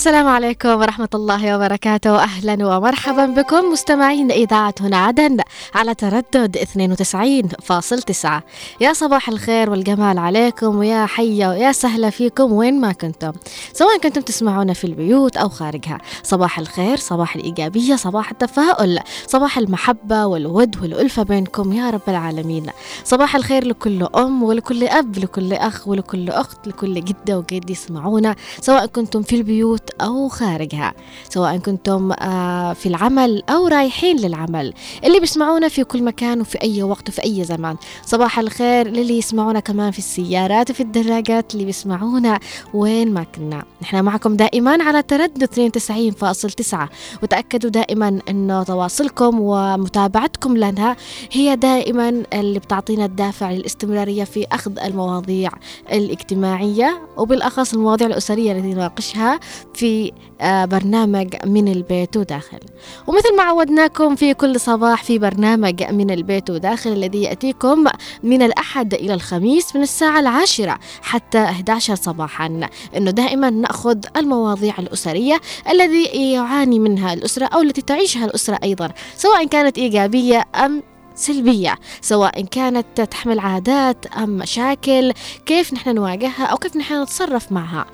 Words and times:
السلام 0.00 0.28
عليكم 0.28 0.68
ورحمة 0.68 1.08
الله 1.14 1.56
وبركاته. 1.56 2.22
أهلا 2.22 2.66
ومرحبا 2.66 3.26
بكم 3.26 3.64
مستمعين 3.72 4.30
إذاعة 4.30 4.74
هنا 4.80 4.96
عدن. 4.96 5.40
على 5.74 5.94
تردد 5.94 6.56
92.9 6.56 8.42
يا 8.80 8.92
صباح 8.92 9.28
الخير 9.28 9.70
والجمال 9.70 10.18
عليكم 10.18 10.76
ويا 10.76 11.06
حيا 11.06 11.48
ويا 11.48 11.72
سهلا 11.72 12.10
فيكم 12.10 12.52
وين 12.52 12.80
ما 12.80 12.92
كنتم. 12.92 13.32
سواء 13.72 13.98
كنتم 13.98 14.20
تسمعونا 14.20 14.72
في 14.72 14.84
البيوت 14.84 15.36
أو 15.36 15.48
خارجها. 15.48 15.98
صباح 16.22 16.58
الخير 16.58 16.96
صباح 16.96 17.36
الإيجابية 17.36 17.96
صباح 17.96 18.30
التفاؤل 18.30 18.98
صباح 19.26 19.58
المحبة 19.58 20.26
والود 20.26 20.82
والألفة 20.82 21.22
بينكم 21.22 21.72
يا 21.72 21.90
رب 21.90 22.00
العالمين. 22.08 22.66
صباح 23.04 23.36
الخير 23.36 23.64
لكل 23.66 24.02
أم 24.16 24.42
ولكل 24.42 24.84
أب 24.84 25.18
لكل 25.18 25.52
أخ 25.52 25.88
ولكل 25.88 26.28
أخت 26.30 26.66
لكل 26.68 27.04
جدة 27.04 27.38
وجد 27.38 27.70
يسمعونا 27.70 28.36
سواء 28.60 28.86
كنتم 28.86 29.22
في 29.22 29.36
البيوت 29.36 29.90
أو 30.00 30.28
خارجها. 30.28 30.94
سواء 31.28 31.56
كنتم 31.58 32.12
آه، 32.12 32.72
في 32.72 32.86
العمل 32.86 33.42
أو 33.50 33.66
رايحين 33.66 34.16
للعمل. 34.16 34.72
اللي 35.04 35.20
بيسمعونا 35.20 35.59
في 35.68 35.84
كل 35.84 36.02
مكان 36.02 36.40
وفي 36.40 36.62
أي 36.62 36.82
وقت 36.82 37.08
وفي 37.08 37.24
أي 37.24 37.44
زمان. 37.44 37.76
صباح 38.06 38.38
الخير 38.38 38.88
للي 38.88 39.18
يسمعونا 39.18 39.60
كمان 39.60 39.90
في 39.90 39.98
السيارات 39.98 40.70
وفي 40.70 40.82
الدراجات 40.82 41.54
اللي 41.54 41.64
بيسمعونا 41.64 42.40
وين 42.74 43.14
ما 43.14 43.22
كنا. 43.22 43.64
نحن 43.82 44.04
معكم 44.04 44.36
دائما 44.36 44.82
على 44.84 45.02
تردد 45.02 45.44
92.9 45.44 46.88
وتأكدوا 47.22 47.70
دائما 47.70 48.20
أنه 48.28 48.62
تواصلكم 48.62 49.40
ومتابعتكم 49.40 50.56
لنا 50.56 50.96
هي 51.32 51.56
دائما 51.56 52.22
اللي 52.32 52.58
بتعطينا 52.58 53.04
الدافع 53.04 53.50
للاستمرارية 53.50 54.24
في 54.24 54.46
أخذ 54.52 54.78
المواضيع 54.78 55.50
الاجتماعية 55.92 57.08
وبالأخص 57.16 57.72
المواضيع 57.74 58.06
الأسرية 58.06 58.52
التي 58.52 58.66
نناقشها 58.74 59.40
في 59.74 60.12
آه، 60.40 60.64
برنامج 60.64 61.34
من 61.46 61.68
البيت 61.68 62.16
وداخل. 62.16 62.58
ومثل 63.06 63.36
ما 63.36 63.42
عودناكم 63.42 64.14
في 64.16 64.34
كل 64.34 64.60
صباح 64.60 65.04
في 65.04 65.18
برنامج 65.18 65.49
من 65.56 66.10
البيت 66.10 66.50
وداخل 66.50 66.92
الذي 66.92 67.22
يأتيكم 67.22 67.84
من 68.22 68.42
الأحد 68.42 68.94
إلى 68.94 69.14
الخميس 69.14 69.76
من 69.76 69.82
الساعة 69.82 70.20
العاشرة 70.20 70.78
حتى 71.02 71.38
11 71.38 71.94
صباحا. 71.94 72.68
أنه 72.96 73.10
دائما 73.10 73.50
نأخذ 73.50 73.98
المواضيع 74.16 74.74
الأسرية 74.78 75.40
الذي 75.70 76.04
يعاني 76.32 76.78
منها 76.78 77.12
الأسرة 77.12 77.46
أو 77.46 77.62
التي 77.62 77.82
تعيشها 77.82 78.24
الأسرة 78.24 78.58
أيضا 78.62 78.92
سواء 79.16 79.46
كانت 79.46 79.78
إيجابية 79.78 80.44
أم 80.64 80.82
سلبية 81.14 81.74
سواء 82.00 82.40
كانت 82.40 83.00
تحمل 83.00 83.38
عادات 83.38 84.06
أم 84.06 84.30
مشاكل 84.30 85.12
كيف 85.46 85.74
نحن 85.74 85.94
نواجهها 85.94 86.44
أو 86.44 86.56
كيف 86.56 86.76
نحن 86.76 87.02
نتصرف 87.02 87.52
معها. 87.52 87.86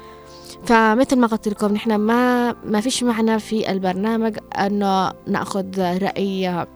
فمثل 0.66 1.16
ما 1.18 1.26
قلت 1.26 1.48
لكم 1.48 1.72
نحن 1.72 1.94
ما 1.94 2.52
ما 2.64 2.80
فيش 2.80 3.02
معنا 3.02 3.38
في 3.38 3.70
البرنامج 3.70 4.38
إنه 4.58 5.12
نأخذ 5.26 5.98
رأي 5.98 6.66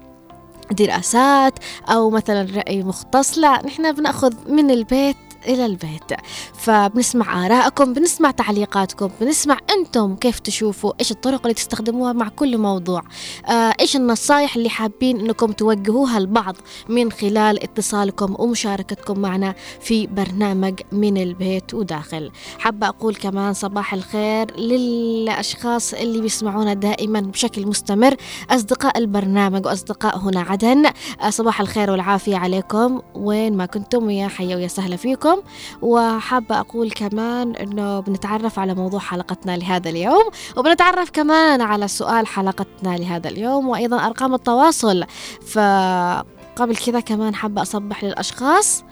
دراسات 0.73 1.59
أو 1.89 2.11
مثلا 2.11 2.47
رأي 2.57 2.83
مختص. 2.83 3.39
لا 3.39 3.67
نحن 3.67 3.93
بنأخذ 3.93 4.33
من 4.49 4.71
البيت 4.71 5.17
إلى 5.47 5.67
البيت. 5.67 6.13
فبنسمع 6.55 7.47
آرائكم 7.47 7.93
بنسمع 7.93 8.31
تعليقاتكم 8.31 9.11
بنسمع 9.21 9.59
أنتم 9.71 10.17
كيف 10.17 10.39
تشوفوا 10.39 10.93
إيش 11.01 11.11
الطرق 11.11 11.41
اللي 11.41 11.55
تستخدموها 11.55 12.13
مع 12.13 12.29
كل 12.29 12.59
موضوع. 12.59 13.03
آه 13.47 13.73
إيش 13.81 13.97
النصائح 13.97 14.57
اللي 14.57 14.69
حابين 14.71 15.21
أنكم 15.21 15.53
توجهوها 15.53 16.19
البعض 16.19 16.57
من 16.89 17.13
خلال 17.13 17.63
اتصالكم 17.63 18.37
ومشاركتكم 18.39 19.19
معنا 19.19 19.55
في 19.81 20.07
برنامج 20.07 20.81
من 20.93 21.17
البيت 21.17 21.75
وداخل. 21.75 22.31
حابة 22.59 22.89
أقول 22.89 23.15
كمان 23.15 23.55
صباح 23.55 23.95
الخير 23.95 24.57
للأشخاص 24.57 25.95
اللي 25.95 26.21
بيسمعونا 26.21 26.75
دائما 26.75 27.21
بشكل 27.21 27.67
مستمر 27.67 28.17
أصدقاء 28.51 28.99
البرنامج 28.99 29.67
وأصدقاء 29.67 30.19
هنا 30.19 30.41
عدن. 30.41 30.87
آه 30.87 31.31
صباح 31.31 31.61
الخير 31.61 31.91
والعافية 31.91 32.37
عليكم. 32.37 33.01
وين 33.15 33.57
ما 33.57 33.67
كنتم 33.67 34.07
ويا 34.07 34.29
حيا 34.29 34.57
ويا 34.57 34.69
سهلا 34.69 34.97
فيكم. 34.97 35.30
معكم 35.31 35.43
وحابة 35.83 36.61
أقول 36.61 36.91
كمان 36.91 37.57
أنه 37.57 38.01
بنتعرف 38.01 38.59
على 38.59 38.75
موضوع 38.75 39.01
حلقتنا 39.01 39.57
لهذا 39.57 39.91
اليوم 39.91 40.31
وبنتعرف 40.57 41.11
كمان 41.11 41.61
على 41.61 41.89
سؤال 41.89 42.27
حلقتنا 42.27 42.97
لهذا 42.97 43.29
اليوم 43.29 43.69
وأيضا 43.69 44.07
أرقام 44.07 44.35
التواصل. 44.35 45.05
فقبل 45.47 46.77
كذا 46.87 47.01
كمان 47.01 47.35
حابة 47.35 47.63
أصبح 47.63 48.05
للأشخاص 48.05 48.85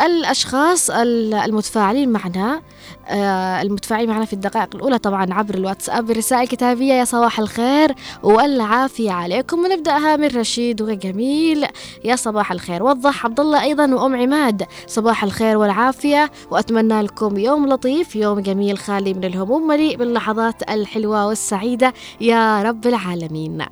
الأشخاص 0.00 0.90
المتفاعلين 0.90 2.08
معنا 2.08 2.62
آه، 3.08 3.62
المتفاعلين 3.62 4.10
معنا 4.10 4.24
في 4.24 4.32
الدقائق 4.32 4.74
الأولى 4.74 4.98
طبعا 4.98 5.34
عبر 5.34 5.54
الواتساب 5.54 6.06
برسائل 6.06 6.48
كتابية 6.48 6.92
يا 6.92 7.04
صباح 7.04 7.38
الخير 7.40 7.94
والعافية 8.22 9.10
عليكم. 9.10 9.58
ونبدأها 9.58 10.16
من 10.16 10.26
رشيد 10.26 10.82
وجميل 10.82 11.66
يا 12.04 12.16
صباح 12.16 12.52
الخير. 12.52 12.82
وضح 12.82 13.24
عبد 13.24 13.40
الله 13.40 13.62
أيضا 13.62 13.94
وأم 13.94 14.16
عماد. 14.16 14.66
صباح 14.86 15.24
الخير 15.24 15.56
والعافية. 15.56 16.30
وأتمنى 16.50 17.02
لكم 17.02 17.38
يوم 17.38 17.68
لطيف 17.68 18.16
يوم 18.16 18.40
جميل 18.40 18.78
خالي 18.78 19.14
من 19.14 19.24
الهموم 19.24 19.66
مليء 19.66 19.96
باللحظات 19.96 20.70
الحلوة 20.70 21.26
والسعيدة 21.26 21.94
يا 22.20 22.62
رب 22.62 22.86
العالمين. 22.86 23.66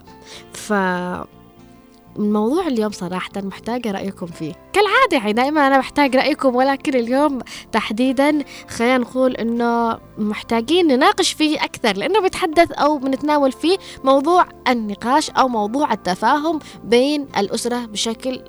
ف 0.52 0.72
موضوع 2.18 2.66
اليوم 2.66 2.90
صراحة 2.90 3.30
محتاجة 3.36 3.90
رأيكم 3.90 4.26
فيه. 4.26 4.52
كالعادة 4.72 5.16
يعني 5.16 5.32
دائما 5.32 5.66
أنا 5.66 5.78
بحتاج 5.78 6.16
رأيكم 6.16 6.56
ولكن 6.56 6.94
اليوم 6.94 7.38
تحديدا 7.72 8.44
خلينا 8.68 8.98
نقول 8.98 9.36
إنه 9.36 9.98
محتاجين 10.18 10.86
نناقش 10.86 11.32
فيه 11.32 11.64
أكثر 11.64 11.96
لأنه 11.96 12.20
بيتحدث 12.20 12.72
أو 12.72 12.98
بنتناول 12.98 13.52
فيه 13.52 13.78
موضوع 14.04 14.46
النقاش 14.68 15.30
أو 15.30 15.48
موضوع 15.48 15.92
التفاهم 15.92 16.58
بين 16.84 17.26
الأسرة 17.38 17.86
بشكل 17.86 18.40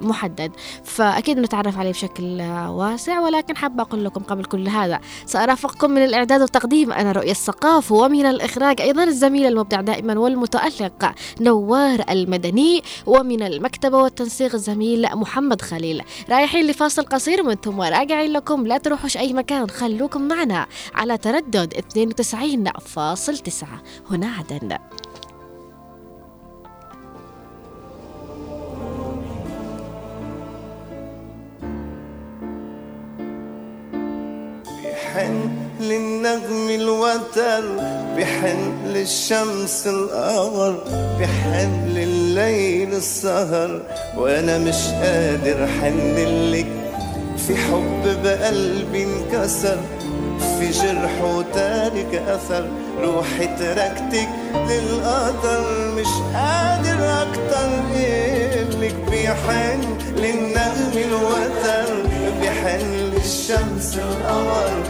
محدد. 0.00 0.52
فأكيد 0.84 1.38
نتعرف 1.38 1.78
عليه 1.78 1.90
بشكل 1.90 2.40
آه، 2.40 2.70
واسع 2.70 3.20
ولكن 3.20 3.56
حابة 3.56 3.82
أقول 3.82 4.04
لكم 4.04 4.22
قبل 4.22 4.44
كل 4.44 4.68
هذا 4.68 5.00
سأرافقكم 5.26 5.90
من 5.90 6.04
الإعداد 6.04 6.40
والتقديم. 6.40 6.92
أنا 6.92 7.12
رؤية 7.12 7.30
الثقاف 7.30 7.92
ومن 7.92 8.26
الإخراج 8.26 8.80
أيضا 8.80 9.04
الزميل 9.04 9.46
المبدع 9.46 9.80
دائما 9.80 10.18
والمتألق 10.18 11.14
نوار 11.40 12.04
المدني 12.10 12.82
ومن 13.06 13.42
المكتبة 13.42 13.98
والتنسيق 13.98 14.54
الزميل 14.54 15.08
محمد 15.12 15.62
خليل. 15.62 16.02
رايحين 16.30 16.66
لفاصل 16.66 17.02
قصير 17.02 17.42
من 17.42 17.54
ثم 17.54 17.80
راجعين 17.80 18.32
لكم. 18.32 18.66
لا 18.66 18.78
تروحوش 18.78 19.16
أي 19.16 19.32
مكان 19.32 19.70
خلوكم 19.70 20.22
معنا 20.22 20.66
على 20.94 21.18
تردد 21.18 21.74
92.9 21.74 23.64
هنا 24.10 24.26
عدن. 24.26 24.78
بحن 35.14 35.50
للنغم 35.80 36.70
الوتر 36.70 37.64
بحن 38.16 38.72
للشمس 38.86 39.86
القمر 39.86 40.78
بحن 41.20 41.88
لليل 41.88 42.94
السهر. 42.94 43.82
وأنا 44.16 44.58
مش 44.58 44.86
قادر 45.02 45.66
حن 45.66 46.16
لك 46.52 46.66
في 47.46 47.56
حب 47.56 48.22
بقلبي 48.24 49.04
انكسر. 49.04 49.78
في 50.38 50.70
جرح 50.70 51.24
وتارك 51.24 52.22
أثر 52.28 52.68
روحي 53.02 53.46
تركتك 53.46 54.28
للقدر 54.54 55.64
مش 55.96 56.12
قادر 56.34 57.22
أكتر 57.22 57.68
لك 58.80 58.94
بحن 59.12 59.80
للنغم 60.16 60.92
الوتر 60.94 61.94
بحن 62.42 62.80
للشمس 63.12 63.98
القمر 63.98 64.82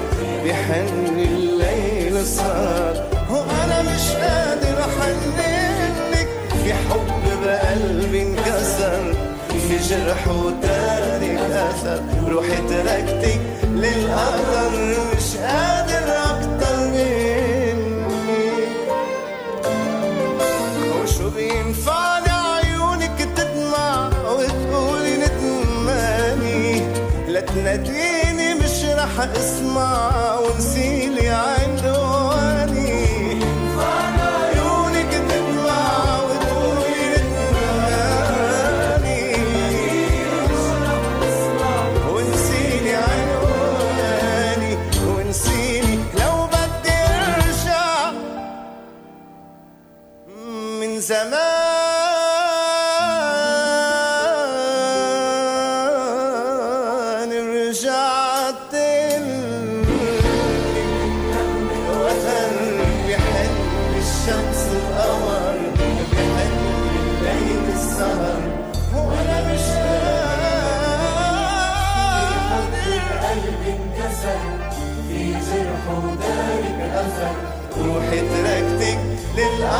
بحن 0.44 1.16
الليل 1.18 2.16
السهر. 2.16 3.04
وأنا 3.30 3.82
مش 3.82 4.10
قادر 4.12 4.80
احنلك 4.80 6.28
في 6.64 6.74
حب 6.74 7.24
بقلبي 7.44 8.22
انكسر. 8.22 9.13
في 9.74 9.88
جرح 9.88 10.28
وتارك 10.28 11.38
آثر 11.52 12.02
روحي 12.28 12.56
تركتك 12.68 13.40
للقدر 13.64 14.70
مش 15.16 15.36
قادر 15.36 16.06
أكتر 16.30 16.76
مني. 16.76 17.74
وشو 21.02 21.30
بينفعني 21.30 22.30
عيونك 22.30 23.28
تدمع 23.36 24.10
وتقولي 24.30 25.16
ندماني 25.16 26.82
لا 27.28 27.40
تناديني 27.40 28.54
مش 28.54 28.84
رح 28.84 29.20
أسمع. 29.36 29.83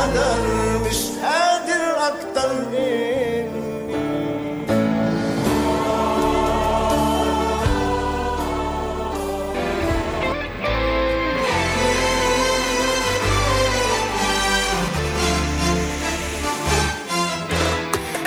للقدر 0.05 0.79
مش 0.89 0.97
قادر 1.23 2.07
أكتر 2.07 2.53
مني. 2.71 3.45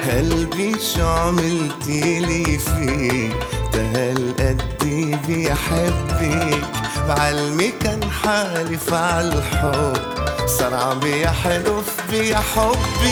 قلبي 0.08 0.76
شو 0.94 1.06
عملتيلي 1.06 2.58
فيك 2.58 3.36
تهالقد 3.72 4.62
بيحبك؟ 5.26 6.64
بعلمي 7.08 7.72
كان 7.80 8.10
حالف 8.10 8.94
عالحب 8.94 10.17
صار 10.58 10.74
عم 10.74 11.00
بيحلف 11.00 11.86
بحبك 12.12 13.08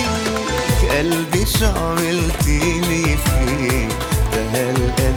قلبي 0.90 1.46
شو 1.46 1.66
عملتيلي 1.66 3.16
فيك 3.16 3.92
تهالقد 4.32 5.16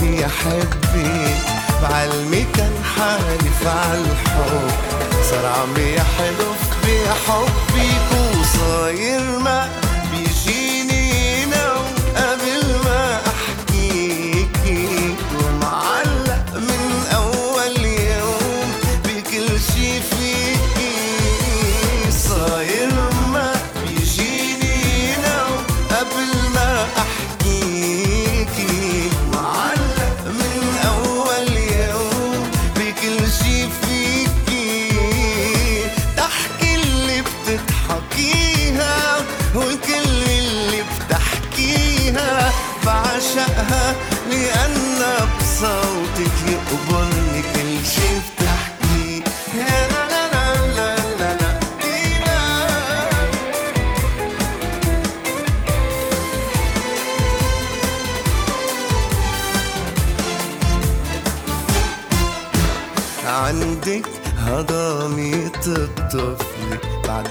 بيحبك 0.00 1.36
بعلمي 1.82 2.46
كان 2.56 2.72
حالف 2.96 3.66
عالحب 3.66 4.70
صار 5.30 5.46
عم 5.46 5.74
بيحلف 5.74 6.60
بحبك 6.82 8.10
وصاير 8.40 9.38
ما 9.38 9.68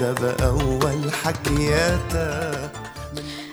بعدها 0.00 0.12
بأول 0.12 1.12
حكياتها 1.12 2.70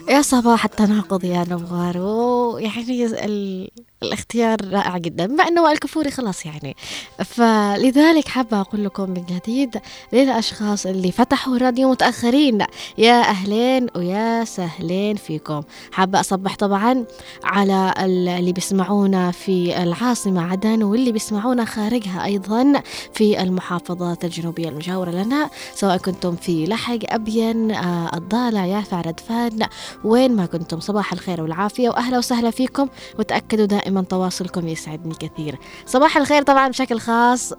يا 0.08 0.22
صباح 0.22 0.64
التناقض 0.64 1.24
يا 1.24 1.44
نوار 1.48 1.98
ويعني. 1.98 3.72
الاختيار 4.02 4.56
رائع 4.72 4.98
جدا 4.98 5.26
بما 5.26 5.48
إنه 5.48 5.62
وائل 5.62 5.78
كفوري 5.78 6.10
خلاص 6.10 6.46
يعني. 6.46 6.76
فلذلك 7.24 8.28
حابة 8.28 8.60
أقول 8.60 8.84
لكم 8.84 9.10
من 9.10 9.24
جديد 9.24 9.80
للأشخاص 10.12 10.86
اللي 10.86 11.12
فتحوا 11.12 11.56
الراديو 11.56 11.90
متأخرين 11.90 12.64
يا 12.98 13.20
أهلين 13.20 13.86
ويا 13.96 14.44
سهلين 14.44 15.16
فيكم. 15.16 15.62
حابة 15.92 16.20
أصبح 16.20 16.56
طبعا 16.56 17.04
على 17.44 17.94
ال- 17.98 18.28
اللي 18.28 18.52
بيسمعونا 18.52 19.30
في 19.30 19.82
العاصمة 19.82 20.52
عدن 20.52 20.82
واللي 20.82 21.12
بيسمعونا 21.12 21.64
خارجها 21.64 22.24
أيضا 22.24 22.82
في 23.14 23.42
المحافظات 23.42 24.24
الجنوبية 24.24 24.68
المجاورة 24.68 25.10
لنا 25.10 25.50
سواء 25.74 25.96
كنتم 25.96 26.36
في 26.36 26.64
لحق 26.66 26.98
ابين 27.08 27.70
آه، 27.70 28.10
الضالع 28.16 28.66
يافع 28.66 29.00
ردفان 29.00 29.58
وين 30.04 30.36
ما 30.36 30.46
كنتم. 30.46 30.80
صباح 30.80 31.12
الخير 31.12 31.42
والعافية 31.42 31.88
وأهلا 31.88 32.18
وسهلا 32.18 32.50
فيكم. 32.50 32.88
وتأكدوا 33.18 33.66
دائما 33.66 33.87
تواصلكم 34.04 34.68
يسعدني 34.68 35.14
كثير. 35.14 35.58
صباح 35.86 36.16
الخير 36.16 36.42
طبعا 36.42 36.68
بشكل 36.68 37.00
خاص. 37.00 37.52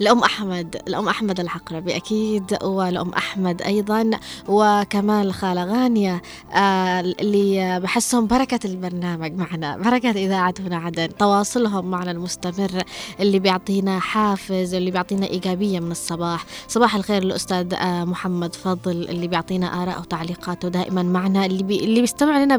الأم 0.00 0.18
أحمد 0.22 0.82
الأم 0.88 1.08
أحمد 1.08 1.40
العقربي 1.40 1.96
أكيد 1.96 2.56
والأم 2.62 3.10
أحمد 3.12 3.62
أيضا 3.62 4.10
وكمان 4.48 5.22
الخالة 5.26 5.64
غانية 5.64 6.22
آه 6.54 7.00
اللي 7.00 7.80
بحسهم 7.80 8.26
بركة 8.26 8.60
البرنامج 8.64 9.32
معنا 9.32 9.76
بركة 9.76 10.10
إذاعة 10.10 10.54
هنا 10.60 10.76
عدن 10.76 11.16
تواصلهم 11.16 11.90
معنا 11.90 12.10
المستمر 12.10 12.82
اللي 13.20 13.38
بيعطينا 13.38 13.98
حافز 13.98 14.74
اللي 14.74 14.90
بيعطينا 14.90 15.26
إيجابية 15.26 15.80
من 15.80 15.90
الصباح. 15.90 16.44
صباح 16.68 16.94
الخير 16.94 17.22
الأستاذ 17.22 17.74
آه 17.74 18.04
محمد 18.04 18.54
فضل 18.54 18.92
اللي 19.08 19.26
بيعطينا 19.28 19.82
آراء 19.82 20.00
وتعليقاته 20.00 20.68
دائما 20.68 21.02
معنا 21.02 21.46
اللي 21.46 21.62
بي 21.62 21.84
اللي 21.84 22.00
بيستمع 22.00 22.38
لنا 22.44 22.56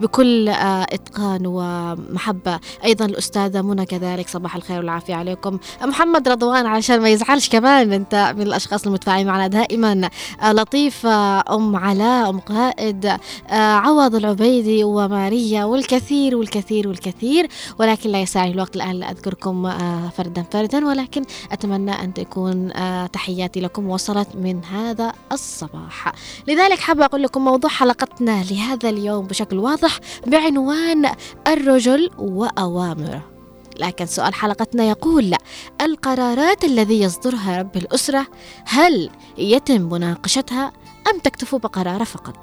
بكل 0.00 0.48
آه 0.48 0.82
إتقان 0.82 1.42
ومحبة. 1.46 2.60
أيضا 2.84 3.04
الأستاذة 3.04 3.62
منى 3.62 3.86
كذلك 3.86 4.28
صباح 4.28 4.56
الخير 4.56 4.78
والعافية 4.78 5.14
عليكم. 5.14 5.58
محمد 5.82 6.28
رضوان 6.28 6.66
علشان 6.70 7.00
ما 7.00 7.08
يزعلش 7.08 7.48
كمان 7.48 7.92
انت 7.92 8.34
من 8.36 8.42
الأشخاص 8.42 8.86
المتفاعلين 8.86 9.26
معنا 9.26 9.46
دائما. 9.46 10.10
آه، 10.42 10.52
لطيفه 10.52 11.40
أم 11.54 11.76
علاء 11.76 12.30
أم 12.30 12.40
قائد 12.40 13.06
آه، 13.06 13.18
عوض 13.54 14.14
العبيدي 14.14 14.84
وماريا 14.84 15.64
والكثير 15.64 16.36
والكثير 16.36 16.88
والكثير. 16.88 17.48
ولكن 17.78 18.10
لا 18.10 18.20
يسعني 18.20 18.50
الوقت 18.52 18.76
الآن 18.76 18.92
لأذكركم 18.92 19.66
آه، 19.66 20.08
فردا 20.08 20.44
فردا. 20.52 20.86
ولكن 20.86 21.24
أتمنى 21.52 21.90
أن 21.92 22.14
تكون 22.14 22.72
آه، 22.72 23.06
تحياتي 23.06 23.60
لكم 23.60 23.88
وصلت 23.88 24.28
من 24.36 24.64
هذا 24.64 25.12
الصباح. 25.32 26.12
لذلك 26.48 26.78
حابه 26.78 27.04
أقول 27.04 27.22
لكم 27.22 27.44
موضوع 27.44 27.70
حلقتنا 27.70 28.44
لهذا 28.50 28.88
اليوم 28.88 29.26
بشكل 29.26 29.58
واضح 29.58 29.98
بعنوان 30.26 31.10
الرجل 31.46 32.10
وأوامره. 32.18 33.39
لكن 33.80 34.06
سؤال 34.06 34.34
حلقتنا 34.34 34.84
يقول 34.84 35.34
القرارات 35.80 36.64
الذي 36.64 37.00
يصدرها 37.00 37.58
رب 37.58 37.76
الأسرة 37.76 38.26
هل 38.64 39.10
يتم 39.38 39.82
مناقشتها 39.82 40.72
أم 41.14 41.18
تكتفوا 41.18 41.58
بقراره 41.58 42.04
فقط؟ 42.04 42.36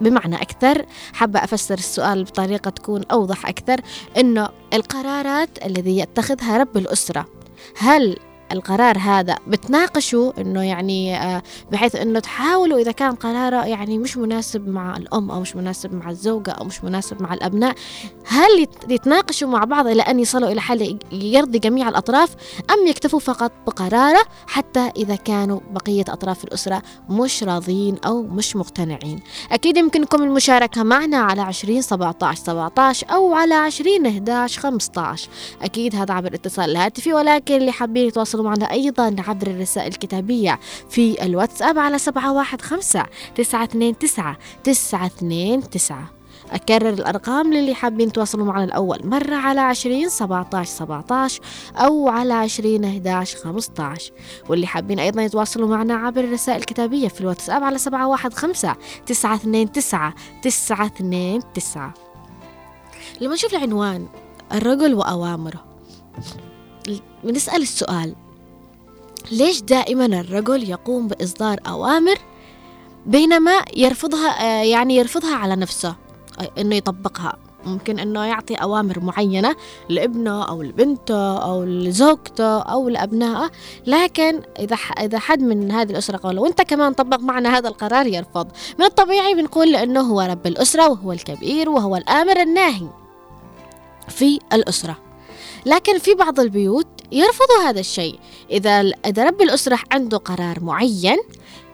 بمعنى 0.00 0.36
أكثر 0.36 0.86
حابة 1.12 1.44
أفسر 1.44 1.74
السؤال 1.74 2.24
بطريقة 2.24 2.70
تكون 2.70 3.02
أوضح 3.12 3.46
أكثر 3.46 3.80
إنه 4.16 4.48
القرارات 4.74 5.66
الذي 5.66 5.98
يتخذها 5.98 6.56
رب 6.56 6.76
الأسرة 6.76 7.26
هل 7.76 8.16
القرار 8.52 8.98
هذا. 8.98 9.36
بتناقشوا 9.46 10.32
إنه 10.40 10.62
يعني 10.62 11.16
آه، 11.16 11.42
بحيث 11.72 11.96
إنه 11.96 12.20
تحاولوا 12.20 12.78
إذا 12.78 12.92
كان 12.92 13.14
قراره 13.14 13.66
يعني 13.66 13.98
مش 13.98 14.16
مناسب 14.16 14.68
مع 14.68 14.96
الأم 14.96 15.30
أو 15.30 15.40
مش 15.40 15.56
مناسب 15.56 15.94
مع 15.94 16.10
الزوجة 16.10 16.50
أو 16.50 16.64
مش 16.64 16.84
مناسب 16.84 17.22
مع 17.22 17.34
الأبناء 17.34 17.74
هل 18.26 18.60
يت- 18.60 18.90
يتناقشوا 18.90 19.48
مع 19.48 19.64
بعض 19.64 19.86
إلى 19.86 20.02
أن 20.02 20.20
يصلوا 20.20 20.48
إلى 20.52 20.60
حل 20.60 20.98
يرضي 21.12 21.58
جميع 21.58 21.88
الأطراف 21.88 22.34
أم 22.70 22.86
يكتفوا 22.86 23.18
فقط 23.18 23.52
بقراره 23.66 24.22
حتى 24.46 24.90
إذا 24.96 25.16
كانوا 25.16 25.60
بقية 25.70 26.04
أطراف 26.08 26.44
الأسرة 26.44 26.82
مش 27.10 27.42
راضين 27.42 27.96
أو 28.06 28.22
مش 28.22 28.56
مقتنعين؟ 28.56 29.20
أكيد 29.52 29.76
يمكنكم 29.76 30.22
المشاركة 30.22 30.82
معنا 30.82 31.16
على 31.16 31.40
20 31.42 31.82
17 31.82 32.42
17 32.44 33.06
أو 33.10 33.34
على 33.34 33.54
20 33.54 34.06
11 34.06 34.60
15 34.60 35.28
أكيد 35.62 35.94
هذا 35.96 36.14
عبر 36.14 36.28
الاتصال 36.28 36.70
الهاتفي 36.70 37.12
ولكن 37.14 37.54
اللي 37.56 37.72
حابين 37.72 38.08
يتواصلوا 38.08 38.33
معنا 38.42 38.70
أيضا 38.70 39.16
عبر 39.18 39.46
الرسائل 39.46 39.88
الكتابية 39.92 40.58
في 40.90 41.24
الواتساب 41.24 41.78
على 41.78 41.98
715 41.98 43.08
929 43.36 43.96
929 44.62 46.06
أكرر 46.52 46.88
الأرقام 46.88 47.52
للي 47.54 47.74
حابين 47.74 48.08
يتواصلوا 48.08 48.46
معنا 48.46 48.64
الأول. 48.64 49.00
مرة 49.04 49.34
على 49.34 49.60
20 49.60 50.08
17 50.08 50.70
17 50.70 51.40
أو 51.76 52.08
على 52.08 52.34
20 52.34 52.84
11 52.84 53.38
15 53.38 54.12
واللي 54.48 54.66
حابين 54.66 54.98
أيضا 54.98 55.22
يتواصلوا 55.22 55.68
معنا 55.68 55.94
عبر 55.94 56.20
الرسائل 56.24 56.58
الكتابية 56.58 57.08
في 57.08 57.20
الواتساب 57.20 57.64
على 57.64 57.78
715 57.78 58.76
929 59.06 60.14
929 60.42 61.92
لما 63.20 63.34
نشوف 63.34 63.54
العنوان 63.54 64.06
الرجل 64.52 64.94
وأوامره. 64.94 65.64
بنسأل 67.24 67.62
السؤال 67.62 68.14
ليش 69.32 69.62
دائما 69.62 70.06
الرجل 70.06 70.70
يقوم 70.70 71.08
بإصدار 71.08 71.60
أوامر 71.66 72.16
بينما 73.06 73.64
يرفضها 73.76 74.28
آه، 74.28 74.64
يعني 74.64 74.96
يرفضها 74.96 75.34
على 75.34 75.56
نفسه 75.56 75.96
آه، 76.40 76.50
إنه 76.58 76.76
يطبقها. 76.76 77.36
ممكن 77.66 77.98
إنه 77.98 78.24
يعطي 78.24 78.54
أوامر 78.54 79.00
معينة 79.00 79.56
لابنه 79.88 80.44
أو 80.48 80.62
لبنته 80.62 81.42
أو 81.42 81.64
لزوجته 81.64 82.58
أو 82.60 82.88
لأبنائه 82.88 83.50
لكن 83.86 84.42
إذا 84.58 84.76
إذا 85.00 85.18
حد 85.18 85.40
من 85.40 85.72
هذه 85.72 85.90
الأسرة 85.90 86.16
قال 86.16 86.38
وأنت 86.38 86.62
كمان 86.62 86.92
طبق 86.92 87.20
معنا 87.20 87.58
هذا 87.58 87.68
القرار 87.68 88.06
يرفض. 88.06 88.48
من 88.78 88.84
الطبيعي 88.84 89.34
بنقول 89.34 89.72
لأنه 89.72 90.00
هو 90.00 90.20
رب 90.20 90.46
الأسرة 90.46 90.88
وهو 90.88 91.12
الكبير 91.12 91.70
وهو 91.70 91.96
الآمر 91.96 92.40
الناهي 92.40 92.88
في 94.08 94.38
الأسرة. 94.52 94.96
لكن 95.66 95.98
في 95.98 96.14
بعض 96.14 96.40
البيوت 96.40 96.86
يرفضوا 97.12 97.68
هذا 97.68 97.80
الشيء. 97.80 98.18
إذا 98.50 98.92
رب 99.18 99.42
الأسرة 99.42 99.78
عنده 99.92 100.16
قرار 100.16 100.60
معين 100.60 101.18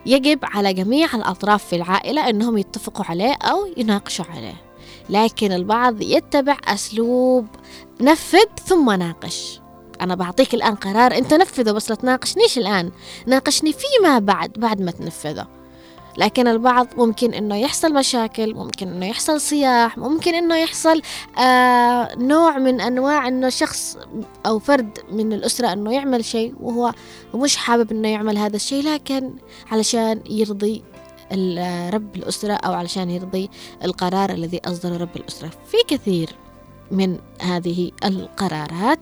يجب 0.07 0.39
على 0.43 0.73
جميع 0.73 1.15
الأطراف 1.15 1.65
في 1.65 1.77
العائلة 1.77 2.29
أنهم 2.29 2.59
يتفقوا 2.59 3.05
عليه 3.05 3.33
أو 3.33 3.69
يناقشوا 3.77 4.25
عليه. 4.25 4.63
لكن 5.11 5.53
البعض 5.53 6.03
يتبع 6.03 6.57
أسلوب 6.65 7.47
نفذ 8.01 8.47
ثم 8.67 8.91
ناقش. 8.91 9.61
أنا 10.01 10.15
بعطيك 10.15 10.55
الآن 10.55 10.75
قرار 10.75 11.17
أنت 11.17 11.35
نفذه 11.35 11.73
بس 11.73 11.91
لا 11.91 11.97
تناقشنيش 11.97 12.59
الآن. 12.59 12.93
ناقشني 13.27 13.73
فيما 13.73 14.19
بعد 14.19 14.53
بعد 14.53 14.81
ما 14.81 14.91
تنفذه. 14.91 15.60
لكن 16.17 16.49
البعض 16.49 16.87
ممكن 16.97 17.35
إنه 17.35 17.57
يحصل 17.57 17.95
مشاكل 17.95 18.55
ممكن 18.55 18.89
إنه 18.89 19.07
يحصل 19.07 19.41
صياح 19.41 19.99
ممكن 19.99 20.35
إنه 20.35 20.57
يحصل 20.57 21.03
آه 21.39 22.09
نوع 22.17 22.59
من 22.59 22.81
أنواع 22.81 23.29
إنه 23.29 23.49
شخص 23.49 23.99
أو 24.47 24.59
فرد 24.59 24.99
من 25.13 25.33
الأسرة 25.33 25.73
إنه 25.73 25.93
يعمل 25.95 26.25
شيء 26.25 26.55
وهو 26.61 26.93
مش 27.35 27.57
حابب 27.57 27.93
إنه 27.93 28.09
يعمل 28.09 28.39
هذا 28.39 28.57
الشيء 28.57 28.85
لكن 28.85 29.35
علشان 29.71 30.21
يرضي 30.31 30.83
رب 31.93 32.17
الأسرة 32.17 32.53
أو 32.53 32.73
علشان 32.73 33.11
يرضي 33.11 33.51
القرار 33.85 34.31
الذي 34.31 34.61
أصدره 34.65 34.97
رب 34.97 35.17
الأسرة. 35.17 35.51
في 35.67 35.77
كثير 35.89 36.29
من 36.91 37.19
هذه 37.41 37.91
القرارات. 38.05 39.01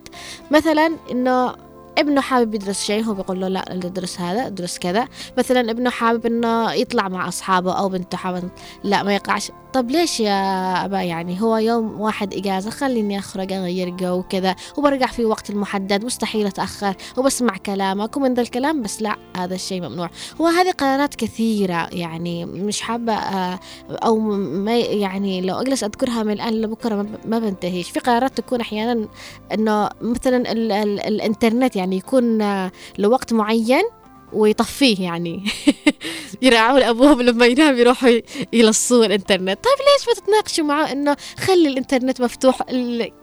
مثلا 0.50 0.96
إنه 1.10 1.54
ابنه 1.98 2.20
حابب 2.20 2.54
يدرس 2.54 2.84
شيء 2.84 3.04
هو 3.04 3.14
بيقول 3.14 3.40
له 3.40 3.48
لا 3.48 3.72
ادرس 3.72 4.20
هذا 4.20 4.46
ادرس 4.46 4.78
كذا. 4.78 5.08
مثلا 5.38 5.70
ابنه 5.70 5.90
حابب 5.90 6.26
إنه 6.26 6.72
يطلع 6.72 7.08
مع 7.08 7.28
أصحابه 7.28 7.72
أو 7.78 7.88
بنته 7.88 8.16
حابب 8.16 8.50
لا 8.84 9.02
ما 9.02 9.14
يقعش. 9.14 9.50
طب 9.78 9.90
ليش 9.90 10.20
يا 10.20 10.84
أبا؟ 10.84 11.02
يعني 11.02 11.42
هو 11.42 11.56
يوم 11.56 12.00
واحد 12.00 12.34
إجازة 12.34 12.70
خليني 12.70 13.18
أخرج 13.18 13.52
أغير 13.52 13.88
جو 13.88 14.18
وكذا 14.18 14.56
وبرجع 14.76 15.06
في 15.06 15.24
وقت 15.24 15.50
المحدد 15.50 16.04
مستحيل 16.04 16.46
أتأخر 16.46 16.94
وبسمع 17.16 17.56
كلامك 17.56 18.16
ومن 18.16 18.34
ذا 18.34 18.42
الكلام 18.42 18.82
بس 18.82 19.02
لا 19.02 19.16
هذا 19.36 19.54
الشيء 19.54 19.80
ممنوع. 19.80 20.10
هو 20.40 20.46
هذه 20.46 20.70
قرارات 20.70 21.14
كثيرة 21.14 21.88
يعني 21.92 22.44
مش 22.44 22.80
حابة 22.80 23.12
آه، 23.12 23.60
أو 23.90 24.18
ما 24.38 24.76
يعني 24.76 25.40
لو 25.40 25.60
أجلس 25.60 25.84
أذكرها 25.84 26.22
من 26.22 26.32
الآن 26.32 26.52
لبكرة 26.52 27.06
ما 27.24 27.38
بنتهيش. 27.38 27.90
في 27.90 28.00
قرارات 28.00 28.36
تكون 28.36 28.60
أحيانا 28.60 29.08
إنه 29.54 29.88
مثلا 30.00 30.52
ال 30.52 30.72
ال 30.72 31.00
الإنترنت 31.00 31.76
يعني 31.76 31.96
يكون 31.96 32.42
آه، 32.42 32.72
لوقت 32.98 33.32
معين 33.32 33.84
ويطفيه 34.32 35.02
يعني. 35.02 35.44
يرعون 36.42 36.82
ابوهم 36.82 37.22
لما 37.22 37.46
ينام 37.46 37.78
يروحوا 37.78 38.10
يلصوا 38.52 39.04
الإنترنت. 39.04 39.58
طيب 39.64 39.76
ليش 39.78 40.08
ما 40.08 40.14
تتناقشوا 40.14 40.64
معه 40.64 40.92
إنه 40.92 41.16
خلي 41.38 41.68
الإنترنت 41.68 42.20
مفتوح 42.20 42.62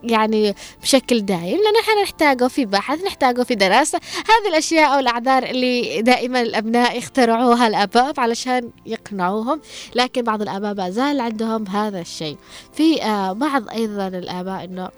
يعني 0.04 0.56
بشكل 0.82 1.22
دائم 1.22 1.58
لأنه 1.58 1.80
إحنا 1.82 2.04
نحتاجه 2.04 2.48
في 2.48 2.66
بحث 2.66 3.04
نحتاجه 3.04 3.44
في 3.44 3.56
دراسة. 3.56 4.00
هذه 4.16 4.50
الأشياء 4.50 4.94
أو 4.94 5.00
الأعذار 5.00 5.44
اللي 5.44 6.02
دائما 6.02 6.42
الأبناء 6.42 6.98
يخترعوها 6.98 7.68
الأباء 7.68 8.20
علشان 8.20 8.70
يقنعوهم. 8.86 9.62
لكن 9.96 10.22
بعض 10.22 10.42
الأباء 10.42 10.74
ما 10.74 10.90
زال 10.90 11.22
عندهم 11.22 11.68
هذا 11.68 12.02
الشيء. 12.02 12.38
في 12.74 13.04
آه، 13.04 13.34
بعض 13.34 13.70
أيضا 13.70 14.08
الآباء 14.08 14.64
إنه 14.64 14.90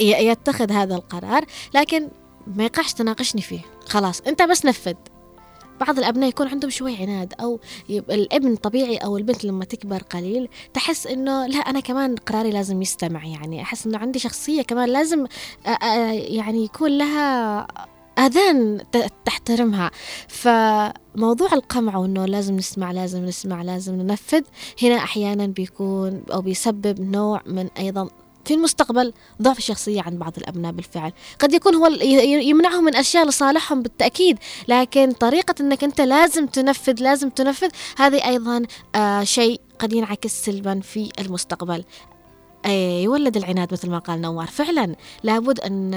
يتخذ 0.00 0.72
هذا 0.72 0.94
القرار. 0.94 1.44
لكن 1.74 2.08
ما 2.46 2.64
يقعش 2.64 2.92
تناقشني 2.92 3.42
فيه. 3.42 3.60
خلاص 3.86 4.20
انت 4.20 4.42
بس 4.42 4.66
نفذ. 4.66 4.94
بعض 5.80 5.98
الأبناء 5.98 6.28
يكون 6.28 6.48
عندهم 6.48 6.70
شوي 6.70 6.96
عناد 6.96 7.34
أو 7.40 7.60
الابن 7.90 8.56
طبيعي 8.56 8.96
أو 8.96 9.16
البنت 9.16 9.44
لما 9.44 9.64
تكبر 9.64 10.02
قليل 10.02 10.48
تحس 10.74 11.06
إنه 11.06 11.46
لا 11.46 11.58
أنا 11.58 11.80
كمان 11.80 12.16
قراري 12.16 12.50
لازم 12.50 12.82
يستمع 12.82 13.26
يعني. 13.26 13.62
أحس 13.62 13.86
إنه 13.86 13.98
عندي 13.98 14.18
شخصية 14.18 14.62
كمان 14.62 14.88
لازم 14.88 15.26
يعني 16.12 16.64
يكون 16.64 16.98
لها 16.98 17.66
أذان 18.18 18.80
تحترمها. 19.24 19.90
فموضوع 20.28 21.52
القمع 21.52 21.96
وإنه 21.96 22.26
لازم 22.26 22.56
نسمع 22.56 22.92
لازم 22.92 23.24
نسمع 23.24 23.62
لازم 23.62 23.94
ننفذ 23.94 24.42
هنا 24.82 24.96
أحيانا 24.96 25.46
بيكون 25.46 26.22
أو 26.32 26.40
بيسبب 26.40 27.00
نوع 27.00 27.42
من 27.46 27.68
أيضا 27.78 28.08
في 28.44 28.54
المستقبل 28.54 29.12
ضعف 29.42 29.58
الشخصية 29.58 30.02
عند 30.02 30.18
بعض 30.18 30.32
الأبناء 30.38 30.72
بالفعل. 30.72 31.12
قد 31.38 31.52
يكون 31.52 31.74
هو 31.74 31.86
يمنعهم 32.22 32.84
من 32.84 32.96
أشياء 32.96 33.28
لصالحهم 33.28 33.82
بالتأكيد 33.82 34.38
لكن 34.68 35.12
طريقة 35.12 35.54
أنك 35.60 35.84
أنت 35.84 36.00
لازم 36.00 36.46
تنفذ 36.46 36.94
لازم 37.02 37.28
تنفذ 37.30 37.68
هذه 37.98 38.28
أيضا 38.28 38.62
آه 38.94 39.24
شيء 39.24 39.60
قد 39.78 39.92
ينعكس 39.92 40.44
سلبا 40.44 40.80
في 40.80 41.10
المستقبل. 41.18 41.84
يولد 43.02 43.36
العناد 43.36 43.72
مثل 43.72 43.90
ما 43.90 43.98
قال 43.98 44.20
نوار. 44.20 44.46
فعلا 44.46 44.96
لابد 45.22 45.60
أن 45.60 45.94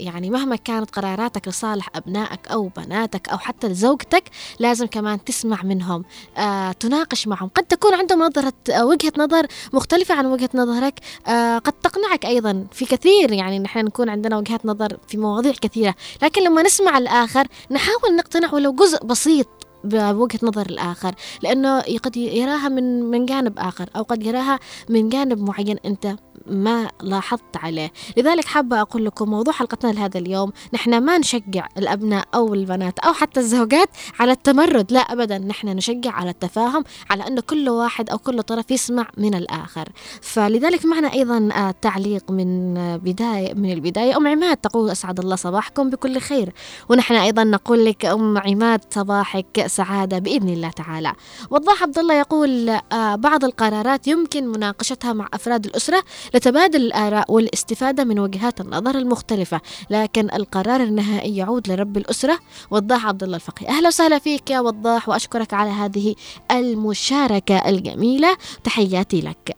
يعني 0.00 0.30
مهما 0.30 0.56
كانت 0.56 0.90
قراراتك 0.90 1.48
لصالح 1.48 1.88
أبنائك 1.94 2.48
أو 2.48 2.70
بناتك 2.76 3.28
أو 3.28 3.38
حتى 3.38 3.68
لزوجتك 3.68 4.24
لازم 4.58 4.86
كمان 4.86 5.24
تسمع 5.24 5.62
منهم 5.62 6.04
آه، 6.36 6.72
تناقش 6.72 7.28
معهم. 7.28 7.50
قد 7.54 7.62
تكون 7.64 7.94
عندهم 7.94 8.22
نظرة 8.22 8.52
آه، 8.70 8.86
وجهة 8.86 9.12
نظر 9.18 9.46
مختلفة 9.72 10.14
عن 10.14 10.26
وجهة 10.26 10.50
نظرك 10.54 11.00
آه، 11.26 11.58
قد 11.58 11.72
تقنعك 11.72 12.26
أيضا 12.26 12.66
في 12.72 12.84
كثير. 12.84 13.32
يعني 13.32 13.58
نحن 13.58 13.78
نكون 13.78 14.08
عندنا 14.08 14.38
وجهات 14.38 14.66
نظر 14.66 14.96
في 15.08 15.16
مواضيع 15.16 15.52
كثيرة. 15.52 15.94
لكن 16.22 16.42
لما 16.42 16.62
نسمع 16.62 16.98
الآخر 16.98 17.46
نحاول 17.70 18.16
نقتنع 18.16 18.54
ولو 18.54 18.72
جزء 18.72 19.04
بسيط 19.04 19.46
بوجهة 19.84 20.38
نظر 20.42 20.66
الآخر. 20.66 21.14
لأنه 21.42 21.80
قد 21.80 22.16
يراها 22.16 22.68
من 22.68 23.02
من 23.02 23.26
جانب 23.26 23.58
آخر 23.58 23.90
أو 23.96 24.02
قد 24.02 24.22
يراها 24.22 24.58
من 24.88 25.08
جانب 25.08 25.38
معين. 25.38 25.76
أنت 25.84 26.16
ما 26.46 26.90
لاحظت 27.02 27.56
عليه. 27.56 27.92
لذلك 28.16 28.44
حابة 28.44 28.80
أقول 28.80 29.04
لكم 29.04 29.30
موضوع 29.30 29.54
حلقتنا 29.54 29.90
لهذا 29.92 30.18
اليوم. 30.18 30.52
نحن 30.74 30.98
ما 30.98 31.18
نشجع 31.18 31.68
الأبناء 31.78 32.24
أو 32.34 32.54
البنات 32.54 32.98
أو 32.98 33.12
حتى 33.12 33.40
الزوجات 33.40 33.88
على 34.18 34.32
التمرد. 34.32 34.92
لا 34.92 35.00
أبدا 35.00 35.38
نحن 35.38 35.68
نشجع 35.68 36.10
على 36.10 36.30
التفاهم 36.30 36.84
على 37.10 37.26
أن 37.26 37.40
كل 37.40 37.68
واحد 37.68 38.10
أو 38.10 38.18
كل 38.18 38.42
طرف 38.42 38.70
يسمع 38.70 39.06
من 39.16 39.34
الآخر. 39.34 39.88
فلذلك 40.22 40.86
معنا 40.86 41.12
أيضا 41.12 41.48
آه، 41.52 41.74
تعليق 41.82 42.30
من 42.30 42.74
بداية 42.98 43.54
من 43.54 43.72
البداية. 43.72 44.16
أم 44.16 44.26
عماد 44.26 44.56
تقول 44.56 44.90
أسعد 44.90 45.20
الله 45.20 45.36
صباحكم 45.36 45.90
بكل 45.90 46.20
خير. 46.20 46.52
ونحن 46.88 47.14
أيضا 47.14 47.44
نقول 47.44 47.84
لك 47.84 48.04
أم 48.04 48.38
عماد 48.38 48.80
صباحك 48.90 49.66
سعادة 49.66 50.18
بإذن 50.18 50.48
الله 50.48 50.70
تعالى. 50.70 51.12
وضاح 51.50 51.82
عبد 51.82 51.98
الله 51.98 52.14
يقول 52.14 52.68
آه، 52.68 53.14
بعض 53.14 53.44
القرارات 53.44 54.08
يمكن 54.08 54.46
مناقشتها 54.46 55.12
مع 55.12 55.28
أفراد 55.34 55.64
الأسرة 55.66 56.02
لتبادل 56.34 56.80
الآراء 56.80 57.32
والاستفادة 57.32 58.04
من 58.04 58.18
وجهات 58.18 58.60
النظر 58.60 58.98
المختلفة 58.98 59.60
لكن 59.90 60.30
القرار 60.34 60.82
النهائي 60.82 61.36
يعود 61.36 61.68
لرب 61.68 61.96
الأسرة. 61.96 62.38
وضاح 62.70 63.06
عبد 63.06 63.22
الله 63.22 63.36
الفقيه. 63.36 63.68
أهلا 63.68 63.88
وسهلا 63.88 64.18
فيك 64.18 64.50
يا 64.50 64.60
وضاح 64.60 65.08
وأشكرك 65.08 65.54
على 65.54 65.70
هذه 65.70 66.14
المشاركة 66.50 67.68
الجميلة. 67.68 68.36
تحياتي 68.64 69.20
لك. 69.20 69.56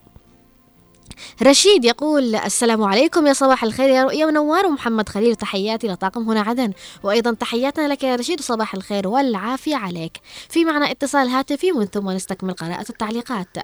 رشيد 1.43 1.85
يقول 1.85 2.35
السلام 2.35 2.85
عليكم 2.85 3.27
يا 3.27 3.33
صباح 3.33 3.65
الخير 3.65 3.89
يا 3.89 4.05
رؤيا 4.05 4.27
ونوار 4.27 4.67
ومحمد 4.67 5.09
خليل. 5.09 5.37
تحياتي 5.37 5.89
لطاقم 5.89 6.31
هنا 6.31 6.41
عدن. 6.41 6.73
وأيضا 7.03 7.35
تحياتنا 7.35 7.89
لك 7.89 8.05
يا 8.05 8.17
رشيد 8.17 8.41
وصباح 8.41 8.75
الخير 8.75 9.09
والعافية 9.09 9.77
عليك. 9.77 10.21
في 10.49 10.65
معنا 10.65 10.91
اتصال 10.91 11.29
هاتفي 11.29 11.73
ومن 11.73 11.87
ثم 11.87 12.11
نستكمل 12.11 12.53
قراءة 12.53 12.87
التعليقات. 12.91 13.57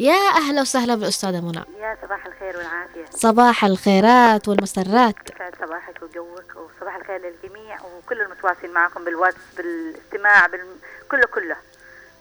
يا 0.00 0.28
أهلا 0.36 0.60
وسهلا 0.60 0.94
بالأستاذة 0.94 1.40
منى. 1.40 1.64
يا 1.80 1.96
صباح 2.02 2.26
الخير 2.26 2.56
والعافية. 2.56 3.18
صباح 3.18 3.64
الخيرات 3.64 4.48
والمسرات. 4.48 5.14
يسعد 5.34 5.54
صباحك 5.66 6.02
وجوك 6.02 6.56
وصباح 6.56 6.96
الخير 6.96 7.16
للجميع 7.16 7.78
وكل 7.80 8.20
المتواصلين 8.20 8.72
معكم 8.74 9.04
بالواتس 9.04 9.36
بالاستماع 9.56 10.46
بال... 10.46 10.60
كله 11.10 11.26
كله. 11.34 11.56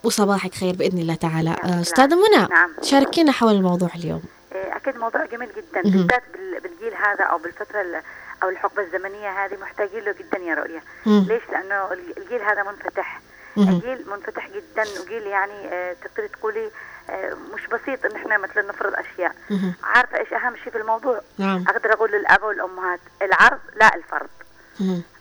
وصباحك 0.03 0.53
خير 0.53 0.75
بإذن 0.75 0.99
الله 0.99 1.15
تعالى. 1.15 1.55
أستاذة 1.63 2.15
منى 2.15 2.47
نعم. 2.49 2.73
شاركينا 2.81 3.31
حول 3.31 3.53
الموضوع 3.53 3.89
اليوم. 3.95 4.23
أكيد 4.51 4.97
موضوع 4.97 5.25
جميل 5.25 5.49
جدا. 5.57 5.81
بالذات 5.81 6.23
بالجيل 6.63 6.93
هذا 6.95 7.23
أو 7.23 7.37
بالفترة 7.37 8.03
أو 8.43 8.49
الحقبة 8.49 8.81
الزمنية 8.83 9.29
هذه 9.45 9.57
محتاجين 9.61 9.99
له 10.03 10.11
جدا 10.11 10.37
يا 10.37 10.55
رؤيا. 10.55 10.81
ليش؟ 11.05 11.43
لأنه 11.51 11.91
الجيل 12.17 12.41
هذا 12.41 12.63
منفتح. 12.63 13.19
الجيل 13.57 14.09
منفتح 14.09 14.49
جدا 14.49 14.83
وجيل 15.01 15.23
يعني 15.27 15.67
آه 15.73 15.93
تقدري 16.03 16.27
تقولي 16.27 16.71
آه 17.09 17.33
مش 17.53 17.67
بسيط 17.67 18.05
إن 18.05 18.15
إحنا 18.15 18.37
مثلا 18.37 18.63
نفرض 18.69 18.93
أشياء. 18.93 19.35
عارفة 19.83 20.17
إيش 20.17 20.33
أهم 20.33 20.55
شيء 20.55 20.71
في 20.71 20.77
الموضوع؟ 20.77 21.21
نعم. 21.37 21.65
أقدر 21.67 21.93
أقول 21.93 22.11
للاباء 22.11 22.47
والأمهات 22.47 22.99
العرض 23.21 23.59
لا 23.75 23.95
الفرض. 23.95 24.29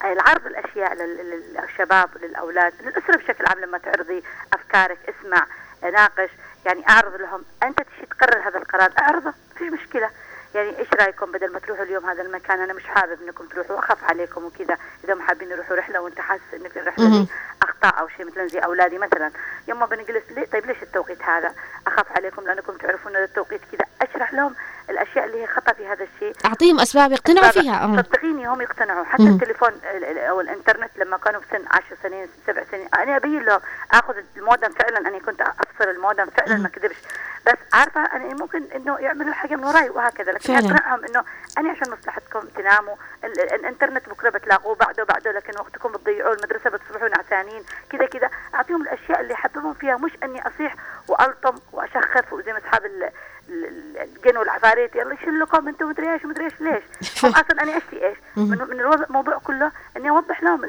العرض 0.03 0.45
الأشياء 0.45 0.93
للشباب 0.93 2.09
للأولاد 2.21 2.73
للأسرة 2.81 3.17
بشكل 3.17 3.45
عام 3.45 3.59
لما 3.59 3.77
تعرضي 3.77 4.23
أفكارك 4.53 4.97
اسمع 5.09 5.45
ناقش 5.83 6.29
يعني 6.65 6.89
أعرض 6.89 7.15
لهم 7.15 7.43
أنت 7.63 7.81
تشي 7.81 8.05
تقرر 8.05 8.49
هذا 8.49 8.57
القرار 8.57 8.91
أعرضه 8.99 9.33
فيش 9.57 9.71
مشكلة. 9.71 10.09
يعني 10.55 10.79
إيش 10.79 10.87
رأيكم 10.93 11.31
بدل 11.31 11.53
ما 11.53 11.59
تروحوا 11.59 11.83
اليوم 11.83 12.05
هذا 12.05 12.21
المكان؟ 12.21 12.59
أنا 12.61 12.73
مش 12.73 12.83
حابب 12.83 13.21
إنكم 13.21 13.45
تروحوا 13.45 13.75
واخاف 13.75 14.03
عليكم 14.03 14.45
وكذا. 14.45 14.77
إذا 15.03 15.13
ما 15.13 15.23
حابين 15.23 15.51
يروحوا 15.51 15.75
رحلة 15.75 16.01
وأنت 16.01 16.19
حاسس 16.19 16.53
ان 16.53 16.69
في 16.69 16.79
الرحلة 16.79 17.09
دي 17.09 17.27
أخطاء 17.61 17.99
أو 17.99 18.07
شيء 18.07 18.25
مثلا 18.25 18.47
زي 18.47 18.59
أولادي 18.59 18.97
مثلا. 18.97 19.31
يما 19.67 19.85
بنجلس 19.85 20.23
ليه؟ 20.31 20.45
طيب 20.45 20.65
ليش 20.65 20.83
التوقيت 20.83 21.23
هذا؟ 21.23 21.53
أخاف 21.87 22.11
عليكم 22.11 22.41
لأنكم 22.41 22.77
تعرفون 22.77 23.15
إن 23.15 23.23
التوقيت 23.23 23.61
كذا. 23.71 23.85
أشرح 24.01 24.33
لهم 24.33 24.55
الأشياء 24.89 25.25
اللي 25.25 25.41
هي 25.43 25.47
خطأ 25.47 25.73
في 25.73 25.87
هذا 25.87 26.03
الشيء. 26.03 26.33
أعطيهم 26.45 26.79
أسباب 26.79 27.11
يقتنعوا 27.11 27.51
فيها 27.51 27.95
صدقيني 27.97 28.47
هم 28.47 28.61
يقتنعوا. 28.61 29.05
حتى 29.05 29.23
مم. 29.23 29.35
التليفون 29.35 29.71
أو 30.29 30.41
الإنترنت 30.41 30.91
لما 30.97 31.17
كانوا 31.17 31.41
في 31.41 31.47
سن 31.51 31.65
10 31.71 31.97
سنين 32.03 32.27
سبع 32.47 32.63
سنين 32.71 32.87
أنا 32.93 33.15
أبين 33.15 33.43
لهم 33.43 33.59
آخذ 33.91 34.13
المودم 34.37 34.69
فعلا 34.71 34.97
أنا 34.97 35.19
كنت 35.19 35.41
أفصل 35.41 35.89
المودم 35.89 36.25
فعلا 36.25 36.57
ما 36.57 36.69
كذبش. 36.69 36.95
بس 37.47 37.57
عارفة 37.73 38.01
أنا 38.05 38.33
ممكن 38.33 38.63
إنه 38.75 38.97
يعملوا 38.99 39.33
حاجة 39.33 39.55
من 39.55 39.63
وراي 39.65 39.89
وهكذا 39.89 40.31
لكن 40.31 40.55
أقنعهم 40.55 41.05
إنه 41.05 41.23
أنا 41.57 41.71
عشان 41.71 41.91
مصلحتكم 41.91 42.39
تناموا 42.39 42.95
الإنترنت 43.23 44.09
بكرة 44.09 44.29
بتلاقوه 44.29 44.75
بعده 44.75 45.03
بعده 45.03 45.31
لكن 45.31 45.53
وقتكم 45.59 45.91
بتضيعوه 45.91 46.33
المدرسة 46.33 46.69
بتصبحوا 46.69 47.07
نعسانين 47.09 47.63
كذا 47.89 48.05
كذا. 48.05 48.29
أعطيهم 48.55 48.81
الأشياء 48.81 49.21
اللي 49.21 49.33
يحببهم 49.33 49.73
فيها 49.73 49.97
مش 49.97 50.11
إني 50.23 50.47
أصيح 50.47 50.75
وألطم 51.07 51.55
وأشخف 51.73 52.33
وزي 52.33 52.53
ما 52.53 52.59
أصحاب 52.59 52.85
الجن 53.49 54.37
والعفاريت 54.37 54.95
يلا 54.95 55.13
يشلكم 55.13 55.67
أنتم 55.67 55.89
مدري 55.89 56.13
إيش 56.13 56.25
ومدري 56.25 56.45
إيش 56.45 56.61
ليش؟ 56.61 56.83
هم 57.23 57.29
أصلا 57.29 57.63
أنا 57.63 57.77
اشتي 57.77 58.07
إيش؟ 58.07 58.17
من, 58.37 58.57
من 58.57 59.03
الموضوع 59.03 59.37
كله 59.37 59.71
إني 59.97 60.09
أوضح 60.09 60.43
لهم 60.43 60.61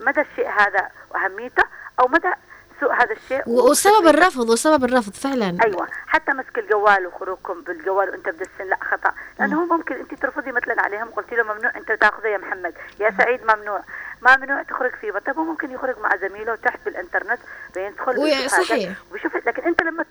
مدى 0.00 0.20
الشيء 0.20 0.48
هذا 0.48 0.88
وأهميته 1.10 1.64
أو 2.00 2.08
مدى 2.08 2.32
سوء 2.80 2.92
هذا 2.92 3.12
الشيء 3.12 3.42
وسبب 3.46 4.06
الرفض 4.06 4.50
وسبب 4.50 4.84
الرفض 4.84 5.12
فعلا. 5.12 5.56
أيوه. 5.64 5.88
حتى 6.06 6.32
مسك 6.32 6.58
الجوال 6.58 7.06
وخروجكم 7.06 7.60
بالجوال 7.60 8.10
وأنت 8.10 8.28
بدسن 8.28 8.64
لا 8.64 8.78
خطأ. 8.90 9.14
لأنه 9.40 9.62
هو 9.62 9.76
ممكن 9.76 9.94
أنت 9.94 10.14
ترفضي 10.14 10.52
مثلا 10.52 10.82
عليهم 10.82 11.08
قلت 11.08 11.32
له 11.32 11.42
ممنوع 11.42 11.76
أنت 11.76 11.92
تاخذه 11.92 12.26
يا 12.26 12.38
محمد. 12.38 12.74
يا 13.00 13.14
سعيد 13.18 13.40
ممنوع. 13.42 13.82
ممنوع 14.22 14.62
تخرج 14.62 14.94
فيه. 15.00 15.12
طيب 15.12 15.36
هو 15.36 15.44
ممكن 15.44 15.70
يخرج 15.70 15.98
مع 15.98 16.16
زميله 16.16 16.54
تحت 16.54 16.78
بالإنترنت 16.84 17.38
بيدخل 17.74 18.50
صحيح. 18.50 18.92
ويشوف 19.12 19.36
لكن 19.36 19.62
أنت 19.62 19.82
لما 19.82 20.04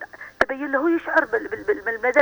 تبين 0.45 0.71
له 0.71 0.79
هو 0.79 0.87
يشعر 0.87 1.25
بالمدى 1.85 2.19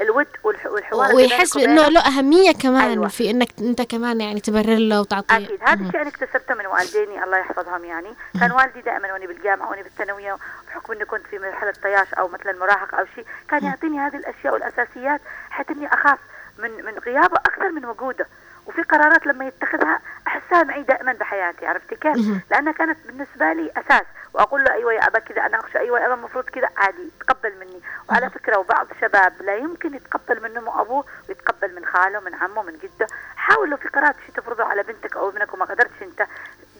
الود 0.00 0.26
والحوار 0.44 1.14
ويحس 1.14 1.56
إنه 1.56 1.88
له 1.88 2.00
أهمية 2.00 2.52
كمان 2.52 2.90
أيوة. 2.90 3.08
في 3.08 3.30
إنك 3.30 3.48
أنت 3.60 3.82
كمان 3.82 4.20
يعني 4.20 4.40
تبرر 4.40 4.76
له 4.76 5.00
وتعطيه. 5.00 5.36
أكيد. 5.36 5.58
هذا 5.62 5.86
الشيء 5.86 6.00
أنا 6.00 6.08
اكتسبته 6.08 6.54
من 6.54 6.66
والديني 6.66 7.24
الله 7.24 7.38
يحفظهم 7.38 7.84
يعني. 7.84 8.14
كان 8.40 8.52
والدي 8.52 8.80
دائما 8.80 9.12
وأنا 9.12 9.26
بالجامعة 9.26 9.70
وأنا 9.70 9.82
بالثانوية 9.82 10.36
بحكم 10.68 10.92
إني 10.92 11.04
كنت 11.04 11.26
في 11.30 11.38
مرحلة 11.38 11.74
طياش 11.82 12.14
أو 12.14 12.28
مثلا 12.28 12.52
مراهقه 12.52 13.00
أو 13.00 13.04
شيء 13.14 13.26
كان 13.50 13.64
يعطيني 13.64 13.98
هذه 13.98 14.16
الأشياء 14.16 14.52
والأساسيات 14.54 15.20
حتى 15.50 15.72
إني 15.72 15.94
أخاف 15.94 16.18
من 16.58 16.70
من 16.70 16.98
غيابه 17.06 17.36
أكثر 17.36 17.70
من 17.70 17.84
وجوده. 17.84 18.26
وفي 18.66 18.82
قرارات 18.82 19.26
لما 19.26 19.46
يتخذها 19.46 20.00
أحسها 20.26 20.62
معي 20.62 20.82
دائما 20.82 21.12
بحياتي 21.12 21.66
عرفتي 21.66 21.96
كيف؟ 21.96 22.16
لأنها 22.50 22.72
كانت 22.72 22.98
بالنسبة 23.06 23.52
لي 23.52 23.70
أساس. 23.76 24.06
وأقول 24.34 24.64
له 24.64 24.72
أيوه 24.72 24.92
يا 24.92 25.06
أبا 25.06 25.18
كذا 25.18 25.46
اناقشه 25.46 25.78
أيوه 25.78 26.00
يا 26.00 26.06
أبا 26.06 26.14
المفروض 26.14 26.44
كذا 26.44 26.68
عادي 26.76 27.08
يتقبل 27.20 27.52
مني. 27.60 27.80
وعلى 28.10 28.30
فكرة 28.30 28.58
وبعض 28.58 28.86
شباب 29.00 29.32
لا 29.42 29.56
يمكن 29.56 29.94
يتقبل 29.94 30.42
من 30.42 30.56
امه 30.56 30.76
وابوه 30.78 31.04
ويتقبل 31.28 31.74
من 31.74 31.86
خاله 31.86 32.20
من 32.20 32.34
عمه 32.34 32.62
من 32.62 32.72
جده. 32.72 33.06
حاولوا 33.36 33.78
في 33.78 33.88
قرارات 33.88 34.16
شي 34.26 34.32
تفرضه 34.32 34.64
على 34.64 34.82
بنتك 34.82 35.16
أو 35.16 35.28
ابنك 35.28 35.54
وما 35.54 35.64
قدرتش 35.64 36.02
أنت 36.02 36.26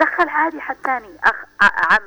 دخل 0.01 0.29
عادي 0.29 0.61
حد 0.61 0.77
ثاني 0.85 1.11
أخ 1.25 1.35
عم 1.61 2.03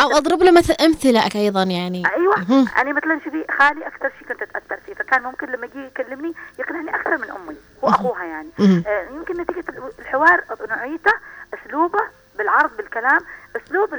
أو 0.00 0.10
أضرب 0.16 0.42
له 0.42 0.50
مثل 0.50 0.74
أمثلة 0.80 1.28
أيضا 1.34 1.62
يعني. 1.62 2.02
أيوه 2.16 2.66
أنا 2.78 2.92
مثلا 2.92 3.20
شوفي 3.24 3.44
خالي 3.58 3.86
أكثر 3.86 4.12
شيء 4.18 4.28
كنت 4.28 4.42
أتأثر 4.42 4.76
فيه 4.86 4.94
فكان 4.94 5.22
ممكن 5.22 5.46
لما 5.46 5.66
يجي 5.66 5.84
يكلمني 5.86 6.34
يقنعني 6.58 6.94
أكثر 6.96 7.18
من 7.18 7.30
أمي 7.30 7.56
وأخوها 7.82 8.24
يعني. 8.24 8.50
آه 8.86 9.08
يمكن 9.10 9.40
نتيجة 9.40 9.64
الحوار 9.98 10.44
نوعيته 10.70 11.12
أسلوبه 11.54 12.00
بالعرض 12.38 12.76
بالكلام 12.76 13.20
اسلوب 13.56 13.94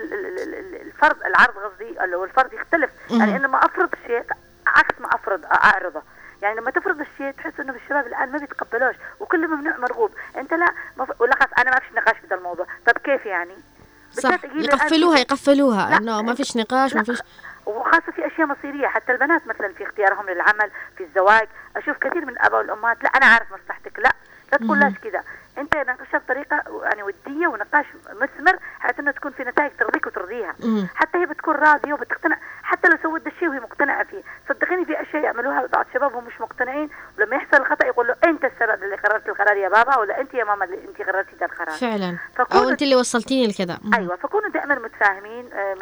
الفرض 0.82 1.24
العرض 1.26 1.54
قصدي 1.58 2.00
أو 2.00 2.24
الفرض 2.24 2.54
يختلف. 2.54 2.90
يعني 3.10 3.36
إنه 3.36 3.48
ما 3.48 3.66
أفرض 3.66 3.90
شيء 4.08 4.24
عكس 4.68 5.02
ما 5.02 5.16
أفرض 5.16 5.46
أعرضه. 5.46 6.02
يعني 6.42 6.60
لما 6.60 6.72
تفرض 6.72 7.00
الشيء 7.00 7.32
تحس 7.32 7.60
إنه 7.60 7.74
الشباب 7.76 8.08
الآن 8.08 8.32
ما 8.32 8.38
بيتقبلوش 8.38 8.96
وكل 9.20 9.48
ممنوع 9.48 9.78
مرغوب. 9.78 10.12
أنت 10.38 10.54
لا 10.54 10.68
مف... 10.98 11.22
ولا 11.22 11.36
خلاص 11.36 11.50
أنا 11.58 11.72
ما 11.72 11.80
فيش 11.80 11.92
نقاش 11.96 12.16
في 12.18 12.36
الموضوع. 12.36 12.66
طب 12.86 12.98
كيف 12.98 13.26
يعني؟ 13.26 13.56
صح. 14.12 14.44
يقفلوها 14.44 15.20
يقفلوها. 15.20 15.98
إنه 15.98 16.22
ما 16.22 16.34
فيش 16.34 16.58
نقاش 16.58 16.96
ما 16.96 17.04
فيش 17.04 17.22
وخاصة 17.66 18.12
في 18.16 18.28
أشياء 18.28 18.48
مصيرية. 18.48 18.88
حتى 18.88 19.12
البنات 19.12 19.48
مثلا 19.48 19.74
في 19.74 19.84
اختيارهم 19.84 20.30
للعمل 20.30 20.72
في 20.98 21.04
الزواج. 21.04 21.48
أشوف 21.76 21.98
كثير 21.98 22.26
من 22.26 22.34
الأباء 22.34 22.60
والأمهات 22.60 23.04
لا 23.04 23.10
أنا 23.10 23.26
عارف 23.26 23.48
مصلحتك 23.54 24.00
لا. 24.00 24.12
لا 24.52 24.58
تقول 24.58 24.80
لاش 24.80 24.94
كذا 25.04 25.24
أنت 25.58 25.76
ناقشها 25.78 26.18
بطريقه 26.18 26.64
يعني 26.84 27.04
ودية 27.04 27.48
ونقاش 27.48 27.86
مثمر 28.10 28.58
حتى 28.80 29.02
أنه 29.02 29.12
تكون 29.12 29.32
في 29.32 29.44
نتائج 29.44 29.72
ترضيك 29.80 30.08
وترضيها. 30.08 30.56
حتى 30.96 31.18
هي 31.18 31.26
بتكون 31.26 31.56
راضية 31.56 31.94
وبتقتنع. 31.94 32.38
حتى 32.64 32.88
لو 32.90 32.98
سوت 33.04 33.28
الشيء 33.28 33.50
وهي 33.50 33.60
مقتنعة 33.60 34.04
فيه. 34.04 34.22
صدقيني 34.50 34.86
في 34.86 35.02
أشياء 35.02 35.24
يعملوها 35.24 35.66
بعض 35.74 35.86
الشباب 35.88 36.14
وهم 36.16 36.26
مش 36.26 36.42
مقتنعين. 36.42 36.90
ولما 37.18 37.36
يحصل 37.36 37.58
الخطا 37.58 37.86
يقول 37.86 38.08
له 38.08 38.16
أنت 38.24 38.46
السبب 38.46 38.84
اللي 38.84 38.96
قررت 38.96 39.30
القرار 39.30 39.58
يا 39.58 39.70
بابا 39.70 39.98
ولا 39.98 40.22
أنت 40.22 40.34
يا 40.34 40.44
ماما 40.44 40.66
اللي 40.66 40.78
أنت 40.88 41.02
قررتي 41.02 41.36
ذا 41.40 41.46
القرار. 41.46 41.78
فعلا. 41.78 42.18
أو 42.40 42.70
أنت 42.70 42.82
اللي 42.82 42.96
وصلتيني 42.96 43.48
لكذا 43.48 43.80
أيوه 43.98 44.16
فكونوا 44.16 44.50
دائما 44.50 44.76
متفاهمين 44.76 45.50
آه، 45.54 45.74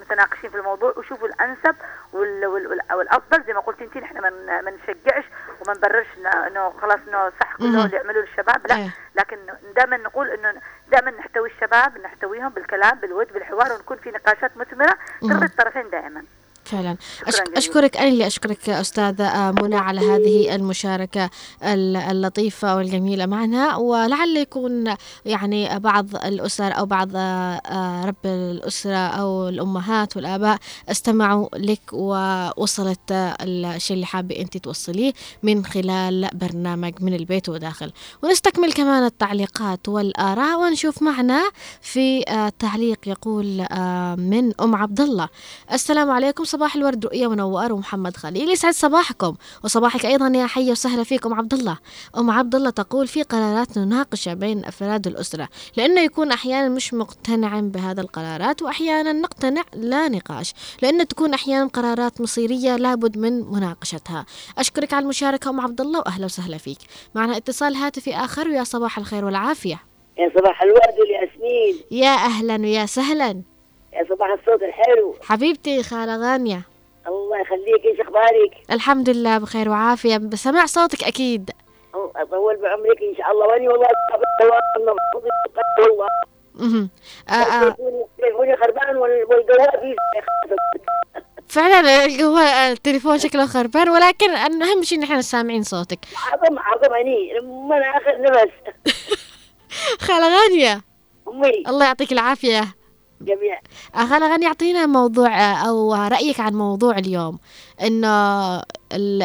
متناقشين 0.00 0.50
في 0.50 0.56
الموضوع 0.56 0.94
وشوفوا 0.96 1.28
الأنسب 1.28 1.74
والأفضل 2.12 3.44
زي 3.46 3.52
ما 3.52 3.60
قلت 3.60 3.82
أنت 3.82 3.96
نحن 3.96 4.18
ما 4.64 4.70
نشجعش 4.70 5.24
وما 5.66 5.74
نبررش 5.74 6.06
انه 6.46 6.72
خلاص 6.82 6.98
إنه 7.08 7.32
صح 7.40 7.56
كله 7.56 7.84
اللي 7.84 7.96
يعملوه 7.96 8.22
الشباب 8.22 8.66
لا. 8.66 8.76
إيه. 8.76 8.90
لكن 9.16 9.36
دائما 9.76 9.96
نقول 9.96 10.30
إنه 10.30 10.54
دائما 10.88 11.10
نحتوي 11.10 11.48
الشباب 11.48 11.98
نحتويهم 11.98 12.48
بالكلام 12.48 12.98
بالود 12.98 13.32
بالحوار 13.32 13.72
ونكون 13.72 13.96
في 13.96 14.10
نقاشات 14.10 14.56
مثمرة 14.56 14.98
ترضي 15.20 15.46
الطرفين 15.46 15.90
دائما. 15.90 16.24
فعلا. 16.66 16.96
أشكرك 17.56 17.96
أنا 17.96 18.08
اللي 18.08 18.26
أشكرك 18.26 18.68
أستاذة 18.70 19.50
منى 19.62 19.76
على 19.76 20.00
هذه 20.00 20.36
المشاركة 20.56 21.30
اللطيفة 21.62 22.76
والجميلة 22.76 23.26
معنا. 23.26 23.76
ولعل 23.76 24.36
يكون 24.36 24.94
يعني 25.24 25.78
بعض 25.78 26.16
الأسر 26.16 26.78
أو 26.78 26.86
بعض 26.86 27.08
آه، 27.14 28.04
رب 28.04 28.26
الأسرة 28.26 28.96
أو 28.96 29.48
الأمهات 29.48 30.16
والآباء 30.16 30.58
استمعوا 30.88 31.48
لك 31.56 31.80
ووصلت 31.92 33.00
الشيء 33.10 33.94
اللي 33.94 34.06
حابة 34.06 34.38
أنت 34.38 34.56
توصليه 34.56 35.12
من 35.42 35.64
خلال 35.64 36.28
برنامج 36.34 36.94
من 37.00 37.14
البيت 37.14 37.48
وداخل. 37.48 37.92
ونستكمل 38.22 38.72
كمان 38.72 39.04
التعليقات 39.04 39.88
والآراء 39.88 40.60
ونشوف 40.60 41.02
معنا 41.02 41.50
في 41.80 42.28
آه، 42.28 42.52
تعليق 42.58 42.98
يقول 43.06 43.60
آه، 43.60 44.14
من 44.14 44.60
أم 44.60 44.76
عبد 44.76 45.00
الله. 45.00 45.28
السلام 45.72 46.10
عليكم 46.10 46.44
صباح 46.56 46.76
الورد 46.76 47.04
رؤية 47.04 47.26
منور 47.26 47.72
ومحمد 47.72 48.16
خليل. 48.16 48.48
يسعد 48.48 48.74
صباحكم. 48.74 49.34
وصباحك 49.64 50.06
أيضا 50.06 50.32
يا 50.34 50.46
حي 50.46 50.70
وسهلا 50.70 51.04
فيكم 51.04 51.34
عبد 51.34 51.54
الله. 51.54 51.78
أم 52.18 52.30
عبد 52.30 52.54
الله 52.54 52.70
تقول 52.70 53.06
في 53.06 53.22
قرارات 53.22 53.78
نناقشها 53.78 54.34
بين 54.34 54.64
أفراد 54.64 55.06
الأسرة 55.06 55.48
لأنه 55.76 56.00
يكون 56.00 56.32
أحيانا 56.32 56.68
مش 56.68 56.94
مقتنع 56.94 57.60
بهذا 57.60 58.00
القرارات 58.00 58.62
وأحيانا 58.62 59.12
نقتنع 59.12 59.62
لا 59.74 60.08
نقاش 60.08 60.54
لأنه 60.82 61.04
تكون 61.04 61.34
أحيانا 61.34 61.66
قرارات 61.66 62.20
مصيرية 62.20 62.76
لابد 62.76 63.18
من 63.18 63.52
مناقشتها. 63.52 64.26
أشكرك 64.58 64.94
على 64.94 65.02
المشاركة 65.02 65.50
أم 65.50 65.60
عبد 65.60 65.80
الله 65.80 65.98
وأهلا 65.98 66.24
وسهلا 66.24 66.58
فيك. 66.58 66.78
معنا 67.14 67.36
اتصال 67.36 67.76
هاتفي 67.76 68.16
آخر 68.16 68.48
ويا 68.48 68.64
صباح 68.64 68.98
الخير 68.98 69.24
والعافية. 69.24 69.82
يا 70.18 70.32
صباح 70.38 70.62
الورد 70.62 70.94
والياسمين 71.00 71.84
يا 71.90 72.14
أهلا 72.14 72.56
ويا 72.56 72.86
سهلا. 72.86 73.42
يا 73.96 74.06
صباح 74.10 74.28
الصوت 74.30 74.62
الحلو. 74.62 75.14
حبيبتي 75.22 75.82
خالة 75.82 76.16
غانية. 76.16 76.62
الله 77.06 77.40
يخليك 77.40 77.84
إيش 77.84 78.00
أخبارك؟ 78.00 78.52
الحمد 78.70 79.10
لله 79.10 79.38
بخير 79.38 79.68
وعافية. 79.68 80.16
بسمع 80.16 80.66
صوتك 80.66 81.04
أكيد. 81.04 81.50
أطول 81.94 82.56
بعمرك 82.56 83.02
إن 83.02 83.16
شاء 83.18 83.32
الله. 83.32 83.46
وأني 83.46 83.68
والله 83.68 83.88
والله. 85.78 86.08
أها 87.30 87.76
تليفوني 88.18 88.56
خربان 88.56 88.96
والقهوة 88.96 89.80
فيه 89.80 89.96
فعلا 91.48 92.04
القهوة 92.04 92.42
التليفون 92.42 93.18
شكله 93.18 93.46
خربان 93.46 93.88
ولكن 93.88 94.30
أهم 94.30 94.82
شيء 94.82 95.00
نحن 95.00 95.22
سامعين 95.22 95.62
صوتك. 95.62 95.98
عظم 96.32 96.58
عظم 96.58 96.94
أني 96.94 97.40
من 97.40 97.82
آخر 97.82 98.22
نفس. 98.22 98.54
خالة 100.06 100.42
غانية. 100.42 100.80
أمي. 101.28 101.62
الله 101.68 101.86
يعطيك 101.86 102.12
العافية. 102.12 102.75
جميع. 103.20 103.60
خلا 103.94 104.34
غني 104.34 104.44
يعطينا 104.44 104.86
موضوع 104.86 105.52
أو 105.68 105.94
رأيك 105.94 106.40
عن 106.40 106.54
موضوع 106.54 106.98
اليوم 106.98 107.38
إنه 107.82 108.56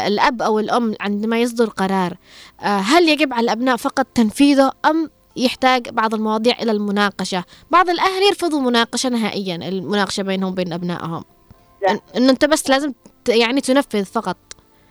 الأب 0.08 0.42
أو 0.42 0.60
الأم 0.60 0.96
عندما 1.02 1.42
يصدر 1.42 1.66
قرار 1.70 2.14
هل 2.60 3.10
يجب 3.10 3.34
على 3.34 3.44
الأبناء 3.44 3.76
فقط 3.76 4.06
تنفيذه 4.16 4.72
أم 4.86 5.10
يحتاج 5.36 5.90
بعض 5.90 6.14
المواضيع 6.14 6.56
إلى 6.62 6.72
المناقشة؟ 6.72 7.44
بعض 7.72 7.90
الأهل 7.90 8.24
يرفضوا 8.28 8.60
المناقشة 8.60 9.10
نهائيا 9.10 9.56
المناقشة 9.56 10.24
بينهم 10.24 10.52
وبين 10.52 10.74
أبنائهم. 10.74 11.24
انه 12.18 12.30
أنت 12.32 12.46
بس 12.46 12.70
لازم 12.70 12.94
يعني 13.30 13.62
تنفذ 13.62 14.06
فقط. 14.06 14.38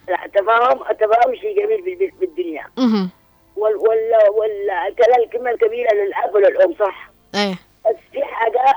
لا 0.08 0.24
التفاهم 0.24 0.80
التفاهم 0.90 1.34
شيء 1.34 1.64
جميل 1.64 1.82
بال- 1.84 1.96
بال- 1.98 2.12
بالدنيا. 2.20 2.66
أها. 2.78 3.08
وال 3.56 3.76
وال 3.76 4.10
وال 4.38 4.94
كذا 4.96 5.16
الكلمة 5.24 5.50
الكبيرة 5.50 5.88
للأب 5.94 6.34
وللأم 6.34 6.74
صح؟ 6.80 7.10
إيه. 7.34 7.54
بس 7.86 7.96
في 8.12 8.18
حاجة 8.24 8.74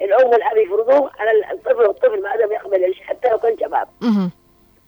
الأم 0.00 0.28
والأب 0.28 0.56
يفرضوه 0.56 1.10
على 1.18 1.30
الطفل 1.52 1.82
والطفل 1.86 2.22
ما 2.22 2.36
دام 2.36 2.52
يقبل 2.52 2.84
الشيء 2.84 3.04
حتى 3.04 3.28
لو 3.28 3.38
كان 3.38 3.56
شباب. 3.60 3.88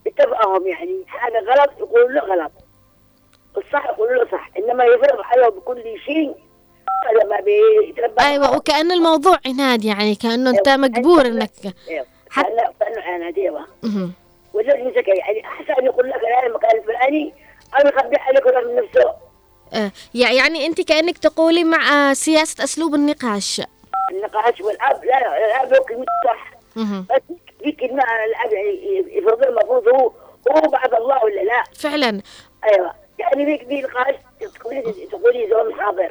بالتفاهم 0.05 0.67
يعني 0.67 1.05
حاجة 1.07 1.39
غلط 1.39 1.71
يقولوا 1.79 2.09
له 2.11 2.21
غلط. 2.21 2.53
الصح 3.57 3.85
يقولوا 3.87 4.25
له 4.25 4.31
صح 4.31 4.51
إنما 4.59 4.85
يفرض 4.85 5.21
عليه 5.21 5.49
بكل 5.49 5.83
شيء. 6.07 6.35
هذا 7.11 7.25
ما 7.25 7.41
بيتربى 7.41 8.21
أيوه 8.23 8.57
وكأن 8.57 8.93
الموضوع 8.93 9.39
عناد 9.47 9.85
يعني 9.85 10.15
كأنه 10.15 10.51
أنت 10.51 10.69
مجبور 10.69 11.27
إنك 11.27 11.51
أيوة. 11.89 12.07
حت- 12.31 12.45
كأنه 12.47 12.73
كأنه 12.81 13.03
عنادية 13.03 13.51
بقى 13.51 13.67
أها 13.85 14.11
ولا 14.55 14.75
يمسك 14.77 15.09
يعني 15.09 15.45
أحسن 15.45 15.85
يقول 15.85 16.09
لك 16.11 16.15
أنا 16.25 16.47
المكان 16.47 16.79
الفلاني 16.79 17.33
أو 17.75 17.89
يخبي 17.89 18.17
عليك 18.17 18.47
من 18.47 18.77
نفسه. 18.77 19.11
آه، 19.75 19.91
يع- 20.15 20.33
يعني 20.33 20.67
أنت 20.67 20.81
كأنك 20.81 21.19
تقولي 21.19 21.65
مع 21.65 22.11
آه، 22.11 22.13
سياسة 22.13 22.65
أسلوب 22.65 22.95
النقاش. 22.95 23.63
النقاش 24.11 24.61
والأب 24.61 25.05
لا 25.05 25.65
هو 25.65 25.85
كلمة 25.85 26.05
صح. 26.25 26.51
بس 26.77 27.23
الأب 28.25 28.53
يعني 28.53 29.05
يفرض 29.19 29.43
المفروض 29.45 29.89
هو 29.89 30.13
هو 30.51 30.61
بعد 30.71 30.95
الله 30.95 31.25
ولا 31.25 31.41
لا؟ 31.41 31.63
فعلا. 31.79 32.23
أيوه. 32.65 32.93
يعني 33.19 33.45
فيك 33.47 33.69
في 33.69 33.83
نقاش 33.83 34.15
تقولي 34.61 34.83
تقولي 35.11 35.49
زول 35.51 35.75
حاضر. 35.81 36.11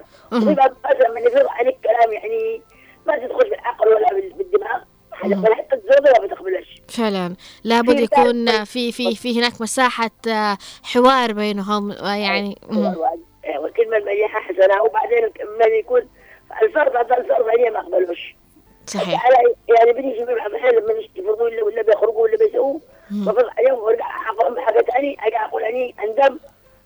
بعض 0.54 0.72
الناس 0.72 1.06
لما 1.10 1.20
يفرض 1.20 1.48
عليك 1.50 1.78
كلام 1.84 2.14
يعني 2.14 2.62
ما 3.08 3.18
تدخل 3.18 3.50
بالعقل 3.50 3.88
ولا 3.88 4.10
بال- 4.14 4.34
بالدماغ. 4.34 4.80
حتى 5.12 5.56
حتى 5.56 5.76
الزوجة 5.76 6.20
ما 6.22 6.28
بتقبلش؟ 6.28 6.82
فعلا. 6.90 7.36
لابد 7.64 8.00
يكون 8.00 8.64
في 8.64 8.92
في 8.92 9.16
في 9.16 9.40
هناك 9.40 9.62
مساحة 9.62 10.12
آه، 10.28 10.58
حوار 10.84 11.34
بينهم 11.34 11.92
آه، 11.92 12.16
يعني. 12.16 12.58
أيوه 12.72 13.18
والكلمة 13.60 13.98
المليحة 13.98 14.40
حسنة. 14.40 14.82
وبعدين 14.84 15.20
لما 15.42 15.66
يكون 15.66 16.02
الفرض 16.62 16.96
هذا 16.96 17.18
الفرض 17.18 17.48
عليه 17.50 17.70
ما 17.70 17.80
اقبلوش 17.80 18.36
صحيح. 18.86 19.26
على 19.26 19.36
يعني 19.80 19.94
بنيجي 19.94 20.24
الأحيان 20.24 20.76
لما 20.76 20.94
يفرضوا 21.16 21.44
ولا 21.46 21.64
ولا 21.64 21.82
بيخرجوا 21.82 22.22
ولا 22.24 22.38
بيسووا 22.38 22.80
بفرض 23.12 23.50
عليهم 23.58 23.80
وارجع 23.80 24.06
احكم 24.06 24.60
حاجة 24.60 24.82
ثانية 24.82 25.16
ارجع 25.24 25.46
أقول 25.46 25.64
اني 25.64 25.96
اندم 26.04 26.40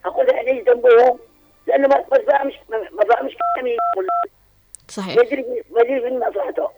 أقول 0.06 0.26
ليش 0.46 0.64
ذنبهم 0.68 1.20
لأنه 1.68 1.88
ما 1.88 2.06
ما 2.12 2.18
فاهمش 2.32 2.54
ما 2.70 2.78
ما 2.92 3.04
فاهمش 3.06 3.38
كلامي 3.56 3.78
صحيح. 4.90 5.16
ما 5.16 5.24
ما 5.72 5.82
يدري 5.82 6.00
من 6.10 6.20
مصلحته. 6.20 6.70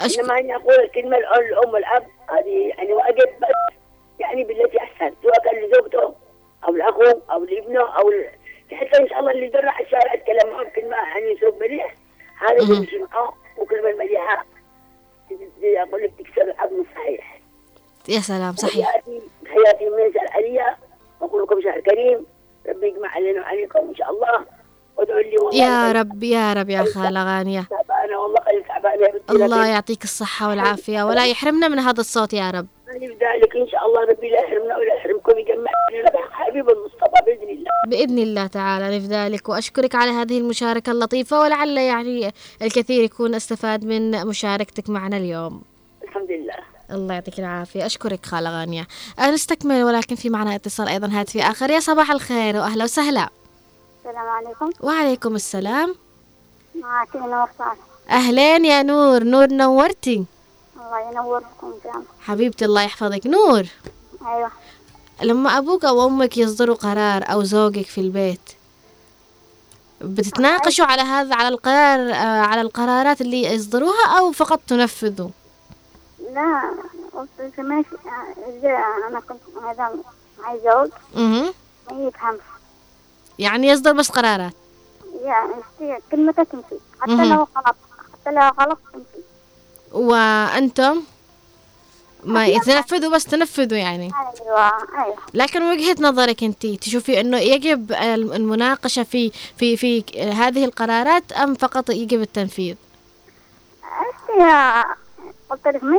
أشكر 0.00 0.22
إنما 0.22 0.38
إني 0.38 0.56
أقول 0.56 0.74
الكلمة 0.74 1.16
الأم- 1.16 1.38
الأم 1.38 1.70
والأب 1.74 2.06
هذه 2.30 2.68
يعني 2.68 2.92
وأجب 2.92 3.28
بس 3.40 3.74
يعني 4.20 4.44
بالتي 4.44 4.78
احسن 4.78 5.14
سواء 5.22 5.44
كان 5.44 5.64
لزوجته 5.64 6.14
أو 6.64 6.72
لأخوه 6.76 7.22
أو 7.32 7.44
لابنه 7.44 7.96
أو 7.98 8.10
ل... 8.10 8.24
حتى 8.72 8.98
إن 9.02 9.08
شاء 9.08 9.18
الله 9.20 9.30
اللي 9.30 9.48
درع 9.48 9.80
الشارع 9.80 10.14
يتكلم 10.14 10.52
معه 10.52 10.64
كلمه 10.64 10.96
اسلوب 11.50 11.62
مليح. 11.62 11.94
هذا 12.40 12.62
وكلمة 13.58 13.92
مليحة. 13.98 14.46
زي 15.60 15.82
أقول 15.82 16.02
لك 16.02 16.12
تكسر 16.18 16.42
العظم 16.42 16.80
الصحيح 16.80 17.40
يا 18.08 18.20
سلام 18.20 18.56
صحيح. 18.56 18.86
حياتي 18.86 19.20
حياتي 19.46 19.84
من 19.84 20.12
عليا. 20.30 20.76
واقول 21.20 21.42
لكم 21.42 21.60
شهر 21.62 21.80
كريم. 21.80 22.26
ربي 22.68 22.86
يجمع 22.86 23.08
علينا 23.08 23.40
وعليكم 23.40 23.78
إن 23.78 23.94
شاء 23.94 24.10
الله. 24.10 24.44
وادعوا 24.96 25.20
لي 25.20 25.38
والله 25.38 25.64
يا 25.64 25.92
رب 25.92 26.22
يا 26.22 26.52
رب 26.52 26.70
يا 26.70 26.84
خالة 26.84 27.24
غانية. 27.24 27.68
والله 28.22 28.40
قلبي 29.28 29.44
الله 29.44 29.66
يعطيك 29.66 30.04
الصحة 30.04 30.48
والعافية. 30.48 31.02
ولا 31.02 31.26
يحرمنا 31.26 31.68
من 31.68 31.78
هذا 31.78 32.00
الصوت 32.00 32.32
يا 32.32 32.50
رب. 32.50 32.66
ذلك 33.20 33.56
إن 33.56 33.68
شاء 33.68 33.86
الله 33.86 34.00
ربي 34.04 34.30
لا 34.30 34.40
يحرمنا 34.40 34.76
ولا 34.76 34.94
يحرمكم 34.94 35.38
يجمع 35.38 35.70
لنا 35.92 36.10
بحق 36.10 36.32
حبيب 36.32 36.70
المصطفى 36.70 37.24
باذن 37.26 37.48
الله 37.50 37.70
بإذن 37.90 38.18
الله 38.18 38.46
تعالى 38.46 38.98
نفذلك 38.98 39.48
وأشكرك 39.48 39.94
على 39.94 40.10
هذه 40.10 40.38
المشاركة 40.38 40.92
اللطيفة 40.92 41.40
ولعل 41.40 41.78
يعني 41.78 42.34
الكثير 42.62 43.04
يكون 43.04 43.34
استفاد 43.34 43.84
من 43.84 44.26
مشاركتك 44.26 44.90
معنا 44.90 45.16
اليوم. 45.16 45.62
الحمد 46.04 46.30
لله. 46.30 46.54
الله 46.90 47.14
يعطيك 47.14 47.38
العافية. 47.38 47.86
أشكرك 47.86 48.26
خالة 48.26 48.60
غانية. 48.60 48.86
آه، 49.18 49.30
نستكمل 49.30 49.82
ولكن 49.84 50.14
في 50.16 50.30
معنا 50.30 50.54
اتصال 50.54 50.88
أيضا 50.88 51.08
هاتفي 51.12 51.42
آخر. 51.42 51.70
يا 51.70 51.80
صباح 51.80 52.10
الخير 52.10 52.56
وأهلا 52.56 52.84
وسهلا. 52.84 53.28
السلام 53.98 54.28
عليكم. 54.28 54.70
وعليكم 54.80 55.34
السلام. 55.34 55.94
معك 56.74 57.16
نور 57.16 57.48
صالح 57.58 57.76
أهلين 58.10 58.64
يا 58.64 58.82
نور. 58.82 59.24
نور 59.24 59.46
نورتي. 59.46 60.24
الله 60.76 61.10
ينوركم 61.10 61.74
جام 61.84 62.04
حبيبتي 62.20 62.64
الله 62.64 62.82
يحفظك. 62.82 63.26
نور. 63.26 63.64
أيوة. 64.26 64.50
لما 65.22 65.58
أبوك 65.58 65.84
أو 65.84 66.06
أمك 66.06 66.38
يصدروا 66.38 66.76
قرار 66.76 67.32
أو 67.32 67.42
زوجك 67.42 67.86
في 67.86 68.00
البيت 68.00 68.40
بتتناقشوا 70.00 70.84
على 70.86 71.02
هذا 71.02 71.34
على 71.34 71.48
القرار 71.48 72.12
آه، 72.12 72.40
على 72.40 72.60
القرارات 72.60 73.20
اللي 73.20 73.42
يصدروها 73.42 74.18
أو 74.18 74.32
فقط 74.32 74.60
تنفذوا؟ 74.66 75.28
لا 76.34 76.62
قلت 77.12 77.60
ماشي 77.60 77.88
إذا 78.48 78.78
أنا 79.08 79.20
كنت 79.20 79.40
هذا 79.64 79.94
معي 80.38 80.60
زوج. 80.64 80.90
ما 81.14 81.52
يفهمش. 81.90 82.40
يعني 83.38 83.68
يصدر 83.68 83.92
بس 83.92 84.10
قرارات؟ 84.10 84.54
يعني 85.22 85.52
كلمته 86.10 86.42
تمشي 86.42 86.80
حتى. 87.00 87.12
لو 87.12 87.46
غلط 87.56 87.76
حتى 88.12 88.30
لو 88.30 88.50
غلط 88.60 88.78
تمشي 88.92 89.24
وأنتم؟ 89.92 91.02
ما 92.24 92.46
يتنفذوا 92.46 93.14
بس 93.14 93.24
تنفذوا 93.24 93.78
يعني 93.78 94.10
أيوة 94.46 94.70
أيوة 95.04 95.16
لكن 95.34 95.62
وجهة 95.62 95.96
نظرك 96.00 96.44
أنت 96.44 96.66
تشوفي 96.66 97.20
أنه 97.20 97.38
يجب 97.38 97.92
الم- 97.92 98.32
المناقشة 98.32 99.02
في 99.02 99.32
في 99.58 99.76
في 99.76 100.04
هذه 100.32 100.64
القرارات 100.64 101.32
أم 101.32 101.54
فقط 101.54 101.90
يجب 101.90 102.20
التنفيذ؟ 102.20 102.74
أشتي 103.84 104.84
قلت 105.50 105.66
لك 105.68 105.84
ما 105.84 105.98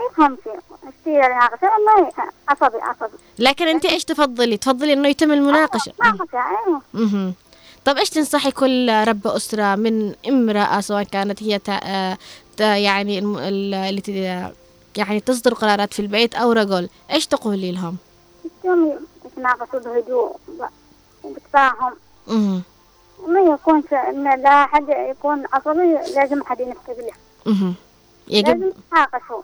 أشتي 0.83 1.11
ناقشة 1.19 1.69
والله 1.73 2.11
عصبي 2.49 2.77
عصبي 2.81 3.17
لكن 3.39 3.67
أنت 3.67 3.85
إيش 3.85 4.03
تفضلي؟ 4.05 4.57
تفضلي 4.57 4.93
أنه 4.93 5.07
يتم 5.07 5.31
المناقشة؟ 5.31 5.91
ناقشة 6.03 6.27
أيوة 6.33 6.81
مهم. 6.93 7.33
طب 7.85 7.97
إيش 7.97 8.09
تنصحي 8.09 8.51
كل 8.51 9.03
رب 9.07 9.27
أسرة 9.27 9.75
من 9.75 10.13
امرأة 10.29 10.79
سواء 10.81 11.03
كانت 11.03 11.43
هي 11.43 11.59
تا 11.59 12.17
تا 12.57 12.77
يعني 12.77 13.19
الم- 13.19 13.37
ال- 13.37 13.73
اللي 13.73 14.01
ت- 14.01 14.53
يعني 14.97 15.19
تصدر 15.19 15.53
قرارات 15.53 15.93
في 15.93 16.01
البيت 16.01 16.35
أو 16.35 16.51
رجل 16.51 16.89
إيش 17.11 17.27
تقولي 17.27 17.71
لهم؟ 17.71 17.97
يتناقشوا 19.25 19.79
بهدوء 19.79 20.35
وبتفاهم. 21.23 21.93
ما 23.27 23.39
يكونش 23.39 23.93
إن 23.93 24.41
لا 24.41 24.65
حد 24.65 24.89
يكون 24.89 25.43
عصبي 25.53 25.93
لازم 26.15 26.43
حد 26.43 26.59
ينفذ 26.59 27.01
له. 27.01 27.73
يجب 28.27 28.47
لازم 28.47 28.67
يتناقشوا. 28.67 29.41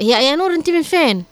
يا 0.00 0.18
يا 0.18 0.36
نور 0.36 0.54
أنت 0.54 0.70
من 0.70 0.82
فين؟ 0.82 1.24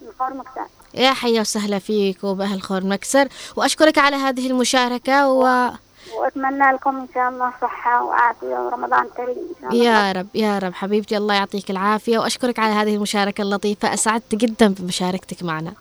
من 0.00 0.08
فور 0.18 0.34
مكتب 0.34 0.62
يا 0.94 1.12
حيا 1.12 1.40
وسهلا 1.40 1.78
فيك 1.78 2.24
وبأهل 2.24 2.62
خور 2.62 2.84
مكسر. 2.84 3.28
وأشكرك 3.56 3.98
على 3.98 4.16
هذه 4.16 4.46
المشاركة 4.46 5.30
و... 5.30 5.70
وأتمنى 6.18 6.72
لكم 6.72 6.96
إن 6.96 7.08
شاء 7.14 7.28
الله 7.28 7.52
صحة 7.62 8.04
وعافية 8.04 8.46
ورمضان 8.46 9.06
كريم 9.16 9.28
إن 9.28 9.54
شاء 9.60 9.70
الله. 9.70 9.84
يا 9.84 10.12
رب 10.12 10.26
يا 10.34 10.58
رب. 10.58 10.74
حبيبتي 10.74 11.16
الله 11.16 11.34
يعطيك 11.34 11.70
العافية 11.70 12.18
وأشكرك 12.18 12.58
على 12.58 12.74
هذه 12.74 12.94
المشاركة 12.94 13.42
اللطيفة. 13.42 13.94
أسعدت 13.94 14.34
جدا 14.34 14.74
بمشاركتك 14.78 15.42
معنا. 15.42 15.72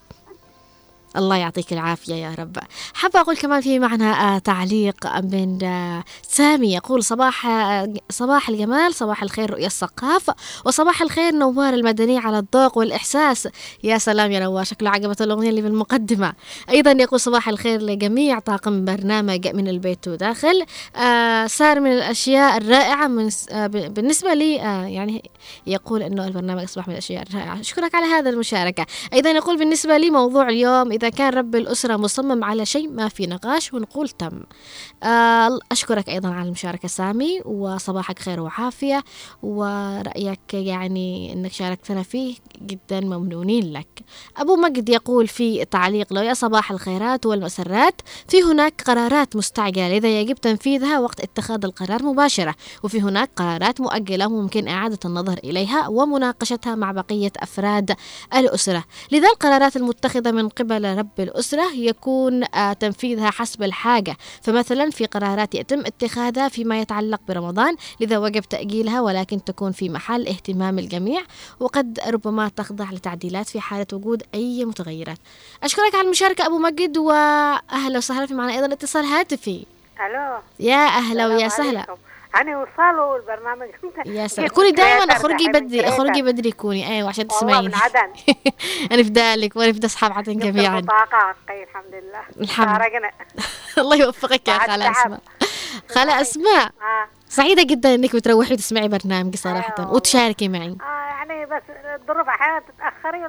الله 1.17 1.35
يعطيك 1.35 1.73
العافية 1.73 2.15
يا 2.15 2.35
رب. 2.39 2.57
حابة 2.93 3.19
أقول 3.19 3.37
كمان 3.37 3.61
في 3.61 3.79
معنا 3.79 4.35
آه، 4.35 4.37
تعليق 4.39 5.17
من 5.17 5.63
آه، 5.63 6.03
سامي 6.21 6.73
يقول 6.73 7.03
صباح 7.03 7.47
آه، 7.47 7.93
صباح 8.09 8.49
الجمال 8.49 8.93
صباح 8.93 9.23
الخير 9.23 9.51
رؤيا 9.51 9.67
الثقافة 9.67 10.35
وصباح 10.65 11.01
الخير 11.01 11.33
نوار 11.33 11.73
المدني 11.73 12.17
على 12.17 12.39
الذوق 12.39 12.77
والإحساس. 12.77 13.47
يا 13.83 13.97
سلام 13.97 14.31
يا 14.31 14.39
نوار 14.39 14.63
شكله 14.63 14.89
عجبت 14.89 15.21
الأغنية 15.21 15.49
اللي 15.49 15.61
بالمقدمة. 15.61 16.33
أيضا 16.69 16.91
يقول 16.91 17.19
صباح 17.19 17.49
الخير 17.49 17.81
لجميع 17.81 18.39
طاقم 18.39 18.85
برنامج 18.85 19.47
من 19.47 19.67
البيت 19.67 20.07
وداخل. 20.07 20.65
صار 21.45 21.79
من 21.79 21.91
الأشياء 21.91 22.57
الرائعة 22.57 23.07
من 23.07 23.29
بالنسبة 23.69 24.33
لي 24.33 24.55
يعني 24.95 25.29
يقول 25.67 26.03
أنه 26.03 26.27
البرنامج 26.27 26.63
أصبح 26.63 26.87
من 26.87 26.93
الأشياء 26.93 27.23
الرائعة. 27.29 27.59
أشكرك 27.59 27.95
على 27.95 28.05
هذا 28.05 28.29
المشاركة. 28.29 28.85
أيضا 29.13 29.29
يقول 29.29 29.57
بالنسبة 29.57 29.97
لي 29.97 30.09
موضوع 30.09 30.49
اليوم 30.49 30.98
إذا 30.99 31.09
كان 31.09 31.33
رب 31.33 31.55
الأسرة 31.55 31.97
مصمم 31.97 32.43
على 32.43 32.65
شيء 32.65 32.89
ما 32.89 33.07
في 33.07 33.27
نقاش 33.27 33.73
ونقول 33.73 34.09
تم. 34.09 34.43
آه، 35.03 35.59
أشكرك 35.71 36.09
أيضا 36.09 36.29
على 36.29 36.45
المشاركة 36.45 36.87
سامي 36.87 37.41
وصباحك 37.45 38.19
خير 38.19 38.39
وعافية 38.39 39.03
ورأيك 39.43 40.53
يعني 40.53 41.33
أنك 41.33 41.51
شاركتنا 41.51 42.03
فيه 42.03 42.35
جدا 42.61 42.99
ممنونين 42.99 43.73
لك. 43.73 43.87
أبو 44.37 44.55
مجد 44.55 44.89
يقول 44.89 45.27
في 45.27 45.65
تعليق 45.65 46.13
له 46.13 46.23
يا 46.23 46.33
صباح 46.33 46.71
الخيرات 46.71 47.25
والمسرات 47.25 48.01
في 48.27 48.43
هناك 48.43 48.81
قرارات 48.81 49.35
مستعجلة. 49.35 49.97
لذا 49.97 50.21
يجب 50.21 50.35
تنفيذها 50.35 50.99
وقت 50.99 51.19
اتخاذ 51.19 51.65
القرار 51.65 52.03
مباشرة. 52.03 52.55
وفي 52.83 53.01
هناك 53.01 53.29
قرارات 53.35 53.81
مؤجلة 53.81 54.27
ممكن 54.27 54.67
إعادة 54.67 54.99
النظر 55.05 55.37
إليها 55.43 55.87
ومناقشتها 55.87 56.75
مع 56.75 56.91
بقية 56.91 57.31
أفراد 57.37 57.95
الأسرة. 58.35 58.83
لذا 59.11 59.27
القرارات 59.27 59.75
المتخذة 59.75 60.31
من 60.31 60.49
قبل 60.49 60.97
رب 60.97 61.19
الأسرة 61.19 61.73
يكون 61.73 62.43
آه، 62.55 62.73
تنفيذها 62.73 63.29
حسب 63.29 63.63
الحاجة. 63.63 64.17
فمثلا 64.41 64.89
في 64.89 65.05
قرارات 65.05 65.55
يتم 65.55 65.79
اتخاذها 65.79 66.49
فيما 66.49 66.81
يتعلق 66.81 67.21
برمضان 67.27 67.75
لذا 68.01 68.17
وجب 68.17 68.41
تأجيلها 68.41 69.01
ولكن 69.01 69.43
تكون 69.43 69.71
في 69.71 69.89
محل 69.89 70.27
اهتمام 70.27 70.79
الجميع. 70.79 71.21
وقد 71.59 71.99
ربما 72.07 72.48
تخضع 72.49 72.91
لتعديلات 72.91 73.49
في 73.49 73.61
حالة 73.61 73.85
وجود 73.93 74.23
أي 74.33 74.65
متغيرات. 74.65 75.17
أشكرك 75.63 75.95
على 75.95 76.05
المشاركة 76.05 76.45
أبو 76.45 76.57
مجد 76.57 76.97
وأهلا 76.97 77.97
وسهلا 77.97 78.25
في 78.25 78.33
معنا 78.33 78.53
أيضا. 78.53 78.73
اتصال 78.73 79.05
هاتفي. 79.05 79.65
ألو. 80.05 80.39
يا 80.59 80.85
أهلا 80.87 81.27
ويا 81.27 81.47
سهلا. 81.47 81.85
أنا 82.35 82.57
وصلوا 82.57 83.17
البرنامج 83.17 83.67
يا 84.05 84.27
سلام. 84.27 84.47
كوني 84.47 84.71
دائما 84.71 85.13
اخرجي 85.13 85.47
بدري. 85.47 85.87
اخرجي 85.87 86.21
بدري 86.21 86.51
كوني. 86.51 86.87
أيوه 86.89 87.09
عشان 87.09 87.27
تسمعيني. 87.27 87.67
من 87.67 87.75
عدن. 87.75 88.13
أنا 88.91 89.03
في 89.03 89.09
ذلك 89.09 89.55
وأنا 89.55 89.73
في 89.73 89.85
اصحاب 89.85 90.11
عدن 90.11 90.37
جميعا. 90.37 90.85
حقي 90.89 91.63
الحمد 91.63 91.93
لله. 91.93 92.21
الحمد. 92.41 92.67
فارقنا 92.67 93.11
الله 93.81 93.95
يوفقك 93.95 94.47
يا 94.47 94.57
خالة. 94.59 94.91
أسماء. 94.91 95.21
خالة 95.95 96.21
أسماء. 96.21 96.65
آه. 96.81 97.07
سعيدة 97.29 97.63
جدا 97.63 97.95
إنك 97.95 98.15
بتروحي 98.15 98.53
وتسمعي 98.53 98.87
برنامجي 98.87 99.37
صراحة 99.37 99.75
أيوة. 99.79 99.93
وتشاركي 99.93 100.47
معي. 100.47 100.77
آه 100.81 100.83
يعني 101.09 101.45
بس 101.45 101.61
الظروف 101.95 102.27
أحيانا 102.27 102.59
تتأخري 102.59 103.25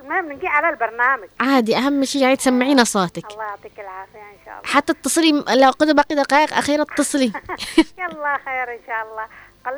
المهم 0.00 0.32
نجي 0.32 0.46
على 0.46 0.68
البرنامج. 0.68 1.28
عادي 1.40 1.76
أهم 1.76 2.04
شيء 2.04 2.22
يعني 2.22 2.36
تسمعينا 2.36 2.84
صوتك. 2.84 3.32
الله 3.32 3.44
يعطيك 3.44 3.80
العافية 3.80 4.18
إن 4.18 4.44
شاء 4.44 4.54
الله. 4.58 4.66
حتى 4.72 4.92
اتصلي 4.92 5.44
لو 5.54 5.70
قد 5.70 5.96
باقي 5.96 6.14
دقائق 6.14 6.54
أخيرة 6.54 6.82
اتصلي. 6.82 7.32
يلا 7.98 8.38
خير 8.44 8.74
إن 8.74 8.80
شاء 8.86 9.02
الله. 9.10 9.26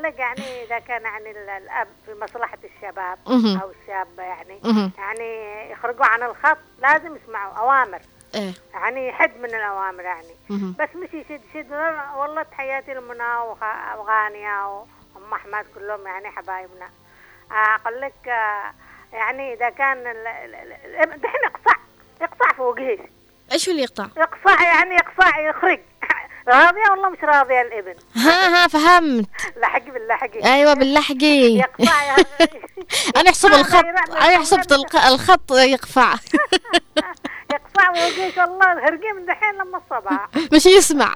لك 0.00 0.18
يعني 0.18 0.64
إذا 0.66 0.78
كان 0.78 1.02
يعني 1.02 1.30
ال- 1.30 1.62
الأب 1.62 1.88
في 2.06 2.14
مصلحة 2.24 2.58
الشباب. 2.64 3.18
أو 3.26 3.70
الشابة 3.82 4.22
يعني. 4.22 4.60
يعني 4.98 5.70
يخرجوا 5.72 6.06
عن 6.06 6.22
الخط 6.22 6.58
لازم 6.82 7.16
يسمعوا 7.16 7.52
أوامر. 7.54 8.00
إيه. 8.36 8.52
يعني 8.74 9.08
يحد 9.08 9.36
من 9.38 9.44
الأوامر 9.54 10.02
يعني. 10.02 10.34
مهم. 10.48 10.74
بس 10.78 10.88
مش 10.96 11.08
يشد 11.14 11.40
يشد. 11.54 11.72
والله 12.16 12.42
تحياتي 12.42 12.94
لمنى 12.94 13.36
وغانيه 13.98 14.66
وأم 14.68 15.32
أحمد 15.34 15.64
كلهم 15.74 16.06
يعني 16.06 16.30
حبايبنا. 16.30 16.88
آه، 17.50 17.76
أقول 17.82 18.00
لك 18.00 18.28
آه، 18.28 18.72
يعني 19.12 19.52
إذا 19.54 19.70
كان 19.70 20.02
دحين 20.96 21.40
يقطع 21.44 21.76
يقطع 22.20 22.52
فوقيه 22.56 22.98
إيش 23.52 23.68
هو 23.68 23.72
اللي 23.72 23.82
يقطع؟ 23.82 24.06
يقطع 24.16 24.62
يعني 24.62 24.94
يقطع 24.94 25.38
يخرج. 25.40 25.80
راضية 26.48 26.90
والله 26.90 27.08
مش 27.08 27.18
راضية 27.22 27.60
الإبن. 27.62 27.94
ها 28.16 28.64
ها 28.64 28.68
فهمت. 28.68 29.28
لحق 29.56 29.82
باللحق 29.84 30.30
أيوه 30.44 30.74
باللحقي. 30.74 31.56
يقطع 31.58 32.02
يا- 32.04 32.16
أنا 33.20 33.28
أحسب 33.30 33.50
ما 33.50 33.60
الخط 33.60 33.84
أنا 34.16 34.38
حسبت 34.38 34.72
الخط 35.06 35.52
يقفع. 35.52 36.14
يقطع 37.52 37.92
فوقيه 37.94 38.40
والله 38.42 38.72
هرقي 38.88 39.12
من 39.12 39.26
دحين 39.26 39.54
لما 39.54 39.78
الصباح 39.78 40.28
مش 40.54 40.66
يسمع. 40.66 41.14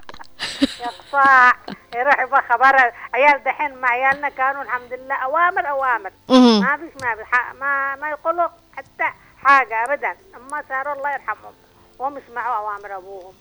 يقطع 0.79 1.51
يروح 1.95 2.19
يبغى 2.19 2.41
خبر. 2.49 2.91
عيال 3.13 3.43
دحين 3.43 3.75
مع 3.75 3.89
عيالنا 3.89 4.29
كانوا 4.29 4.61
الحمد 4.61 4.93
لله 4.93 5.15
أوامر 5.15 5.69
أوامر. 5.69 6.11
ما 6.29 6.77
فيش 6.77 7.03
ما 7.03 7.15
في 7.15 7.23
ح- 7.31 7.53
ما 7.53 7.95
ما 7.95 8.09
يقولوا 8.09 8.47
حتى 8.77 9.13
حاجة 9.43 9.83
ابدا. 9.83 10.15
أما 10.35 10.63
صاروا 10.69 10.93
الله 10.93 11.13
يرحمهم. 11.13 11.53
وهم 11.99 12.17
يسمعوا 12.17 12.55
أوامر 12.55 12.97
أبوهم. 12.97 13.33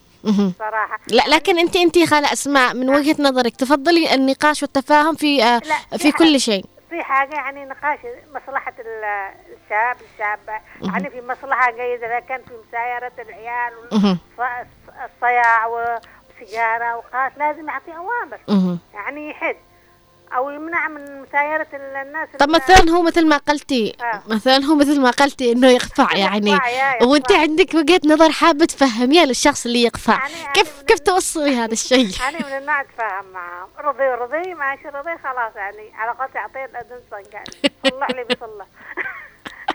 صراحة. 0.58 1.00
لا 1.08 1.22
لكن 1.28 1.58
أنت 1.58 1.76
أنت 1.76 1.98
خالة 2.10 2.32
اسماء 2.32 2.74
من 2.74 2.90
وجهة 2.90 3.16
نظرك 3.22 3.56
تفضلي 3.56 4.14
النقاش 4.14 4.62
والتفاهم 4.62 5.14
في 5.16 5.42
آه، 5.44 5.58
في 5.98 6.12
كل 6.12 6.40
شيء. 6.40 6.64
في 6.90 7.02
حاجة 7.02 7.34
يعني 7.34 7.64
نقاش 7.64 7.98
مصلحة 8.34 8.72
الشاب 9.70 9.96
الشابه 10.12 10.60
يعني 10.92 11.10
في 11.10 11.20
مصلحة 11.20 11.70
جيدة 11.70 12.06
إذا 12.06 12.20
كان 12.20 12.42
في 12.42 12.52
مسايرة 12.68 13.12
العيال. 13.18 13.72
والصياع 14.38 15.66
وسيجاره 15.66 16.96
وقاس 16.96 17.32
لازم 17.36 17.68
يعطي 17.68 17.96
أوامر. 17.96 18.38
مهم. 18.48 18.78
يعني 18.94 19.30
يحد. 19.30 19.56
أو 20.36 20.50
يمنع 20.50 20.88
من 20.88 21.22
مسايرة 21.22 21.66
ال- 21.74 21.96
الناس 22.06 22.28
طب 22.38 22.48
مثلا 22.50 22.90
هو 22.90 23.02
مثل 23.02 23.28
ما 23.28 23.36
قلتي 23.36 23.96
آه. 24.00 24.22
مثلا 24.28 24.64
هو 24.64 24.74
مثل 24.74 25.00
ما 25.00 25.10
قلتي 25.10 25.52
إنه 25.52 25.68
يقفع 25.70 26.16
يعني. 26.16 26.58
وانت 27.02 27.32
عندك 27.32 27.74
وجهة 27.74 28.00
نظر 28.06 28.32
حابة 28.32 28.64
تفهميها 28.64 29.24
للشخص 29.26 29.66
اللي 29.66 29.82
يقفع. 29.82 30.12
يعني- 30.12 30.32
يعني 30.40 30.52
كيف 30.52 30.78
من 30.80 30.84
كيف 30.86 30.98
توصلي 30.98 31.56
هذا 31.56 31.72
الشيء؟ 31.80 32.08
أنا 32.28 32.38
من 32.46 32.58
النوع 32.58 32.80
اتفاهم 32.80 33.24
معاهم. 33.32 33.68
رضي 33.78 34.04
رضي 34.08 34.54
ماشي 34.54 34.88
رضي 34.88 35.18
خلاص 35.24 35.56
يعني 35.56 35.92
على 35.94 36.10
قولتي 36.18 36.38
أعطيه 36.38 36.64
الأذن 36.64 37.00
صنقه 37.10 37.44
صلح 37.90 38.10
لي 38.10 38.24
بيصلح 38.24 38.66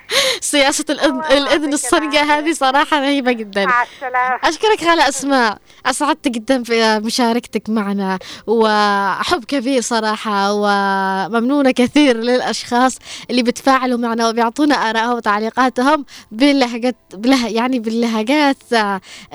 سياسة 0.42 0.86
الأذن 0.90 1.22
يعطيك 1.48 1.74
الصنقة. 1.74 2.22
هذه 2.22 2.54
صراحة 2.54 3.00
رهيبة 3.00 3.32
جدا. 3.32 3.66
أشكرك 4.44 4.80
خالة 4.86 5.10
أسماء. 5.10 5.58
أسعدت 5.86 6.28
جدا 6.28 6.64
في 6.64 7.00
مشاركتك 7.00 7.70
معنا 7.70 8.20
وحب 8.48 9.46
كبير 9.46 9.82
صراحة 9.82 10.54
وممنونة 10.54 11.72
كثير 11.72 12.18
للأشخاص 12.18 12.98
اللي 13.30 13.44
بتفاعلوا 13.44 13.98
معنا 13.98 14.30
وبيعطونا 14.30 14.76
آرائهم 14.76 15.14
وتعليقاتهم 15.14 16.06
باللهجات 16.32 16.96
بله 17.14 17.48
يعني 17.48 17.80
باللهجات 17.80 18.58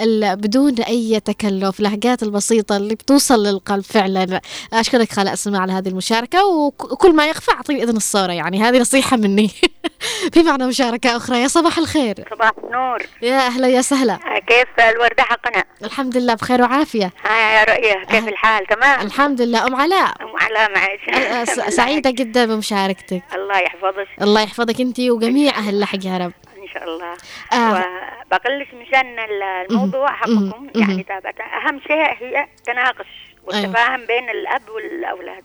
ال- 0.00 0.37
بدون 0.37 0.74
أي 0.80 1.20
تكلف 1.20 1.80
لهجات 1.80 2.22
البسيطة 2.22 2.76
اللي 2.76 2.94
بتوصل 2.94 3.46
للقلب 3.46 3.85
فعلا. 3.85 4.40
أشكرك 4.72 5.12
خالة 5.12 5.33
أسماء 5.33 5.61
على 5.61 5.72
هذه 5.72 5.88
المشاركة 5.88 6.46
وك- 6.46 6.92
وكل 6.92 7.14
ما 7.16 7.26
يخفى 7.28 7.50
أعطيني 7.50 7.83
إذن 7.83 7.96
الصورة 7.96 8.33
يعني 8.33 8.62
هذه 8.62 8.78
نصيحة 8.78 9.16
مني. 9.16 9.50
في 10.33 10.42
معنا 10.61 10.70
مشاركة 10.70 11.16
أخرى. 11.16 11.42
يا 11.42 11.49
صباح 11.49 11.79
الخير. 11.79 12.14
صباح 12.31 12.51
النور. 12.64 12.99
يا 13.23 13.46
أهلا 13.46 13.68
يا 13.68 13.83
سهلا. 13.83 14.18
كيف 14.46 14.81
الوردة 14.81 15.23
حقنا؟ 15.23 15.64
الحمد 15.85 16.16
لله 16.16 16.35
بخير 16.35 16.62
وعافية. 16.62 17.11
ها 17.25 17.59
يا 17.59 17.64
رؤية 17.64 18.05
كيف 18.05 18.29
الحال؟ 18.29 18.66
تمام؟ 18.66 19.01
الحمد 19.07 19.42
لله. 19.42 19.66
أم 19.66 19.75
علاء. 19.77 20.12
أم 20.23 20.37
علاء 20.37 20.70
معك. 20.75 21.01
سعيدة 21.81 22.11
جدا 22.11 22.46
بمشاركتك. 22.46 23.23
الله 23.35 23.59
يحفظك. 23.59 24.09
الله 24.23 24.40
يحفظك 24.42 24.81
أنت 24.81 25.01
وجميع 25.01 25.53
أهل 25.59 25.75
اللحق 25.75 25.99
يا 26.05 26.18
رب. 26.18 26.33
إن 26.62 26.68
شاء 26.75 26.85
الله. 26.85 27.12
آه. 27.53 27.85
وبقلش 28.27 28.68
مشان 28.75 29.18
ال- 29.18 29.42
الموضوع 29.70 30.12
حقكم. 30.12 30.33
مهم. 30.33 30.70
يعني 30.75 31.03
تابعت 31.03 31.40
أهم 31.40 31.81
شيء 31.81 32.14
هي 32.20 32.46
تناقش 32.66 33.07
والتفاهم 33.44 34.07
بين 34.07 34.31
الأب 34.31 34.62
والأولاد. 34.68 35.44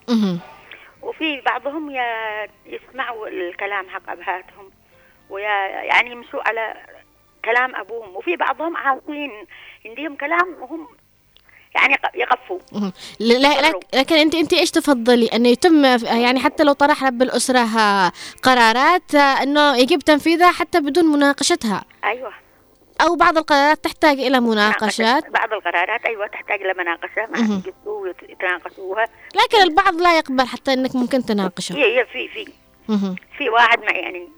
وفي 1.01 1.41
بعضهم 1.45 1.89
يسمعوا 2.65 3.27
الكلام 3.27 3.89
حق 3.89 4.09
أبهاتهم. 4.09 4.69
ويا 5.29 5.67
يعني 5.67 6.11
يمشوا 6.11 6.47
على 6.47 6.73
كلام 7.45 7.75
أبوهم. 7.75 8.15
وفي 8.15 8.35
بعضهم 8.35 8.77
عاوزين 8.77 9.31
عندهم 9.85 10.15
كلام 10.15 10.55
وهم 10.61 10.87
يعني 11.75 11.93
يق- 11.93 12.15
يقفوا. 12.15 12.59
لكن 13.93 14.15
أنت 14.15 14.35
أنت 14.35 14.53
إيش 14.53 14.71
تفضلي؟ 14.71 15.27
أنه 15.27 15.49
يتم 15.49 15.85
يعني 16.03 16.39
حتى 16.39 16.63
لو 16.63 16.73
طرح 16.73 17.03
رب 17.03 17.21
الأسرة 17.21 17.59
آه، 17.79 18.11
قرارات 18.43 19.15
أنه 19.15 19.77
يجب 19.77 19.99
تنفيذها 19.99 20.51
حتى 20.51 20.79
بدون 20.79 21.05
مناقشتها. 21.05 21.83
أيوه. 22.05 22.33
أو 23.01 23.15
بعض 23.15 23.37
القرارات 23.37 23.83
تحتاج 23.83 24.19
إلى 24.19 24.39
مناقشات. 24.39 25.29
بعض 25.29 25.53
القرارات 25.53 26.05
أيوه 26.05 26.27
تحتاج 26.27 26.61
لمناقشه 26.61 27.25
مع 27.29 27.39
مهم. 27.39 27.51
يجلسوا 27.65 28.01
ويتناقشوها 28.01 29.05
لكن 29.35 29.61
البعض 29.61 29.95
لا 30.01 30.17
يقبل 30.17 30.47
حتى 30.47 30.73
أنك 30.73 30.95
ممكن 30.95 31.25
تناقشه. 31.25 31.73
في 32.11 32.27
في. 32.27 32.47
في 33.37 33.49
واحد 33.49 33.79
ما 33.79 33.91
يعني 33.91 34.29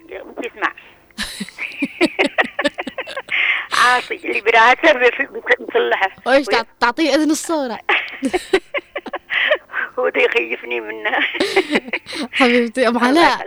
يسمع 0.45 0.73
عاصي 3.85 4.15
اللي 4.15 4.41
بيصلحه 5.29 6.09
وإيش 6.25 6.45
تع- 6.45 6.63
تعطيه 6.79 7.15
إذن 7.15 7.31
الصورة. 7.31 7.79
هو 9.99 10.09
ده 10.09 10.21
يخيفني 10.21 10.79
منه 10.81 11.09
حبيبتي 12.31 12.87
الله 12.87 13.03
علاء 13.05 13.37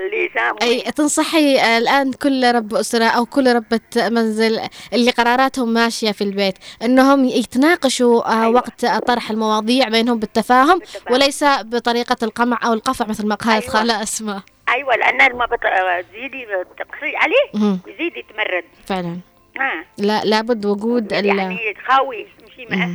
أي 0.63 0.81
تنصحي 0.81 1.59
آه، 1.61 1.79
الآن 1.79 2.13
كل 2.13 2.55
رب 2.55 2.75
أسرة 2.75 3.05
أو 3.05 3.27
كل 3.27 3.55
ربة 3.55 3.81
منزل 3.97 4.61
اللي 4.93 5.11
قراراتهم 5.11 5.69
ماشية 5.75 6.13
في 6.13 6.25
البيت 6.25 6.55
أنهم 6.83 7.25
يتناقشوا 7.25 8.33
آه، 8.33 8.43
أيوة. 8.43 8.55
وقت 8.55 8.87
طرح 8.87 9.31
المواضيع 9.31 9.89
بينهم 9.89 10.19
بالتفاهم 10.19 10.79
بالتفاهم. 10.79 11.15
وليس 11.15 11.45
بطريقة 11.63 12.17
القمع 12.23 12.59
أو 12.65 12.73
القفع 12.73 13.07
مثل 13.07 13.27
ما 13.27 13.35
قالت 13.35 13.63
أيوة. 13.63 13.75
خالة 13.75 14.03
أسماء 14.03 14.41
أيوه 14.69 14.97
لأن 14.97 15.31
لما 15.33 15.47
بت- 15.47 16.07
تزيدي 16.11 16.47
تقصي 16.79 17.17
عليه. 17.17 17.77
يزيد 17.87 18.17
يتمرد 18.17 18.65
فعلا 18.87 19.19
آه. 19.57 19.85
لا 19.99 20.25
لابد 20.25 20.67
وجود 20.67 21.13
ال 21.13 21.27
يعني 21.27 21.75
تخاوي 21.85 22.27
تمشي 22.41 22.67
معه 22.77 22.91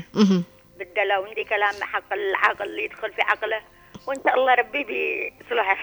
لو 0.79 1.23
عندي 1.23 1.43
كلام 1.43 1.73
حق 1.81 2.13
العقل 2.13 2.65
اللي 2.65 2.85
يدخل 2.85 3.11
في 3.11 3.21
عقله. 3.21 3.59
وإن 4.07 4.17
شاء 4.25 4.35
الله 4.35 4.53
ربي 4.53 4.83
بيصلحه 4.83 5.77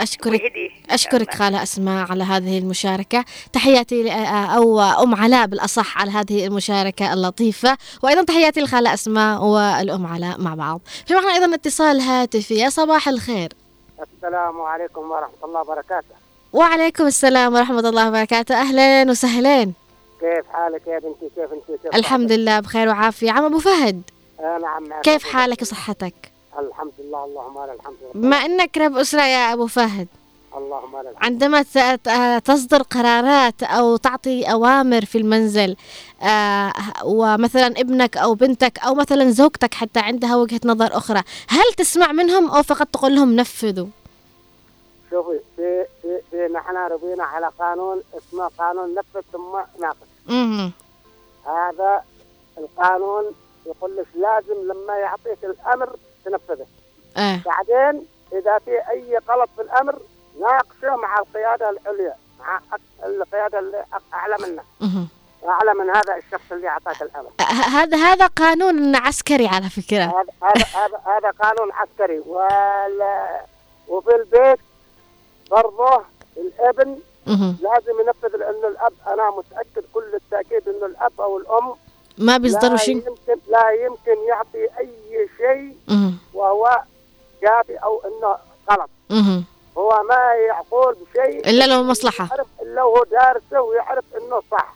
أشكرك 0.00 0.42
ويهديه. 0.42 0.70
الله. 1.14 1.32
خالة 1.32 1.62
أسماء 1.62 2.10
على 2.10 2.24
هذه 2.24 2.58
المشاركة. 2.58 3.24
تحياتي 3.52 4.12
أو 4.56 4.80
أم 4.80 5.14
علاء 5.14 5.46
بالأصح 5.46 5.98
على 5.98 6.10
هذه 6.10 6.46
المشاركة 6.46 7.12
اللطيفة. 7.12 7.76
وأيضا 8.02 8.22
تحياتي 8.22 8.60
لخالة 8.60 8.94
أسماء 8.94 9.44
والأم 9.44 10.06
علاء 10.06 10.40
مع 10.40 10.54
بعض. 10.54 10.80
في 11.06 11.14
معنا 11.14 11.34
أيضا 11.34 11.54
اتصال 11.54 12.00
هاتفي. 12.00 12.54
يا 12.54 12.68
صباح 12.68 13.08
الخير. 13.08 13.52
السلام 14.16 14.60
عليكم 14.60 15.10
ورحمة 15.10 15.44
الله 15.44 15.60
وبركاته. 15.60 16.14
وعليكم 16.52 17.06
السلام 17.06 17.54
ورحمة 17.54 17.88
الله 17.88 18.08
وبركاته. 18.08 18.54
أهلا 18.60 19.10
وسهلا. 19.10 19.72
كيف 20.20 20.46
حالك 20.52 20.86
يا 20.86 20.98
بنتي؟ 20.98 21.34
كيف 21.34 21.52
أنت؟ 21.52 21.82
كيف 21.82 21.94
الحمد 21.94 22.32
لله 22.32 22.60
بخير 22.60 22.88
وعافية. 22.88 23.30
عم 23.30 23.44
أبو 23.44 23.58
فهد. 23.58 24.02
نعم 24.44 24.88
معك 24.88 25.00
كيف 25.02 25.24
حالك. 25.24 25.62
وصحتك؟ 25.62 26.14
الحمد 26.58 26.92
لله 26.98 27.24
اللهم 27.24 27.64
لك 27.64 27.80
الحمد 27.80 27.96
لله 28.02 28.12
بما 28.14 28.36
أنك 28.36 28.78
رب 28.78 28.96
أسرة 28.96 29.22
يا 29.22 29.52
أبو 29.52 29.66
فهد 29.66 30.08
اللهم 30.56 30.96
لك 31.00 31.06
الحمد 31.06 31.24
عندما 31.24 31.62
تصدر 32.38 32.82
قرارات 32.82 33.62
أو 33.62 33.96
تعطي 33.96 34.44
أوامر 34.52 35.04
في 35.04 35.18
المنزل 35.18 35.76
آه، 36.22 36.72
ومثلا 37.04 37.66
ابنك 37.66 38.16
أو 38.16 38.34
بنتك 38.34 38.78
أو 38.78 38.94
مثلا 38.94 39.30
زوجتك 39.30 39.74
حتى 39.74 40.00
عندها 40.00 40.36
وجهة 40.36 40.60
نظر 40.64 40.96
أخرى 40.96 41.22
هل 41.48 41.74
تسمع 41.76 42.12
منهم 42.12 42.50
أو 42.50 42.62
فقط 42.62 42.86
تقول 42.86 43.14
لهم 43.14 43.36
نفذوا؟ 43.36 43.86
شوفي 45.10 45.40
في 45.56 45.84
في 46.02 46.20
في 46.30 46.52
نحن 46.54 46.76
ربينا 46.76 47.24
على 47.24 47.50
قانون 47.58 48.02
اسمه 48.18 48.50
قانون 48.58 48.94
نفذ 48.94 49.20
ثم 49.32 49.80
ناقش. 49.80 50.08
هذا 51.46 52.02
القانون 52.58 53.24
يقول 53.66 53.96
لك 53.96 54.06
لازم 54.14 54.72
لما 54.72 54.96
يعطيك 54.96 55.44
الأمر 55.44 55.96
تنفذه. 56.24 56.66
آه. 57.16 57.40
بعدين 57.46 58.06
إذا 58.32 58.58
في 58.58 58.70
أي 58.90 59.18
غلط 59.28 59.48
في 59.56 59.62
الأمر 59.62 59.98
ناقشه 60.40 60.96
مع 60.96 61.18
القيادة 61.18 61.70
العليا 61.70 62.14
مع 62.40 62.60
القيادة 63.04 63.58
اللي 63.58 63.84
أك- 63.92 64.14
أعلى 65.48 65.74
من 65.74 65.90
هذا 65.90 66.16
الشخص 66.16 66.52
اللي 66.52 66.68
أعطاك 66.68 67.02
الأمر. 67.02 67.30
آه، 67.40 67.42
هذا 67.44 67.96
هذا 67.96 68.26
قانون 68.26 68.96
عسكري 68.96 69.46
على 69.46 69.70
فكرة. 69.70 70.04
هذا 70.42 70.64
هذا 70.74 70.98
هذا 71.06 71.30
قانون 71.30 71.72
عسكري. 71.72 72.18
وال 72.18 73.02
وفي 73.88 74.14
البيت 74.16 74.58
برضه 75.50 76.02
الابن. 76.36 76.98
لازم 77.60 78.00
ينفذ 78.06 78.36
لأنه 78.36 78.68
الأب 78.68 78.92
أنا 79.06 79.30
متأكد 79.30 79.84
كل 79.94 80.04
التأكيد 80.14 80.68
إنه 80.68 80.86
الأب 80.86 81.20
أو 81.20 81.38
الأم 81.38 81.74
ما 82.18 82.36
بيصدروا 82.36 82.70
لا 82.70 82.76
شيء؟ 82.76 82.96
يمكن 82.96 83.40
لا 83.48 83.70
يمكن 83.70 84.28
يعطي 84.28 84.64
أي 84.80 85.28
شيء. 85.38 85.76
وهو 86.34 86.80
جافي 87.42 87.76
أو 87.76 88.00
إنه 88.04 88.36
غلط. 88.70 88.90
هو 89.78 90.02
ما 90.08 90.32
يقول 90.48 90.94
بشيء 90.94 91.50
إلا 91.50 91.64
لو 91.66 91.82
مصلحة. 91.82 92.28
يعرف 92.30 92.46
إلا 92.62 92.82
هو 92.82 93.04
دارسه 93.10 93.60
ويعرف 93.62 94.04
إنه 94.16 94.42
صح. 94.50 94.74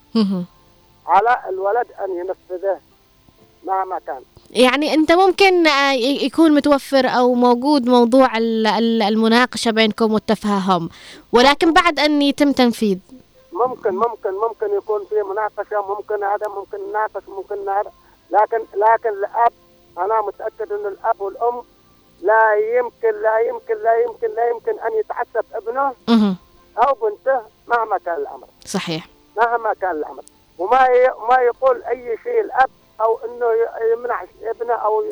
على 1.06 1.36
الولد 1.48 1.86
أن 2.04 2.10
ينفذه 2.18 2.78
مهما 3.66 3.98
كان. 4.06 4.20
يعني 4.50 4.94
أنت 4.94 5.12
ممكن 5.12 5.66
آه، 5.66 5.92
يكون 5.92 6.54
متوفر 6.54 7.06
أو 7.06 7.34
موجود 7.34 7.86
موضوع 7.88 8.38
ال- 8.38 8.66
ال- 8.66 9.02
المناقشة 9.02 9.70
بينكم 9.70 10.12
والتفاهم 10.12 10.88
ولكن 11.32 11.72
بعد 11.72 11.98
أن 12.00 12.22
يتم 12.22 12.52
تنفيذ. 12.52 12.98
ممكن 13.66 13.94
ممكن 13.96 14.34
ممكن 14.34 14.76
يكون 14.76 15.04
في 15.04 15.22
مناقشة 15.22 15.94
ممكن 15.94 16.24
هذا 16.24 16.48
ممكن 16.48 16.88
نناقش 16.88 17.22
ممكن 17.28 17.68
هذا 17.68 17.92
لكن 18.30 18.58
لكن 18.74 19.08
الأب 19.08 19.52
أنا 19.98 20.20
متأكد 20.20 20.72
إن 20.72 20.86
الأب 20.86 21.20
والأم 21.20 21.62
لا 22.22 22.54
يمكن 22.54 23.22
لا 23.22 23.38
يمكن 23.38 23.74
لا 23.82 24.00
يمكن 24.00 24.34
لا 24.34 24.48
يمكن 24.50 24.78
أن 24.78 24.92
يتعسف 24.92 25.44
ابنه. 25.54 25.94
أو 26.78 26.94
بنته 26.94 27.40
مهما 27.68 27.98
كان 27.98 28.14
الأمر 28.16 28.46
صحيح 28.64 29.06
مهما 29.36 29.74
كان 29.74 29.90
الأمر 29.90 30.22
وما. 30.58 30.88
ما 31.28 31.36
يقول 31.36 31.82
أي 31.82 32.18
شيء 32.22 32.40
الأب 32.40 32.70
أو 33.00 33.18
إنه 33.24 33.46
يمنع 33.92 34.24
ابنه 34.42 34.74
أو. 34.74 35.04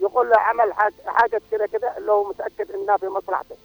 يقول 0.00 0.30
له 0.30 0.36
عمل 0.36 0.72
حاجة, 1.06 1.40
كذا 1.50 1.66
كذا 1.66 1.94
إلا 1.98 2.12
هو 2.12 2.24
متأكد 2.28 2.70
إنها 2.70 2.96
في 2.96 3.08
مصلحته. 3.08 3.56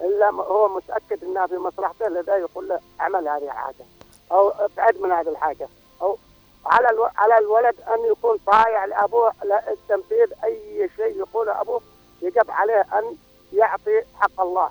إلا 0.00 0.30
هو 0.30 0.68
متأكد 0.76 1.24
إنها 1.24 1.46
في 1.46 1.56
مصلحته 1.58 2.08
لذا 2.08 2.36
يقول 2.36 2.68
له 2.68 2.80
اعمل 3.00 3.28
هذه 3.28 3.44
الحاجة 3.44 3.84
أو 4.32 4.48
ابعد 4.48 4.96
من 5.00 5.12
هذه 5.12 5.28
الحاجة 5.28 5.68
أو 6.02 6.18
على 6.66 6.90
ألو... 6.90 7.04
على 7.16 7.38
الولد 7.38 7.74
أن 7.80 8.10
يكون 8.10 8.36
طايع 8.46 8.84
لأبوه 8.84 9.32
للتنفيذ 9.44 10.32
أي 10.44 10.90
شيء 10.96 11.18
يقوله 11.18 11.60
أبوه 11.60 11.80
يجب 12.22 12.50
عليه 12.50 12.80
أن 12.98 13.16
يعطي 13.52 14.02
حق 14.20 14.40
الله 14.40 14.70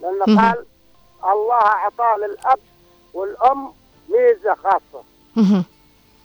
لأنه 0.00 0.24
مهم. 0.26 0.40
قال 0.40 0.66
الله 1.32 1.54
أعطاه 1.62 2.16
للأب 2.16 2.58
والأم 3.14 3.72
ميزة 4.08 4.54
خاصة 4.54 5.04
مهم. 5.36 5.64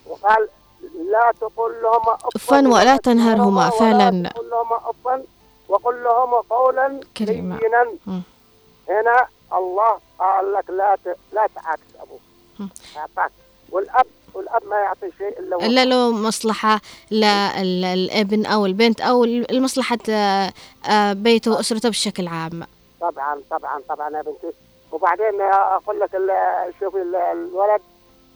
وقال 0.07 0.49
لا 1.11 1.31
تقل 1.41 1.81
لهما 1.81 2.17
أفاً 2.35 2.67
ولا 2.67 2.97
تنهرهما، 2.97 3.69
فعلاً. 3.69 4.29
تقل 4.29 4.49
لهما 4.49 4.75
افا 4.89 5.23
وقل 5.71 6.03
لهما 6.03 6.37
قولا 6.49 6.99
كريما. 7.17 7.59
هنا 8.89 9.27
الله 9.53 9.99
قال 10.19 10.53
لك 10.53 10.69
لا 10.69 10.97
ت... 11.05 11.17
لا 11.33 11.47
تعاكس 11.55 11.81
أبوك. 12.01 12.21
اعطاك 12.97 13.31
والاب 13.71 14.05
والأب 14.33 14.65
ما 14.65 14.75
يعطي 14.79 15.11
شيء 15.17 15.39
إلا 15.39 15.55
إلا 15.65 15.85
لو 15.85 16.11
مصلحة 16.11 16.81
للابن 17.11 18.45
أو 18.45 18.65
البنت 18.65 19.01
أو 19.01 19.23
المصلحة 19.23 19.97
آه، 20.09 21.13
بيته 21.13 21.51
وأسرته 21.51 21.89
بشكل 21.89 22.27
عام. 22.27 22.63
طبعا 23.01 23.41
طبعا 23.49 23.81
طبعا 23.89 24.09
يا 24.17 24.21
بنتي. 24.21 24.57
وبعدين 24.91 25.41
أقول 25.41 25.99
لك 25.99 26.09
شوفي 26.79 27.01
ال- 27.01 27.15
الولد 27.15 27.81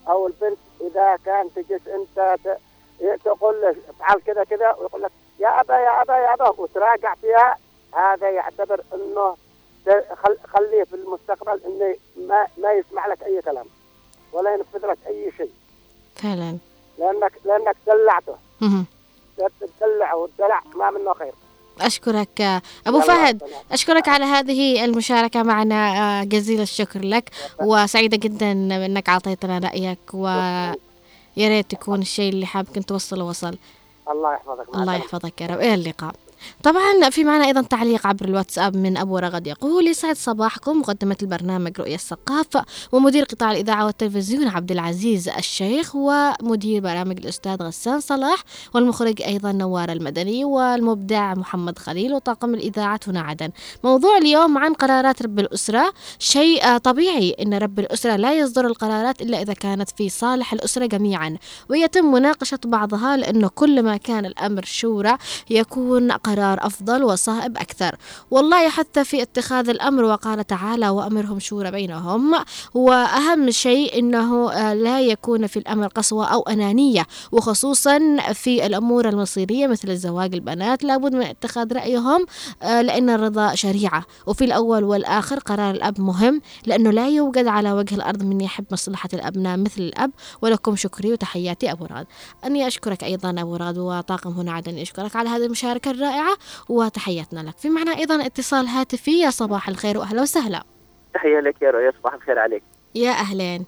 أو 0.08 0.28
البنت 0.28 0.58
إذا 0.82 1.17
كان 1.26 1.50
تجلس 1.56 1.82
أنت 1.88 2.38
تقول 3.26 3.62
له 3.62 3.76
افعل 3.89 4.21
كذا 4.26 4.43
كذا 4.43 4.76
ويقول 4.80 5.02
لك 5.02 5.12
يا 5.39 5.62
أبا 5.62 5.74
يا 5.74 6.02
أبا 6.02 6.13
يا 6.13 6.34
أبا 6.34 6.50
وتراجع 6.50 7.15
فيها. 7.15 7.58
هذا 7.93 8.30
يعتبر 8.30 8.82
إنه 8.93 9.36
خليه 10.54 10.84
في 10.84 10.95
المستقبل 10.95 11.62
إنه 11.66 11.95
ما 12.28 12.47
ما 12.57 12.74
يسمع 12.74 13.07
لك 13.07 13.24
أي 13.24 13.41
كلام 13.41 13.66
ولا 14.34 14.53
ينفذ 14.53 14.88
لك 14.88 14.97
أي 15.07 15.32
شيء. 15.38 15.51
فعلا. 16.16 16.57
لأنك 16.99 17.32
لأنك 17.45 17.76
دلعته. 17.88 18.36
تدلعه 19.80 20.16
والدلع 20.16 20.62
ما 20.76 20.91
منه 20.91 21.14
خير. 21.14 21.34
أشكرك. 21.82 22.41
أبو 22.88 22.97
يلا، 22.97 23.07
فهد. 23.07 23.43
أشكرك 23.72 24.10
على 24.10 24.26
هذه 24.26 24.86
المشاركة 24.86 25.43
معنا. 25.43 26.22
آه، 26.22 26.24
جزيل 26.24 26.62
الشكر 26.62 26.99
لك 26.99 27.30
وسعيدة 27.62 28.18
جدا 28.18 28.53
بأنك 28.53 29.10
أعطيتنا 29.10 29.60
رأيك 29.60 30.14
ويا 30.14 30.76
ريت 31.38 31.74
يكون 31.74 32.01
الشيء 32.01 32.34
اللي 32.34 32.45
حاب 32.45 32.66
كنت 32.76 32.89
توصله 32.89 33.24
وصل 33.24 33.57
الله 34.10 34.34
يحفظك 34.34 34.70
الله. 34.91 34.95
يحفظك 34.95 35.41
يا 35.41 35.47
رب 35.47 35.60
إلى 35.60 35.74
اللقاء 35.74 36.16
طبعا 36.64 37.10
في 37.10 37.24
معنا 37.24 37.46
أيضا 37.46 37.62
تعليق 37.62 38.08
عبر 38.08 38.26
الواتساب 38.26 38.78
من 38.78 38.98
أبو 38.98 39.18
رغد 39.18 39.48
يقول 39.48 39.88
يسعد 39.88 40.16
صباحكم 40.16 40.80
مقدمة 40.80 41.18
البرنامج 41.22 41.80
رؤيا 41.80 41.96
الثقافه 41.96 42.66
ومدير 42.91 43.24
قطاع 43.24 43.52
الإذاعة 43.52 43.86
والتلفزيون 43.86 44.48
عبد 44.48 44.72
العزيز 44.72 45.30
الشيخ 45.30 45.96
ومدير 45.96 46.82
برامج 46.82 47.18
الأستاذ 47.18 47.64
غسان 47.64 48.00
صلاح 48.00 48.43
والمخرج 48.74 49.22
أيضا 49.22 49.52
نوار 49.52 49.91
المدني 49.91 50.46
والمبدع 50.46 51.34
محمد 51.34 51.80
خليل 51.80 52.14
وطاقم 52.14 52.54
الإذاعة 52.54 53.00
هنا 53.08 53.22
عدن. 53.22 53.50
موضوع 53.84 54.18
اليوم 54.18 54.58
عن 54.58 54.74
قرارات 54.74 55.22
رب 55.22 55.39
الأسرة. 55.39 55.93
شيء 56.20 56.78
طبيعي 56.78 57.36
إن 57.41 57.54
رب 57.54 57.80
الأسرة 57.80 58.16
لا 58.16 58.34
يصدر 58.34 58.68
القرارات 58.68 59.22
إلا 59.22 59.41
إذا 59.41 59.54
كانت 59.54 59.89
في 59.89 60.10
صالح 60.10 60.54
الأسرة 60.54 60.86
جميعا. 60.86 61.38
ويتم 61.70 62.12
مناقشة 62.12 62.60
بعضها 62.66 63.18
لأنه 63.18 63.48
كل 63.56 63.84
ما 63.84 63.98
كان 63.98 64.26
الأمر 64.26 64.66
شورى 64.66 65.18
يكون 65.50 66.12
قرار 66.12 66.35
أفضل 66.44 67.04
وصائب 67.04 67.58
أكثر. 67.58 67.96
والله 68.32 68.70
حتى 68.70 69.04
في 69.04 69.22
اتخاذ 69.22 69.70
الأمر 69.70 70.04
وقال 70.04 70.48
تعالى 70.48 70.90
وأمرهم 70.90 71.40
شورى 71.40 71.72
بينهم. 71.72 72.34
وأهم 72.74 73.52
شيء 73.52 74.00
إنه 74.00 74.52
آه، 74.52 74.74
لا 74.74 75.02
يكون 75.02 75.48
في 75.48 75.60
الأمر 75.60 75.88
قسوة 75.88 76.26
أو 76.26 76.42
أنانية. 76.42 77.08
وخصوصا 77.32 78.00
في 78.34 78.66
الأمور 78.66 79.10
المصيرية 79.10 79.68
مثل 79.68 79.98
زواج 79.98 80.34
البنات 80.34 80.84
لابد 80.84 81.16
من 81.16 81.22
اتخاذ 81.22 81.74
رأيهم 81.74 82.26
آه، 82.64 82.82
لأن 82.82 83.10
الرضا 83.10 83.56
شريعة. 83.56 84.06
وفي 84.28 84.46
الأول 84.46 84.84
والآخر 84.84 85.40
قرار 85.40 85.72
الأب 85.72 86.02
مهم 86.02 86.42
لأنه 86.66 86.92
لا 86.92 87.10
يوجد 87.10 87.48
على 87.48 87.72
وجه 87.72 87.96
الأرض 87.96 88.24
من 88.24 88.42
يحب 88.42 88.66
مصلحة 88.72 89.10
الأبناء 89.14 89.58
مثل 89.58 89.82
الأب. 89.82 90.12
ولكم 90.42 90.76
شكري 90.76 91.14
وتحياتي 91.14 91.72
أبو 91.72 91.86
راد. 91.86 92.06
أني 92.46 92.68
أشكرك 92.68 93.04
أيضا 93.04 93.30
أبو 93.30 93.56
راد 93.56 93.78
وطاقم 93.78 94.32
هنا 94.32 94.52
عدن 94.52 94.78
اشكرك 94.78 95.16
على 95.16 95.30
هذه 95.30 95.46
المشاركة 95.46 95.92
الرائعه 96.26 96.38
وتحياتنا 96.69 97.39
لك. 97.39 97.57
في 97.57 97.69
معنا 97.69 97.91
أيضا 97.97 98.26
اتصال 98.26 98.67
هاتفي. 98.67 99.19
يا 99.19 99.30
صباح 99.30 99.69
الخير 99.69 99.97
واهلا 99.97 100.21
وسهلا. 100.21 100.63
تحية 101.13 101.39
لك 101.39 101.61
يا 101.61 101.71
رؤيا 101.71 101.91
صباح 101.99 102.13
الخير 102.13 102.39
عليك. 102.39 102.63
يا 102.95 103.11
أهلين. 103.11 103.65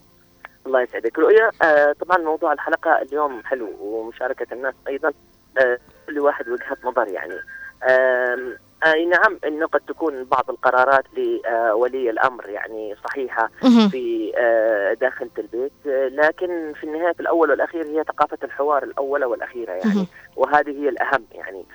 الله 0.66 0.82
يسعدك. 0.82 1.20
رؤيا 1.20 1.52
آه 1.62 1.96
طبعا 2.02 2.18
موضوع 2.18 2.54
الحلقة 2.54 3.02
اليوم 3.02 3.44
حلو 3.44 3.70
ومشاركة 3.80 4.54
الناس 4.54 4.74
أيضا 4.88 5.12
آه 5.58 5.80
كل 6.08 6.20
واحد 6.20 6.50
وجهة 6.50 6.78
نظر 6.84 7.08
يعني. 7.08 7.34
آم، 7.90 8.58
أي 8.86 9.06
نعم 9.06 9.40
إنه 9.46 9.66
قد 9.68 9.80
تكون 9.80 10.24
بعض 10.24 10.50
القرارات 10.50 11.04
لولي 11.18 12.10
الأمر 12.10 12.50
يعني 12.50 12.96
صحيحة. 13.10 13.50
في 13.92 14.32
آه، 14.38 14.94
داخل 14.94 15.30
البيت. 15.38 15.72
آه، 15.88 16.08
لكن 16.08 16.74
في 16.80 16.84
النهاية 16.84 17.14
في 17.14 17.20
الأول 17.20 17.50
والأخير 17.50 17.86
هي 17.88 18.04
ثقافة 18.04 18.38
الحوار 18.44 18.84
الأولى 18.84 19.26
والأخيرة 19.26 19.72
يعني. 19.72 20.08
وهذه 20.36 20.70
هي 20.70 20.90
الأهم 20.90 21.26
يعني. 21.32 21.60
آه، 21.60 21.66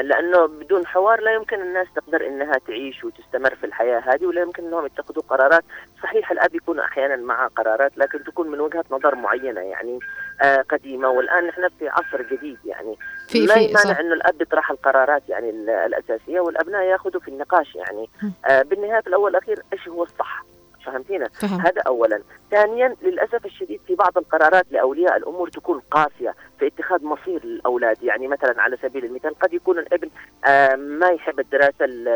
لأنه 0.00 0.46
بدون 0.46 0.86
حوار 0.86 1.20
لا 1.20 1.32
يمكن 1.34 1.60
الناس 1.62 1.86
تقدر 1.96 2.26
إنها 2.26 2.52
تعيش 2.66 3.04
وتستمر 3.04 3.54
في 3.54 3.66
الحياة 3.66 3.98
هذه 4.06 4.26
ولا 4.26 4.40
يمكن 4.40 4.64
إنهم 4.64 4.86
يتخذوا 4.86 5.22
قرارات. 5.28 5.64
صحيح 6.02 6.30
الأب 6.30 6.54
يكون 6.54 6.80
أحيانا 6.80 7.16
معه 7.16 7.48
قرارات 7.48 7.98
لكن 7.98 8.24
تكون 8.24 8.48
من 8.50 8.60
وجهة 8.60 8.84
نظر 8.90 9.14
معينة 9.14 9.60
يعني 9.60 9.98
آه، 10.42 10.56
قديمة. 10.68 11.08
والآن 11.08 11.46
نحن 11.46 11.68
في 11.78 11.88
عصر 11.88 12.22
جديد 12.22 12.58
يعني. 12.64 12.96
في 13.28 13.46
ما 13.46 13.54
يمانع 13.54 14.00
إنه 14.00 14.14
الأب 14.14 14.42
يطرح 14.42 14.70
القرارات 14.70 15.22
يعني 15.28 15.50
ال- 15.50 15.70
الأساسية 15.70 16.40
والأبناء 16.40 16.82
يأخذوا 16.82 17.20
في 17.20 17.28
النقاش 17.28 17.74
يعني. 17.74 18.08
آه 18.46 18.62
بالنهاية 18.62 19.00
في 19.00 19.06
الأول 19.06 19.24
والأخير 19.24 19.62
إيش 19.72 19.88
هو 19.88 20.02
الصح؟ 20.02 20.44
فهمتينا؟ 20.84 21.28
فهم 21.28 21.60
هذا 21.60 21.82
اولا. 21.86 22.22
ثانيا 22.50 22.96
للأسف 23.02 23.44
الشديد 23.46 23.80
في 23.86 23.94
بعض 23.94 24.18
القرارات 24.18 24.66
لأولياء 24.70 25.16
الأمور 25.16 25.48
تكون 25.48 25.80
قاسية 25.90 26.34
في 26.58 26.66
اتخاذ 26.66 27.04
مصير 27.04 27.40
الأولاد. 27.44 28.02
يعني 28.02 28.28
مثلا 28.28 28.62
على 28.62 28.76
سبيل 28.82 29.04
المثال 29.04 29.38
قد 29.38 29.52
يكون 29.54 29.78
الابن 29.78 30.08
آه 30.46 30.74
ما 30.76 31.08
يحب 31.08 31.40
الدراسة 31.40 31.84
ال- 31.84 32.08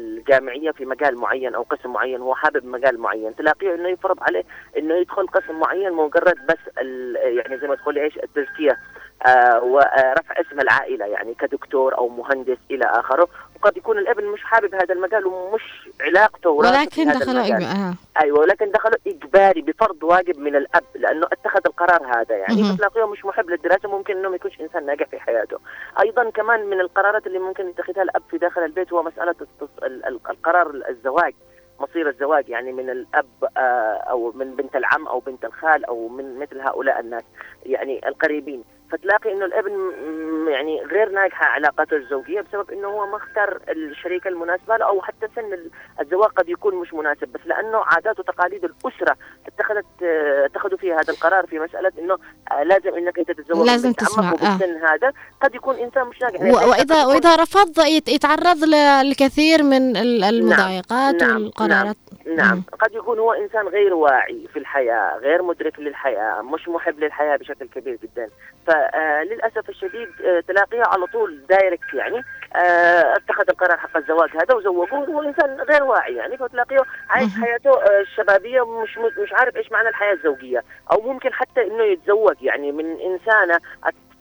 الجامعية 0.00 0.70
في 0.70 0.84
مجال 0.84 1.18
معين 1.18 1.54
أو 1.54 1.62
قسم 1.62 1.92
معين 1.92 2.20
هو 2.20 2.34
حابب 2.34 2.66
مجال 2.66 2.98
معين. 3.00 3.36
تلاقيه 3.36 3.74
إنه 3.74 3.88
يفرض 3.88 4.16
عليه 4.22 4.44
إنه 4.78 4.94
يدخل 4.94 5.26
قسم 5.26 5.60
معين 5.60 5.92
مجرد 5.92 6.36
بس 6.48 6.58
يعني 7.16 7.58
زي 7.58 7.68
ما 7.68 7.74
تقولي 7.74 8.02
إيش 8.04 8.18
التزكية 8.18 8.78
آه 9.26 9.62
ورفع 9.64 10.40
اسم 10.40 10.60
العائلة 10.60 11.06
يعني 11.06 11.34
كدكتور 11.34 11.98
أو 11.98 12.08
مهندس 12.08 12.58
إلى 12.70 12.84
آخره. 12.84 13.28
وقد 13.56 13.76
يكون 13.76 13.98
الابن 13.98 14.24
مش 14.24 14.42
حابب 14.44 14.74
هذا 14.74 14.94
المجال 14.94 15.26
ومش 15.26 15.88
علاقته 16.00 16.50
ولكن 16.50 17.04
دخلوا 17.12 17.32
المجال. 17.44 17.60
إج- 17.60 17.64
آه. 17.76 17.94
أيوه 18.22 18.38
ولكن 18.40 18.70
دخلوا 18.70 18.96
إجباري 19.06 19.62
بفرض 19.62 20.02
واجب 20.02 20.38
من 20.38 20.56
الأب 20.56 20.84
لأنه 20.94 21.26
اتخذ 21.32 21.60
القرار 21.66 22.06
هذا 22.20 22.36
يعني 22.36 22.62
مهم. 22.62 22.74
فتلاقيه 22.76 23.06
مش 23.06 23.24
محب 23.24 23.50
للدراسة 23.50 23.88
ممكن 23.88 24.16
إنه 24.16 24.28
ما 24.28 24.36
يكونش 24.36 24.60
إنسان 24.60 24.86
ناجح 24.86 25.06
في 25.08 25.18
حياته 25.20 25.58
أيضا 26.00 26.30
كمان 26.30 26.66
من 26.66 26.80
القرارات 26.80 27.26
اللي 27.26 27.38
ممكن 27.38 27.68
يتخذها 27.68 28.02
الأب 28.02 28.22
في 28.30 28.38
داخل 28.38 28.64
البيت 28.64 28.92
هو 28.92 29.02
مسألة 29.02 29.34
القرار 30.30 30.70
الزواج 30.88 31.34
مصير 31.80 32.08
الزواج 32.08 32.48
يعني 32.48 32.72
من 32.72 32.90
الأب 32.90 33.26
آه، 33.56 33.60
أو 34.10 34.32
من 34.34 34.56
بنت 34.56 34.76
العم 34.76 35.06
أو 35.08 35.18
بنت 35.20 35.44
الخال 35.44 35.84
أو 35.84 36.08
من 36.08 36.38
مثل 36.38 36.60
هؤلاء 36.60 37.00
الناس 37.00 37.22
يعني 37.66 38.08
القريبين 38.08 38.64
فتلاقي 38.92 39.32
إنه 39.32 39.44
الابن 39.44 39.72
يعني 40.48 40.82
غير 40.84 41.08
ناجحة 41.12 41.46
علاقاته 41.46 41.96
الزوجية 41.96 42.40
بسبب 42.40 42.70
إنه 42.70 42.88
هو 42.88 43.06
ما 43.06 43.16
اختار 43.16 43.58
الشريكة 43.68 44.28
المناسبة 44.28 44.76
له 44.76 44.84
أو 44.84 45.02
حتى 45.02 45.26
سن 45.36 45.52
ال- 45.52 45.70
الزواج 46.00 46.30
قد 46.30 46.48
يكون 46.48 46.74
مش 46.74 46.94
مناسب. 46.94 47.28
بس 47.28 47.40
لأنه 47.46 47.78
عادات 47.78 48.18
وتقاليد 48.20 48.64
الأسرة 48.64 49.16
اتخذت 49.46 49.84
آه، 50.02 50.46
اتخذوا 50.46 50.78
فيها 50.78 50.94
هذا 51.00 51.12
القرار 51.12 51.46
في 51.46 51.58
مسألة 51.58 51.92
إنه 51.98 52.16
آه، 52.52 52.62
لازم 52.62 52.94
إنك 52.94 53.18
أنت 53.18 53.30
تتزوج 53.30 53.66
لازم 53.66 53.92
تسمع، 53.92 54.28
آه. 54.30 54.32
وبالسن 54.34 54.76
هذا 54.86 55.12
قد 55.42 55.54
يكون 55.54 55.74
إنسان 55.76 56.06
مش 56.06 56.22
ناجح. 56.22 56.40
و- 56.40 56.70
واذا 56.70 57.04
وإذا 57.04 57.36
رفض 57.36 57.78
يت- 57.86 58.08
يتعرض 58.08 58.64
ل- 58.64 59.10
لكثير 59.10 59.62
من 59.62 59.96
ال- 59.96 60.24
المضايقات 60.24 61.22
نعم، 61.22 61.42
والقرارات. 61.42 61.96
نعم 62.36 62.56
مم. 62.56 62.62
قد 62.80 62.92
يكون 62.94 63.18
هو 63.18 63.32
إنسان 63.32 63.68
غير 63.68 63.94
واعي 63.94 64.48
في 64.52 64.58
الحياة 64.58 65.16
غير 65.18 65.42
مدرك 65.42 65.78
للحياة 65.78 66.42
مش 66.42 66.68
محب 66.68 66.98
للحياة 67.00 67.36
بشكل 67.36 67.68
كبير 67.68 67.98
جدا. 68.02 68.28
فللاسف 68.76 69.68
الشديد 69.68 70.08
آه، 70.24 70.40
تلاقيه 70.40 70.82
على 70.86 71.06
طول 71.06 71.40
دايركت 71.48 71.94
يعني 71.94 72.24
آه، 72.56 73.16
اتخذ 73.16 73.44
القرار 73.48 73.76
حق 73.76 73.96
الزواج 73.96 74.30
هذا 74.30 74.54
وزوجوه 74.54 74.92
وهو 74.92 75.22
إنسان 75.22 75.60
غير 75.60 75.84
واعي 75.84 76.14
يعني 76.14 76.36
فتلاقيه 76.36 76.82
عايش. 77.08 77.32
حياته 77.40 77.70
آه، 77.70 78.00
الشبابية 78.00 78.80
مش 78.82 78.98
مش 78.98 79.32
عارف 79.32 79.56
إيش 79.56 79.72
معنى 79.72 79.88
الحياة 79.88 80.12
الزوجية 80.12 80.64
أو 80.92 81.00
ممكن 81.00 81.32
حتى 81.32 81.62
إنه 81.66 81.84
يتزوج 81.84 82.36
يعني 82.42 82.72
من 82.72 83.00
إنسانة 83.00 83.58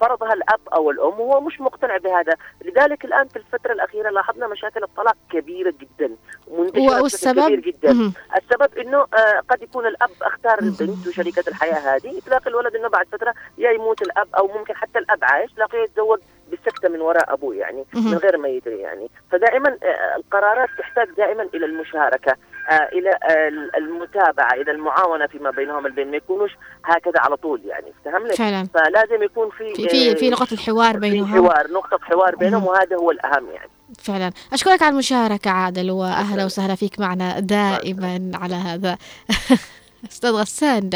فرضها 0.01 0.33
الأب 0.33 0.59
أو 0.73 0.91
الأم 0.91 1.19
وهو 1.19 1.41
مش 1.41 1.61
مقتنع 1.61 1.97
بهذا. 1.97 2.35
لذلك 2.65 3.05
الآن 3.05 3.27
في 3.27 3.35
الفترة 3.35 3.73
الأخيرة 3.73 4.09
لاحظنا 4.09 4.47
مشاكل 4.47 4.83
الطلاق 4.83 5.15
كبيرة 5.31 5.73
جدا 5.79 6.15
ومنتشره 6.47 7.01
والسبب 7.01 7.45
كبير 7.45 7.59
جدا. 7.59 7.93
مهم. 7.93 8.13
السبب 8.37 8.77
إنه 8.77 8.97
آه 8.97 9.41
قد 9.49 9.61
يكون 9.61 9.87
الأب 9.87 10.09
أختار 10.21 10.59
البنت 10.59 11.07
وشريكة 11.07 11.43
الحياة 11.47 11.95
هذه. 11.95 12.19
تلاقي 12.19 12.49
الولد 12.49 12.75
إنه 12.75 12.87
بعد 12.87 13.07
فترة 13.11 13.33
يا 13.57 13.71
يموت 13.71 14.01
الأب 14.01 14.27
أو 14.37 14.47
ممكن 14.47 14.75
حتى 14.75 14.99
الأب 14.99 15.19
عايش 15.23 15.51
تلاقيه 15.51 15.79
يتزوج 15.79 16.19
بالسكته 16.51 16.89
من 16.89 17.01
وراء 17.01 17.33
أبوه 17.33 17.55
يعني. 17.55 17.85
من 17.93 18.17
غير 18.17 18.37
ما 18.37 18.47
يدري 18.47 18.79
يعني. 18.79 19.09
فدائما 19.31 19.77
آه 19.83 20.15
القرارات 20.15 20.69
تحتاج 20.77 21.07
دائما 21.17 21.43
إلى 21.53 21.65
المشاركة. 21.65 22.31
آه 22.31 22.54
إلى 22.69 23.09
آه 23.09 23.77
المتابعة 23.77 24.53
إلى 24.53 24.71
المعاونة 24.71 25.27
فيما 25.27 25.51
بينهم 25.51 25.85
البين. 25.85 26.11
ما 26.11 26.17
يكونوش 26.17 26.51
هكذا 26.85 27.19
على 27.19 27.35
طول 27.37 27.61
يعني 27.65 27.93
فهمني 28.05 28.33
فعلا. 28.33 28.67
فلازم 28.73 29.23
يكون 29.23 29.49
في 29.49 29.73
في 29.75 29.89
في, 29.89 30.15
في 30.15 30.33
آه، 30.33 30.45
الحوار 30.51 30.93
في 30.93 30.99
بينهم. 30.99 31.33
حوار 31.33 31.71
نقطة 31.71 31.99
حوار 32.01 32.35
بينهم. 32.35 32.63
وهذا 32.65 32.95
هو 32.95 33.11
الأهم 33.11 33.49
يعني. 33.49 33.69
فعلا. 33.99 34.31
أشكرك 34.53 34.81
على 34.81 34.91
المشاركة 34.91 35.51
عادل 35.51 35.91
وأهلا 35.91 36.45
وسهلا 36.45 36.75
فيك 36.75 36.99
معنا 36.99 37.39
دائما 37.39 38.31
على 38.33 38.55
هذا. 38.55 38.97
أستاذ 40.11 40.29
غسان. 40.31 40.89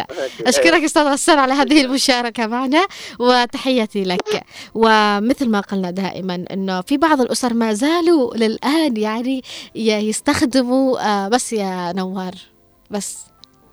أشكرك 0.48 0.84
أستاذ 0.84 1.02
غسان 1.04 1.40
على 1.40 1.54
هذه 1.54 1.82
المشاركة 1.82 2.48
معنا 2.48 2.88
وتحياتي 3.20 4.04
لك. 4.04 4.44
ومثل 4.76 5.50
ما 5.50 5.60
قلنا 5.60 5.92
دائما 5.92 6.46
أنه 6.54 6.82
في 6.82 6.98
بعض 6.98 7.22
الأسر 7.22 7.54
ما 7.54 7.74
زالوا 7.74 8.36
للآن 8.36 8.98
يعني 8.98 9.42
يستخدموا 9.76 11.00
آه، 11.26 11.28
بس 11.28 11.54
يا 11.54 11.94
نوار 11.94 12.36
بس. 12.92 13.18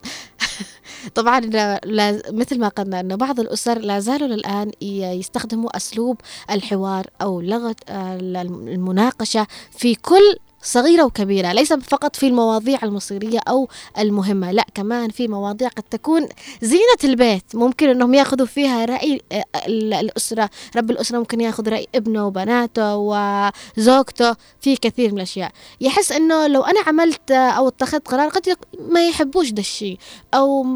طبعا 1.14 1.40
لا- 1.40 2.22
مثل 2.32 2.58
ما 2.60 2.68
قلنا 2.68 3.00
أنه 3.00 3.14
بعض 3.14 3.40
الأسر 3.40 3.78
لا 3.78 4.00
زالوا 4.00 4.28
للآن 4.28 4.70
ي- 4.82 5.02
يستخدموا 5.18 5.76
أسلوب 5.76 6.20
الحوار 6.50 7.06
أو 7.22 7.40
لغة 7.40 7.76
آه، 7.88 8.16
المناقشة 8.16 9.46
في 9.78 9.94
كل 9.94 10.36
صغيرة 10.66 11.02
وكبيرة 11.04 11.52
ليس 11.52 11.72
فقط 11.72 12.16
في 12.16 12.26
المواضيع 12.26 12.78
المصيرية 12.82 13.38
أو 13.48 13.68
المهمة 13.98 14.52
لا 14.52 14.66
كمان 14.74 15.10
في 15.10 15.28
مواضيع 15.28 15.68
قد 15.68 15.82
تكون 15.82 16.28
زينة 16.62 16.80
البيت. 17.04 17.44
ممكن 17.54 17.88
أنهم 17.88 18.14
يأخذوا 18.14 18.46
فيها 18.46 18.84
رأي 18.84 19.20
آه، 19.32 19.44
ال- 19.66 19.94
الأسرة 19.94 20.50
رب 20.76 20.90
الأسرة 20.90 21.18
ممكن 21.18 21.40
يأخذ 21.40 21.68
رأي 21.68 21.86
ابنه 21.94 22.26
وبناته 22.26 22.96
وزوجته 22.96 24.36
في 24.60 24.76
كثير 24.76 25.10
من 25.10 25.16
الأشياء. 25.16 25.52
يحس 25.80 26.12
أنه 26.12 26.46
لو 26.46 26.62
أنا 26.62 26.80
عملت 26.86 27.30
آه، 27.30 27.50
أو 27.50 27.68
اتخذت 27.68 28.08
قرار 28.08 28.28
قد 28.28 28.56
ما 28.88 29.08
يحبوش 29.08 29.50
ده 29.50 29.60
الشيء 29.60 29.98
أو 30.34 30.66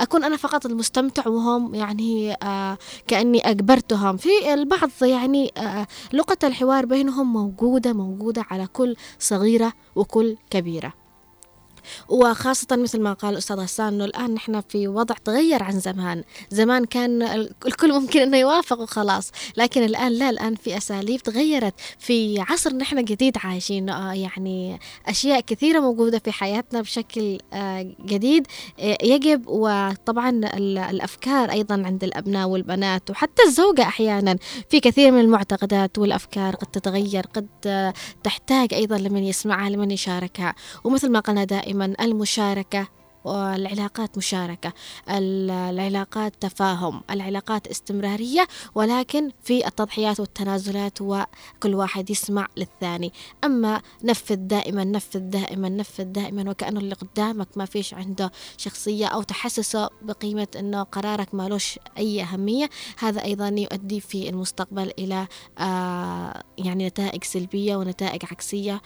أكون 0.00 0.24
أنا 0.24 0.36
فقط 0.36 0.66
المستمتع 0.66 1.28
وهم 1.28 1.74
يعني 1.74 2.36
آه 2.42 2.78
كأني 3.06 3.50
أجبرتهم. 3.50 4.16
في 4.16 4.54
البعض 4.54 4.90
يعني 5.02 5.52
آه 5.58 5.86
لغة 6.12 6.38
الحوار 6.44 6.86
بينهم 6.86 7.32
موجودة 7.32 7.92
موجودة 7.92 8.44
على 8.50 8.66
كل 8.66 8.96
صغيرة 9.18 9.72
وكل 9.96 10.36
كبيرة. 10.50 11.03
وخاصة 12.08 12.76
مثل 12.76 13.00
ما 13.00 13.12
قال 13.12 13.32
الأستاذ 13.32 13.56
غسان 13.56 13.86
أنه 13.94 14.04
الآن 14.04 14.34
نحن 14.34 14.60
في 14.68 14.88
وضع 14.88 15.14
تغير 15.24 15.62
عن 15.62 15.80
زمان. 15.80 16.24
زمان 16.50 16.84
كان 16.84 17.22
ال- 17.22 17.50
الكل 17.66 17.92
ممكن 17.92 18.20
أنه 18.20 18.36
يوافق 18.36 18.80
وخلاص 18.80 19.30
لكن 19.56 19.82
الآن 19.84 20.12
لا 20.12 20.30
الآن 20.30 20.54
في 20.54 20.76
أساليب 20.76 21.20
تغيرت. 21.22 21.74
في 21.98 22.40
عصر 22.40 22.74
نحن 22.76 23.04
جديد 23.04 23.36
عايشين 23.44 23.90
آه، 23.90 24.12
يعني 24.12 24.78
أشياء 25.06 25.40
كثيرة 25.40 25.80
موجودة 25.80 26.18
في 26.18 26.32
حياتنا 26.32 26.80
بشكل 26.80 27.38
آه، 27.52 27.94
جديد 28.06 28.46
آه، 28.80 28.98
يجب. 29.02 29.44
وطبعا 29.48 30.30
ال- 30.30 30.78
الأفكار 30.78 31.50
أيضا 31.50 31.74
عند 31.86 32.04
الأبناء 32.04 32.48
والبنات 32.48 33.10
وحتى 33.10 33.42
الزوجة 33.46 33.82
أحيانا. 33.82 34.36
في 34.70 34.80
كثير 34.80 35.10
من 35.10 35.20
المعتقدات 35.20 35.98
والأفكار 35.98 36.54
قد 36.54 36.66
تتغير 36.66 37.26
قد 37.34 37.46
تحتاج 38.24 38.74
أيضا 38.74 38.98
لمن 38.98 39.24
يسمعها 39.24 39.70
لمن 39.70 39.90
يشاركها. 39.90 40.54
ومثل 40.84 41.10
ما 41.10 41.20
قلنا 41.20 41.44
دائما 41.44 41.73
المشاركة 41.82 42.88
والعلاقات 43.24 44.18
مشاركة 44.18 44.72
ال- 45.10 45.50
العلاقات 45.50 46.32
تفاهم 46.40 47.02
العلاقات 47.10 47.66
استمرارية 47.66 48.46
ولكن 48.74 49.30
في 49.42 49.66
التضحيات 49.66 50.20
والتنازلات 50.20 51.00
وكل 51.00 51.74
واحد 51.74 52.10
يسمع 52.10 52.46
للثاني. 52.56 53.12
أما 53.44 53.82
نفذ 54.04 54.34
دائما 54.36 54.84
نفذ 54.84 55.18
دائما 55.20 55.68
نفذ 55.68 56.04
دائما 56.04 56.50
وكأنه 56.50 56.80
اللي 56.80 56.94
قدامك 56.94 57.48
ما 57.56 57.64
فيش 57.64 57.94
عنده 57.94 58.32
شخصية 58.56 59.06
أو 59.06 59.22
تحسسه 59.22 59.90
بقيمة 60.02 60.48
أنه 60.58 60.82
قرارك 60.82 61.34
مالوش 61.34 61.78
أي 61.98 62.22
أهمية 62.22 62.70
هذا 62.98 63.24
أيضا 63.24 63.48
يؤدي 63.48 64.00
في 64.00 64.28
المستقبل 64.28 64.92
إلى 64.98 65.26
آه 65.58 66.42
يعني 66.58 66.86
نتائج 66.86 67.24
سلبية 67.24 67.76
ونتائج 67.76 68.22
عكسية 68.24 68.82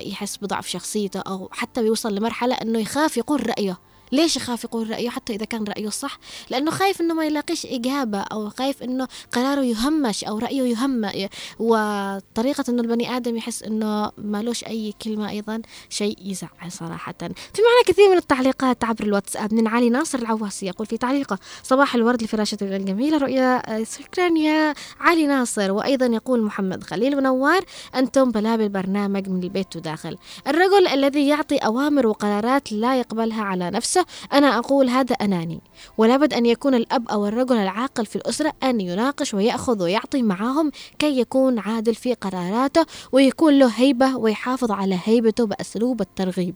يحس 0.00 0.36
بضعف 0.36 0.66
شخصيته 0.66 1.20
أو 1.20 1.48
حتى 1.52 1.82
بيوصل 1.82 2.14
لمرحلة 2.14 2.54
أنه 2.54 2.78
يخاف 2.78 3.16
يقول 3.16 3.48
رأيه. 3.48 3.78
ليش 4.12 4.36
يخاف 4.36 4.64
يقول 4.64 4.90
رأيه 4.90 5.10
حتى 5.10 5.34
إذا 5.34 5.44
كان 5.44 5.64
رأيه 5.64 5.88
صح؟ 5.88 6.18
لأنه 6.50 6.70
خايف 6.70 7.00
إنه 7.00 7.14
ما 7.14 7.24
يلاقيش 7.24 7.66
إجابة 7.66 8.20
أو 8.20 8.50
خايف 8.50 8.82
إنه 8.82 9.08
قراره 9.32 9.60
يهمش 9.64 10.24
أو 10.24 10.38
رأيه 10.38 10.62
يهم 10.62 11.10
وطريقة 11.58 12.64
إنه 12.68 12.82
البني 12.82 13.16
آدم 13.16 13.36
يحس 13.36 13.62
إنه 13.62 14.10
مالوش 14.18 14.64
أي 14.64 14.94
كلمة 15.02 15.30
أيضا 15.30 15.62
شيء 15.88 16.16
يزعل 16.24 16.72
صراحة. 16.72 17.14
في 17.20 17.62
معنا 17.62 17.82
كثير 17.86 18.10
من 18.10 18.16
التعليقات 18.16 18.84
عبر 18.84 19.04
الواتساب. 19.04 19.54
من 19.54 19.68
علي 19.68 19.90
ناصر 19.90 20.18
العواسي 20.18 20.66
يقول 20.66 20.86
في 20.86 20.98
تعليقه 20.98 21.38
صباح 21.62 21.94
الورد 21.94 22.22
لفراشة 22.22 22.58
الجميلة 22.62 23.18
رؤيا 23.18 23.62
شكرا 23.84 24.38
يا 24.38 24.74
علي 25.00 25.26
ناصر 25.26 25.72
وأيضا 25.72 26.06
يقول 26.06 26.42
محمد 26.42 26.84
خليل 26.84 27.16
ونوار 27.16 27.64
أنتم 27.94 28.30
بلاب 28.30 28.60
البرنامج 28.60 29.28
من 29.28 29.42
البيت 29.42 29.76
وداخل 29.76 30.16
الرجل 30.46 30.88
الذي 30.88 31.28
يعطي 31.28 31.56
أوامر 31.56 32.06
وقرارات 32.06 32.72
لا 32.72 32.98
يقبلها 32.98 33.42
على 33.42 33.70
نفسه 33.70 33.99
أنا 34.32 34.58
أقول 34.58 34.88
هذا 34.88 35.14
أناني. 35.14 35.60
ولا 35.98 36.16
بد 36.16 36.34
أن 36.34 36.46
يكون 36.46 36.74
الأب 36.74 37.08
أو 37.08 37.26
الرجل 37.26 37.56
العاقل 37.56 38.06
في 38.06 38.16
الأسرة 38.16 38.52
أن 38.62 38.80
يناقش 38.80 39.34
ويأخذ 39.34 39.82
ويعطي 39.82 40.22
معهم 40.22 40.70
كي 40.98 41.18
يكون 41.18 41.58
عادل 41.58 41.94
في 41.94 42.14
قراراته 42.14 42.86
ويكون 43.12 43.58
له 43.58 43.66
هيبة 43.66 44.16
ويحافظ 44.16 44.70
على 44.70 44.98
هيبته 45.04 45.46
بأسلوب 45.46 46.00
الترغيب. 46.00 46.54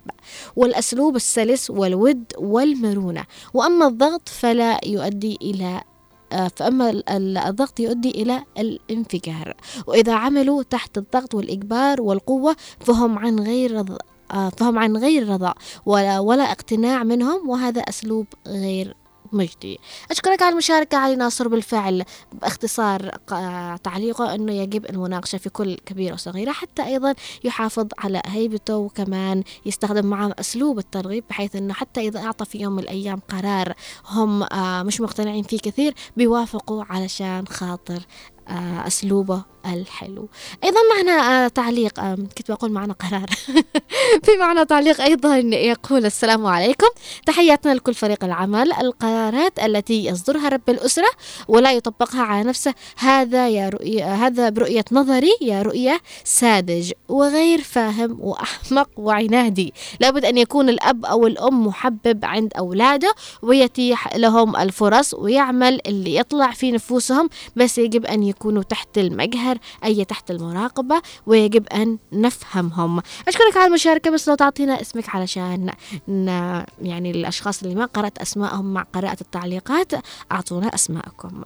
والأسلوب 0.57 1.17
السلس 1.17 1.71
والود 1.71 2.25
والمرونة. 2.39 3.25
وأما 3.55 3.87
الضغط 3.87 4.29
فلا 4.29 4.81
يؤدي 4.87 5.39
إلى 5.43 5.81
آه، 6.33 6.51
فأما 6.57 7.03
الضغط 7.49 7.81
يؤدي 7.81 8.11
إلى 8.11 8.45
الانفجار. 8.59 9.55
وإذا 9.87 10.15
عملوا 10.15 10.63
تحت 10.63 10.99
الضغط 10.99 11.35
والإجبار 11.35 12.03
والقوة 12.03 12.57
فهم 12.81 13.19
عن 13.19 13.41
غير 13.41 13.85
فهم 14.35 14.78
عن 14.78 14.97
غير 14.97 15.28
رضا 15.28 15.55
ولا, 15.87 16.20
ولا 16.20 16.53
اقتناع 16.53 17.05
منهم 17.05 17.49
وهذا 17.49 17.80
أسلوب 17.80 18.26
غير 18.47 18.97
مجدي. 19.32 19.80
أشكرك 20.11 20.43
على 20.43 20.53
المشاركة 20.53 20.99
علي 20.99 21.16
ناصر 21.16 21.49
بالفعل 21.49 22.05
باختصار 22.32 23.11
تعليقه 23.85 24.35
أنه 24.35 24.53
يجب 24.53 24.87
المناقشة 24.87 25.39
في 25.39 25.51
كل 25.51 25.74
كبيرة 25.74 26.14
وصغيرة 26.14 26.53
حتى 26.53 26.85
أيضا 26.85 27.14
يحافظ 27.45 27.87
على 27.99 28.22
هيبته 28.26 28.76
وكمان 28.76 29.43
يستخدم 29.66 30.07
معه 30.07 30.35
أسلوب 30.39 30.78
الترغيب 30.78 31.24
بحيث 31.30 31.57
أنه 31.57 31.74
حتى 31.74 32.01
إذا 32.09 32.20
أعطى 32.20 32.45
في 32.45 32.59
يوم 32.59 32.72
من 32.72 32.82
الأيام 32.82 33.20
قرار 33.28 33.74
هم 34.09 34.43
آه، 34.43 34.82
مش 34.82 35.01
مقتنعين 35.01 35.43
فيه 35.43 35.59
كثير 35.59 35.95
بيوافقوا 36.16 36.85
علشان 36.89 37.47
خاطر 37.47 38.07
آه، 38.49 38.87
أسلوبه 38.87 39.54
الحلو. 39.67 40.29
أيضا 40.65 40.81
معنا 40.97 41.45
آه، 41.45 41.49
تعليق 41.49 42.01
آه، 42.01 42.15
كنت 42.15 42.51
بقول 42.51 42.73
معنا 42.73 42.93
قرار. 42.93 43.27
في 44.25 44.37
معنا 44.41 44.65
تعليق 44.65 45.01
أيضا 45.01 45.37
يقول 45.37 46.07
السلام 46.07 46.47
عليكم. 46.47 46.87
تحياتنا 47.27 47.75
لكل 47.75 47.95
فريق 47.95 48.25
العمل. 48.25 48.73
القرارات 48.73 49.59
التي 49.59 50.05
يصدرها 50.05 50.49
رب 50.49 50.71
الأسرة 50.71 51.09
ولا 51.49 51.73
يطبقها 51.73 52.23
على 52.23 52.49
نفسه 52.49 52.75
هذا 52.97 53.49
يا 53.49 53.69
رؤية 53.69 54.15
هذا 54.15 54.49
برؤية 54.49 54.85
نظري 54.93 55.33
يا 55.41 55.62
رؤية 55.62 56.01
ساذج 56.25 56.93
وغير 57.09 57.61
فاهم 57.62 58.17
وأحمق 58.21 58.89
وعنادي. 58.97 59.75
لابد 60.01 60.25
أن 60.25 60.39
يكون 60.39 60.69
الأب 60.69 61.05
أو 61.05 61.27
الأم 61.27 61.67
محبب 61.67 62.25
عند 62.25 62.53
أولاده 62.59 63.15
ويتيح 63.43 64.17
لهم 64.17 64.57
الفرص 64.57 65.15
ويعمل 65.15 65.81
اللي 65.87 66.17
يطلع 66.17 66.51
في 66.51 66.73
نفوسهم 66.73 67.29
بس 67.57 67.79
يجب 67.79 68.07
أن 68.07 68.23
يكونوا 68.23 68.62
تحت 68.62 68.99
المجهر 68.99 69.54
أي 69.85 70.05
تحت 70.05 70.31
المراقبة 70.31 71.03
ويجب 71.27 71.69
أن 71.69 71.99
نفهمهم. 72.13 73.03
أشكرك 73.29 73.57
على 73.57 73.67
المشاركة 73.67 74.11
بس 74.11 74.29
لو 74.29 74.35
تعطينا 74.35 74.81
اسمك 74.81 75.09
علشان 75.09 75.71
يعني 76.83 77.11
الأشخاص 77.11 77.63
اللي 77.63 77.75
ما 77.75 77.85
قرأت 77.85 78.19
أسمائهم 78.19 78.75
مع 78.75 78.83
قراءة 78.83 79.21
التعليقات 79.21 79.93
أعطونا 80.33 80.75
أسماءكم. 80.75 81.45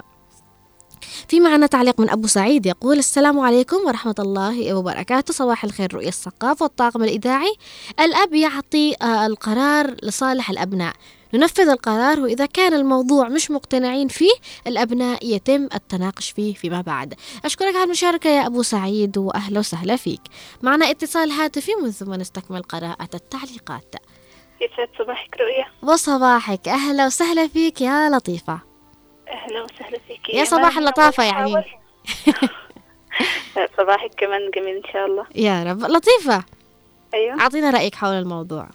في 1.27 1.39
معنا 1.39 1.67
تعليق 1.67 1.99
من 1.99 2.09
أبو 2.09 2.27
سعيد 2.27 2.65
يقول 2.65 2.97
السلام 2.97 3.39
عليكم 3.39 3.77
ورحمة 3.85 4.15
الله 4.19 4.73
وبركاته. 4.73 5.33
صباح 5.33 5.63
الخير 5.63 5.93
رؤية 5.93 6.07
الثقافة 6.07 6.63
والطاقم 6.63 7.03
الإذاعي. 7.03 7.55
الأب 7.99 8.33
يعطي 8.33 8.95
آه، 9.01 9.25
القرار 9.25 9.95
لصالح 10.03 10.49
الأبناء. 10.49 10.93
ننفذ 11.33 11.69
القرار 11.69 12.19
وإذا 12.19 12.45
كان 12.45 12.73
الموضوع 12.73 13.27
مش 13.27 13.51
مقتنعين 13.51 14.07
فيه 14.07 14.31
الأبناء 14.67 15.25
يتم 15.25 15.69
التناقش 15.75 16.31
فيه 16.31 16.53
فيما 16.53 16.81
بعد. 16.81 17.13
أشكرك 17.45 17.75
على 17.75 17.83
المشاركة 17.83 18.29
يا 18.29 18.47
أبو 18.47 18.63
سعيد 18.63 19.17
وأهلا 19.17 19.59
وسهلا 19.59 19.95
فيك. 19.95 20.21
معنا 20.61 20.89
اتصال 20.89 21.31
هاتفي 21.31 21.71
من 21.83 21.91
ثم 21.91 22.13
نستكمل 22.13 22.61
قراءة 22.61 23.09
التعليقات. 23.13 23.95
يسعد 24.61 24.89
صباحك 24.99 25.35
رؤيا. 25.39 25.65
وصباحك. 25.93 26.67
أهلا 26.67 27.05
وسهلا 27.05 27.47
فيك 27.47 27.81
يا 27.81 28.09
لطيفة. 28.09 28.59
أهلا 29.27 29.63
وسهلا 29.63 29.99
فيك. 30.07 30.29
يا 30.29 30.43
صباح 30.43 30.77
اللطافة 30.77 31.23
يعني. 31.23 31.53
صباحك 33.77 34.11
كمان 34.17 34.49
جميل 34.55 34.75
إن 34.75 34.93
شاء 34.93 35.05
الله. 35.05 35.25
يا 35.35 35.63
رب. 35.63 35.83
لطيفة. 35.83 36.43
أيوة. 37.13 37.41
أعطينا 37.41 37.69
رأيك 37.69 37.95
حول 37.95 38.13
الموضوع. 38.13 38.69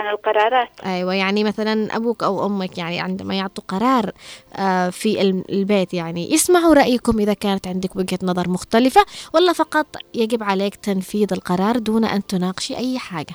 عن 0.00 0.14
القرارات. 0.14 0.68
أيوة 0.86 1.14
يعني 1.14 1.44
مثلا 1.44 1.96
أبوك 1.96 2.22
أو 2.22 2.46
أمك 2.46 2.78
يعني 2.78 3.00
عندما 3.00 3.34
يعطوا 3.34 3.64
قرار 3.68 4.12
آه، 4.56 4.90
في 4.90 5.20
البيت 5.50 5.94
يعني 5.94 6.32
يسمعوا 6.32 6.74
رأيكم 6.74 7.18
إذا 7.18 7.34
كانت 7.34 7.66
عندك 7.66 7.96
وجهة 7.96 8.18
نظر 8.22 8.48
مختلفة 8.48 9.00
ولا 9.34 9.52
فقط 9.52 9.86
يجب 10.14 10.42
عليك 10.42 10.74
تنفيذ 10.76 11.32
القرار 11.32 11.78
دون 11.78 12.04
أن 12.04 12.26
تناقشي 12.26 12.76
أي 12.76 12.98
حاجة؟ 12.98 13.34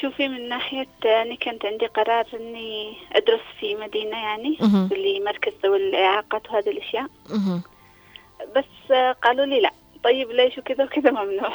شوفي 0.00 0.28
من 0.28 0.48
ناحية 0.48 0.86
أنا 1.04 1.34
كانت 1.34 1.64
عندي 1.64 1.86
قرار 1.86 2.26
إني 2.34 2.96
أدرس 3.12 3.40
في 3.60 3.74
مدينة 3.74 4.16
يعني 4.16 4.58
اللي 4.92 5.20
مركز 5.20 5.52
ذوي 5.64 5.76
الإعاقات 5.76 6.50
وهذه 6.50 6.68
الأشياء. 6.68 7.06
بس 8.56 8.92
قالوا 9.22 9.46
لي 9.46 9.60
لا 9.60 9.70
طيب 10.04 10.30
ليش 10.30 10.58
وكذا 10.58 10.84
وكذا 10.84 11.10
ممنوع؟ 11.10 11.52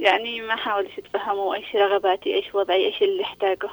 يعني 0.00 0.40
ما 0.40 0.56
حاولش 0.56 0.98
يتفهموا 0.98 1.54
إيش 1.54 1.76
رغباتي 1.76 2.34
إيش 2.34 2.54
وضعي 2.54 2.86
إيش 2.86 3.02
اللي 3.02 3.22
احتاجه 3.22 3.70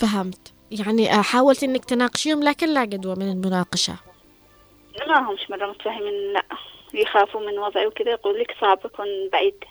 فهمت. 0.00 0.52
يعني 0.70 1.22
حاولت 1.22 1.62
إنك 1.62 1.84
تناقشيهم 1.84 2.42
لكن 2.42 2.68
لا 2.68 2.84
جدوى 2.84 3.14
من 3.14 3.30
المناقشة. 3.30 3.96
ما 5.08 5.30
همش 5.30 5.50
مرة 5.50 5.66
متفاهمين 5.66 6.32
لا. 6.32 6.42
يخافوا 6.94 7.40
من 7.40 7.58
وضعي 7.58 7.86
وكذا 7.86 8.10
يقول 8.10 8.40
لك 8.40 8.54
صعب 8.60 8.78
أكون 8.84 9.06
بعيد. 9.32 9.64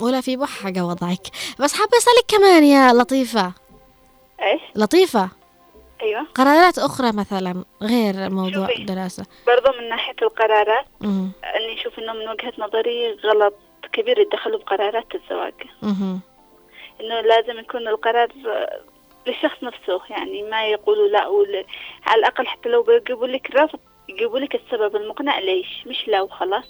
ولا 0.00 0.20
في 0.20 0.46
حاجة 0.62 0.84
وضعك. 0.84 1.26
بس 1.60 1.74
حابة 1.74 1.98
أسألك 1.98 2.24
كمان 2.28 2.64
يا 2.64 2.92
لطيفة. 2.92 3.52
إيش؟ 4.42 4.60
لطيفة. 4.76 5.30
أيوه. 6.02 6.26
قرارات 6.34 6.78
أخرى 6.78 7.12
مثلا 7.12 7.64
غير 7.82 8.30
موضوع 8.30 8.68
الدراسة. 8.78 9.26
برضو 9.46 9.78
من 9.78 9.88
ناحية 9.88 10.16
القرارات 10.22 10.86
إني 11.02 11.80
أشوف 11.80 11.98
إنه 11.98 12.12
من 12.12 12.28
وجهة 12.28 12.52
نظري 12.58 13.12
غلط. 13.12 13.54
كبير 13.92 14.18
يتدخلوا 14.18 14.58
بقرارات 14.58 15.14
الزواج. 15.14 15.54
إنه 17.00 17.20
لازم 17.20 17.58
يكون 17.58 17.88
القرار 17.88 18.28
للشخص 19.26 19.62
نفسه 19.62 20.00
يعني 20.10 20.42
ما 20.42 20.66
يقولوا 20.66 21.08
لا 21.08 21.26
ول... 21.26 21.64
على 22.06 22.18
الأقل 22.18 22.46
حتى 22.46 22.68
لو 22.68 22.82
بيجيبوا 22.82 23.26
لك 23.26 23.50
رفض 23.54 23.78
يجيبوا 24.08 24.38
لك 24.38 24.54
السبب 24.54 24.96
المقنع 24.96 25.38
ليش؟ 25.38 25.84
مش 25.86 26.08
لا 26.08 26.22
وخلاص. 26.22 26.64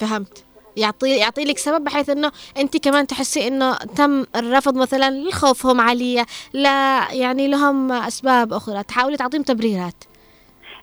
فهمت. 0.00 0.44
يعطي 0.76 1.16
يعطي 1.16 1.44
لك 1.44 1.58
سبب 1.58 1.84
بحيث 1.84 2.10
إنه 2.10 2.32
أنت 2.56 2.76
كمان 2.76 3.06
تحسي 3.06 3.48
إنه 3.48 3.76
تم 3.76 4.26
الرفض 4.36 4.76
مثلا 4.76 5.10
لخوفهم 5.28 5.80
عليا 5.80 6.26
لا 6.52 7.08
يعني 7.12 7.48
لهم 7.48 7.92
أسباب 7.92 8.52
أخرى. 8.52 8.82
تحاولي 8.82 9.16
تعطيهم 9.16 9.42
تبريرات. 9.42 10.04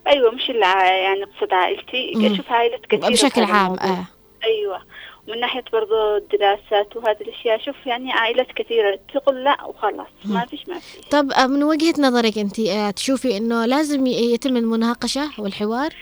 أيوه 0.06 0.30
مش 0.30 0.50
اللي 0.50 0.66
يعني 1.04 1.24
اقصد 1.24 1.52
عائلتي. 1.52 2.32
أشوف 2.34 2.52
عائلات 2.52 2.86
كثيرة 2.86 3.08
بشكل 3.08 3.42
عام 3.42 3.78
آه. 3.78 4.04
أيوه. 4.44 4.82
ومن 5.28 5.40
ناحية 5.40 5.64
برضو 5.72 6.16
الدراسات 6.16 6.96
وهذه 6.96 7.20
الأشياء 7.20 7.58
شوف 7.58 7.86
يعني 7.86 8.12
عائلات 8.12 8.52
كثيرة 8.52 8.98
تقول 9.14 9.44
لا 9.44 9.64
وخلاص 9.64 10.06
ما 10.24 10.46
فيش 10.46 10.68
ما 10.68 10.78
فيش 10.78 11.00
طب 11.10 11.32
آه، 11.32 11.46
من 11.46 11.62
وجهة 11.62 11.94
نظرك 11.98 12.38
أنت 12.38 12.58
آه، 12.58 12.90
تشوفي 12.90 13.36
إنه 13.36 13.66
لازم 13.66 14.06
يتم 14.06 14.56
المناقشة 14.56 15.30
والحوار؟ 15.38 15.94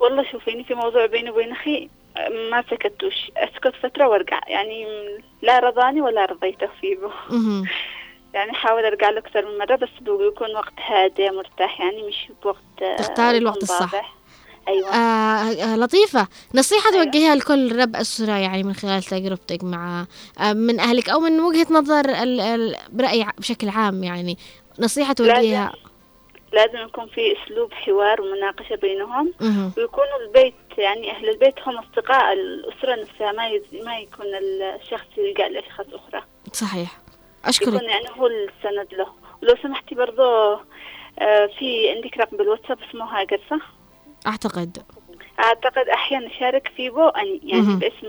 والله 0.00 0.24
شوفيني 0.32 0.64
في 0.64 0.74
موضوع 0.74 1.06
بيني 1.06 1.30
وبين 1.30 1.52
أخي 1.52 1.88
ما 2.50 2.64
سكتوش. 2.70 3.30
أسكت 3.36 3.74
فترة 3.82 4.08
وأرجع. 4.08 4.40
يعني 4.48 4.86
لا 5.42 5.58
رضاني 5.58 6.00
ولا 6.00 6.24
رضيته 6.24 6.68
فيه. 6.80 6.98
يعني 8.34 8.52
حاول 8.52 8.84
أرجع 8.84 9.10
له 9.10 9.18
أكثر 9.18 9.46
من 9.46 9.58
مرة 9.58 9.76
بس 9.76 9.88
بيكون 10.00 10.56
وقت 10.56 10.72
هادئ 10.86 11.30
مرتاح. 11.30 11.80
يعني 11.80 12.02
مش 12.02 12.28
بوقت 12.42 12.82
آه، 12.82 12.96
تختاري 12.96 13.38
الوقت 13.38 13.62
الصح. 13.62 14.14
أيوة. 14.68 14.88
آه 14.88 15.52
آه 15.62 15.76
لطيفة 15.76 16.28
نصيحة 16.54 16.90
أيوة. 16.92 17.04
توجهها 17.04 17.34
لكل 17.34 17.76
رب 17.76 17.96
أسرة 17.96 18.32
يعني 18.32 18.62
من 18.62 18.72
خلال 18.72 19.02
تجربتك 19.02 19.64
مع 19.64 20.06
آه 20.40 20.52
من 20.52 20.80
أهلك 20.80 21.08
أو 21.08 21.20
من 21.20 21.40
وجهة 21.40 21.66
نظر 21.70 22.08
ال 22.22 22.40
ال 22.40 22.76
برأي 22.92 23.26
بشكل 23.38 23.68
عام 23.68 24.04
يعني 24.04 24.38
نصيحة 24.78 25.12
توجهها 25.12 25.72
لازم, 26.52 26.78
يكون 26.78 27.06
في 27.06 27.20
أسلوب 27.32 27.72
حوار 27.72 28.20
ومناقشة 28.20 28.76
بينهم 28.76 29.32
ويكونوا 29.76 30.18
البيت 30.26 30.54
يعني 30.78 31.10
أهل 31.10 31.28
البيت 31.28 31.54
هم 31.66 31.78
أصدقاء 31.78 32.32
الأسرة 32.32 32.94
نفسها 32.94 33.32
ما 33.32 33.60
ما 33.84 33.98
يكون 33.98 34.26
الشخص 34.80 35.06
يلجأ 35.18 35.48
لأشخاص 35.48 35.86
أخرى 35.92 36.22
صحيح 36.52 36.98
أشكرك. 37.44 37.68
يكون 37.68 37.88
يعني 37.88 38.08
هو 38.18 38.26
السند 38.26 38.94
له 38.94 39.06
ولو 39.42 39.56
سمحتي 39.62 39.94
برضو 39.94 40.52
آه، 41.18 41.46
في 41.58 41.90
عندك 41.90 42.18
رقم 42.18 42.36
بالواتساب 42.36 42.78
اسمه 42.90 43.04
هاجر 43.04 43.40
صح؟ 43.50 43.72
أعتقد. 44.26 44.82
أعتقد 45.40 45.88
أحيانا 45.88 46.28
شارك 46.38 46.72
في 46.76 46.90
بو 46.90 47.08
اني 47.08 47.40
يعني 47.44 47.62
مهم. 47.62 47.78
باسم 47.78 48.06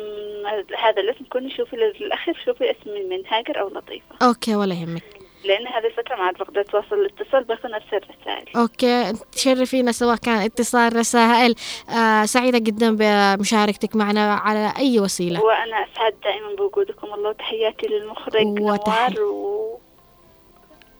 هذا 0.79 1.01
الاسم 1.01 1.25
كوني 1.25 1.49
شوفي 1.49 1.75
للاخر 1.75 2.33
شوفي 2.45 2.71
اسم 2.71 3.09
من 3.09 3.23
هاجر 3.27 3.61
أو 3.61 3.69
لطيفة. 3.69 4.05
أوكي 4.21 4.55
ولا 4.55 4.73
يهمك. 4.75 5.03
لأن 5.45 5.67
هذه 5.67 5.85
الفترة 5.85 6.15
ما 6.15 6.23
عاد 6.23 6.37
بقدر 6.37 6.61
أتواصل 6.61 6.95
الاتصال 6.95 7.43
بكون 7.43 7.73
ارسل 7.73 7.99
رسائل. 8.21 8.45
أوكي 8.57 9.13
تشرفينا 9.31 9.91
سواء 9.91 10.15
كان 10.15 10.37
اتصال 10.37 10.95
رسائل. 10.95 11.55
آه 11.89 12.25
سعيدة 12.25 12.57
جدا 12.57 12.95
بمشاركتك 12.99 13.95
معنا 13.95 14.33
على 14.33 14.73
أي 14.77 14.99
وسيلة. 14.99 15.41
وأنا 15.43 15.85
أسعد 15.93 16.13
دائما 16.23 16.55
بوجودكم. 16.55 17.13
الله 17.13 17.29
وتحياتي 17.29 17.87
للمخرج 17.87 18.45
وتحي- 18.45 19.13
نوار 19.13 19.21
و... 19.21 19.74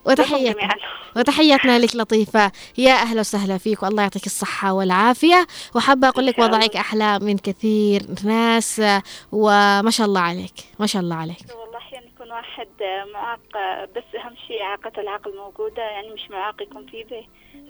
وتحياتنا. 0.06 0.76
وتحياتنا 1.16 1.80
لك 1.80 1.96
لطيفة. 1.96 2.52
يا 2.78 2.94
أهلا 2.94 3.20
وسهلا 3.20 3.58
فيك 3.58 3.84
والله 3.84 4.04
يعطيك 4.04 4.26
الصحة 4.26 4.74
والعافية. 4.74 5.48
وحابة 5.76 6.08
أقول 6.08 6.26
لك 6.26 6.40
وضعك 6.40 6.76
أحلى 6.76 7.20
من 7.20 7.38
كثير 7.38 8.02
ناس 8.24 8.82
وما 9.32 9.90
شاء 9.90 10.08
الله 10.08 10.22
عليك. 10.22 10.54
ما 10.80 10.88
شاء 10.88 11.02
الله 11.02 11.16
عليك. 11.16 11.38
والله 11.62 11.78
أحيانا 11.78 12.06
يكون 12.06 12.32
واحد 12.32 12.68
معاق 13.14 13.40
بس 13.96 14.04
أهم 14.16 14.36
شيء 14.48 14.62
اعاقة 14.62 15.02
العقل 15.02 15.38
موجودة 15.38 15.84
يعني 15.84 16.10
مش 16.10 16.32
معاق 16.32 16.62
يكون 16.62 16.86
في 16.86 17.04
به 17.04 17.26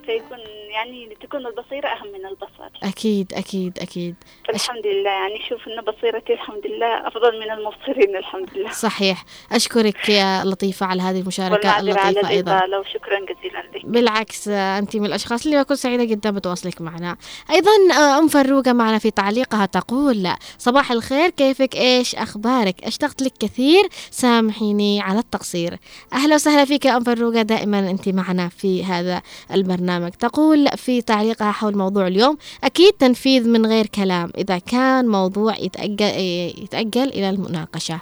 فيكون 0.06 0.38
يعني 0.72 1.18
تكون 1.22 1.46
البصيرة 1.46 1.88
أهم 1.88 2.08
من 2.08 2.26
البصر. 2.26 2.70
أكيد 2.84 3.34
أكيد 3.34 3.80
أكيد. 3.80 4.16
الحمد 4.50 4.88
لله. 4.88 5.10
يعني 5.10 5.40
شوف 5.50 5.68
إن 5.68 5.82
بصيرتي 5.82 6.34
الحمد 6.34 6.68
لله 6.68 7.08
أفضل 7.08 7.40
من 7.40 7.52
المبصرين 7.52 8.16
الحمد 8.18 8.50
لله. 8.56 8.72
صحيح. 8.72 9.24
أشكرك 9.52 10.10
يا 10.10 10.44
لطيفة 10.44 10.86
على 10.86 11.02
هذه 11.02 11.20
المشاركة 11.20 11.80
اللطيفة 11.80 12.30
أيضا. 12.30 12.52
الإطالة 12.52 12.80
وشكرا 12.80 13.20
جزيلا 13.20 13.64
لك. 13.74 13.86
بالعكس 13.86 14.48
أنت 14.48 14.96
من 14.96 15.06
الأشخاص 15.06 15.46
اللي 15.46 15.64
بكون 15.64 15.78
سعيدة 15.78 16.04
جدا 16.04 16.32
بتواصلك 16.32 16.82
معنا. 16.82 17.18
أيضا 17.52 17.72
آه، 17.98 18.20
أم 18.20 18.28
فروقة 18.28 18.74
معنا 18.74 19.00
في 19.00 19.12
تعليقها 19.12 19.66
تقول 19.66 20.30
صباح 20.58 20.92
الخير 20.92 21.30
كيفك؟ 21.30 21.76
إيش 21.76 22.16
أخبارك؟ 22.16 22.84
أشتقت 22.84 23.22
لك 23.22 23.34
كثير 23.40 23.84
سامحيني 24.12 25.02
على 25.02 25.20
التقصير. 25.20 25.78
أهلا 26.14 26.36
وسهلا 26.36 26.66
فيك 26.66 26.86
يا 26.86 26.98
أم 26.98 27.04
فروقة 27.04 27.42
دائما 27.42 27.80
أنت 27.80 28.10
معنا 28.10 28.50
في 28.50 28.84
هذا 28.84 29.22
البرنامج 29.52 29.95
تقول 30.20 30.68
في 30.78 31.02
تعليقها 31.02 31.52
حول 31.52 31.78
موضوع 31.78 32.08
اليوم 32.08 32.38
أكيد 32.64 32.94
تنفيذ 32.94 33.48
من 33.48 33.66
غير 33.66 33.86
كلام 33.86 34.32
إذا 34.38 34.58
كان 34.58 35.08
موضوع 35.08 35.58
يتأجل, 35.58 36.20
يتأجل 36.64 37.08
إلى 37.08 37.30
المناقشة. 37.30 38.02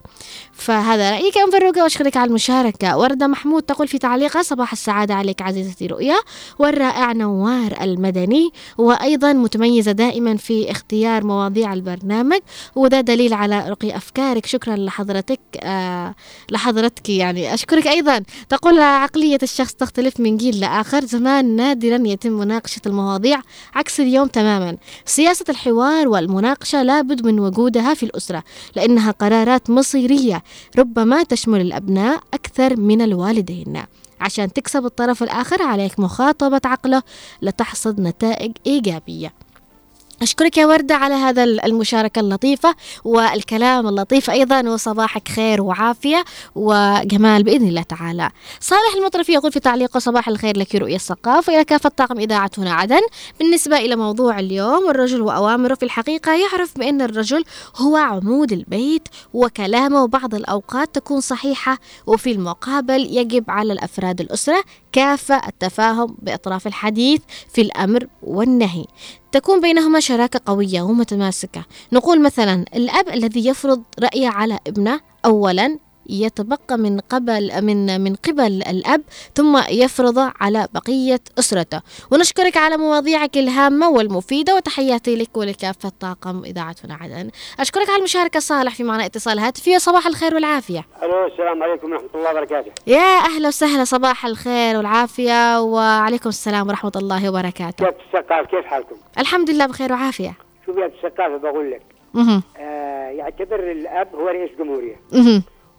فهذا 0.53 1.11
رأيك 1.11 1.37
أم 1.37 1.51
فروقة 1.51 1.83
وأشكرك 1.83 2.17
على 2.17 2.27
المشاركة. 2.27 2.97
وردة 2.97 3.27
محمود 3.27 3.63
تقول 3.63 3.87
في 3.87 3.97
تعليقها 3.97 4.41
صباح 4.41 4.71
السعادة 4.71 5.13
عليك 5.13 5.41
عزيزتي 5.41 5.87
رؤيا. 5.87 6.15
والرائع 6.59 7.11
نوار 7.11 7.77
المدني 7.81 8.49
وأيضا 8.77 9.33
متميزة 9.33 9.91
دائما 9.91 10.37
في 10.37 10.71
اختيار 10.71 11.23
مواضيع 11.23 11.73
البرنامج 11.73 12.39
وده 12.75 13.01
دليل 13.01 13.33
على 13.33 13.69
رقي 13.69 13.97
أفكارك. 13.97 14.45
شكرا 14.45 14.75
لحضرتك 14.75 15.39
آه 15.63 16.15
لحضرتك 16.51 17.09
يعني. 17.09 17.53
أشكرك 17.53 17.87
أيضا. 17.87 18.23
تقول 18.49 18.79
عقلية 18.79 19.39
الشخص 19.43 19.73
تختلف 19.73 20.19
من 20.19 20.37
جيل 20.37 20.59
لآخر. 20.59 21.05
زمان 21.05 21.55
نادرا 21.83 22.07
يتم 22.07 22.31
مناقشة 22.31 22.81
المواضيع 22.85 23.41
عكس 23.75 23.99
اليوم 23.99 24.27
تماما. 24.27 24.77
سياسة 25.05 25.45
الحوار 25.49 26.07
والمناقشة 26.07 26.83
لابد 26.83 27.25
من 27.25 27.39
وجودها 27.39 27.93
في 27.93 28.03
الأسرة 28.03 28.43
لأنها 28.75 29.11
قرارات 29.11 29.69
مصيرية 29.69 30.43
ربما 30.77 31.23
تشمل 31.23 31.61
الأبناء 31.61 32.19
أكثر 32.33 32.79
من 32.79 33.01
الوالدين. 33.01 33.83
عشان 34.21 34.53
تكسب 34.53 34.85
الطرف 34.85 35.23
الآخر 35.23 35.61
عليك 35.61 35.99
مخاطبة 35.99 36.61
عقله 36.65 37.03
لتحصد 37.41 37.99
نتائج 37.99 38.51
إيجابية. 38.67 39.33
أشكرك 40.21 40.57
يا 40.57 40.65
وردة 40.65 40.95
على 40.95 41.13
هذا 41.13 41.43
المشاركة 41.43 42.19
اللطيفة 42.19 42.75
والكلام 43.03 43.87
اللطيف 43.87 44.29
أيضا 44.29 44.69
وصباحك 44.69 45.27
خير 45.27 45.61
وعافية 45.61 46.23
وجمال 46.55 47.43
بإذن 47.43 47.67
الله 47.67 47.81
تعالى. 47.81 48.29
صالح 48.59 48.95
المطرفي 48.97 49.31
يقول 49.33 49.51
في 49.51 49.59
تعليقه 49.59 49.99
صباح 49.99 50.27
الخير 50.27 50.57
لك 50.57 50.75
رؤية 50.75 50.95
الثقافة 50.95 51.55
إلى 51.55 51.63
كافة 51.63 51.89
طاقم 51.89 52.19
إذاعة 52.19 52.51
هنا 52.57 52.73
عدن. 52.73 53.01
بالنسبة 53.39 53.77
إلى 53.77 53.95
موضوع 53.95 54.39
اليوم 54.39 54.89
الرجل 54.89 55.21
وأوامره 55.21 55.75
في 55.75 55.83
الحقيقة 55.83 56.33
يعرف 56.33 56.77
بأن 56.77 57.01
الرجل 57.01 57.43
هو 57.75 57.95
عمود 57.95 58.51
البيت 58.51 59.07
وكلامه 59.33 60.07
بعض 60.07 60.35
الأوقات 60.35 60.95
تكون 60.95 61.21
صحيحة 61.21 61.77
وفي 62.07 62.31
المقابل 62.31 63.17
يجب 63.17 63.43
على 63.47 63.73
الأفراد 63.73 64.21
الأسرة 64.21 64.63
كافة 64.91 65.47
التفاهم 65.47 66.17
بأطراف 66.21 66.67
الحديث 66.67 67.21
في 67.53 67.61
الأمر 67.61 68.07
والنهي. 68.23 68.85
تكون 69.33 69.61
بينهما 69.61 69.99
شراكة 69.99 70.41
قوية 70.45 70.81
ومتماسكة. 70.81 71.65
نقول 71.93 72.21
مثلا 72.21 72.65
الأب 72.75 73.09
الذي 73.09 73.47
يفرض 73.47 73.83
رأيه 73.99 74.27
على 74.27 74.59
ابنه 74.67 74.99
أولا 75.25 75.77
يتبقى 76.09 76.77
من 76.77 76.99
قبل 76.99 77.61
من 77.61 78.01
من 78.01 78.15
قبل 78.15 78.63
الأب 78.69 79.01
ثم 79.35 79.61
يفرضه 79.69 80.33
على 80.41 80.67
بقية 80.73 81.19
أسرته. 81.39 81.81
ونشكرك 82.11 82.57
على 82.57 82.77
مواضيعك 82.77 83.37
الهامة 83.37 83.89
والمفيدة 83.89 84.55
وتحياتي 84.55 85.15
لك 85.15 85.37
ولكافة 85.37 85.91
طاقم 85.99 86.43
اذاعتنا 86.45 86.97
عدن. 87.01 87.29
أشكرك 87.59 87.89
على 87.89 87.97
المشاركة 87.97 88.39
صالح 88.39 88.75
في 88.75 88.83
معنا 88.83 89.05
اتصال 89.05 89.39
هاتفي. 89.39 89.79
صباح 89.79 90.07
الخير 90.07 90.35
والعافية. 90.35 90.85
ألو 91.03 91.27
السلام 91.27 91.63
عليكم 91.63 91.91
ورحمة 91.91 92.09
الله 92.15 92.31
وبركاته. 92.31 92.71
يا 92.87 93.17
أهلا 93.17 93.47
وسهلا 93.47 93.83
صباح 93.83 94.25
الخير 94.25 94.77
والعافية 94.77 95.61
وعليكم 95.61 96.29
السلام 96.29 96.67
ورحمة 96.67 96.91
الله 96.95 97.29
وبركاته. 97.29 97.85
كيف 97.85 97.95
الثقافة؟ 98.05 98.47
كيف 98.47 98.65
حالكم؟ 98.65 98.95
الحمد 99.19 99.49
لله 99.49 99.65
بخير 99.65 99.93
وعافية. 99.93 100.37
شوف 100.65 100.77
يا 100.77 100.85
الثقافة؟ 100.85 101.37
بقول 101.37 101.71
لك. 101.71 101.81
آه 102.57 103.09
يعتبر 103.09 103.71
الأب 103.71 104.15
هو 104.15 104.27
رئيس 104.27 104.51
جمهورية. 104.59 104.95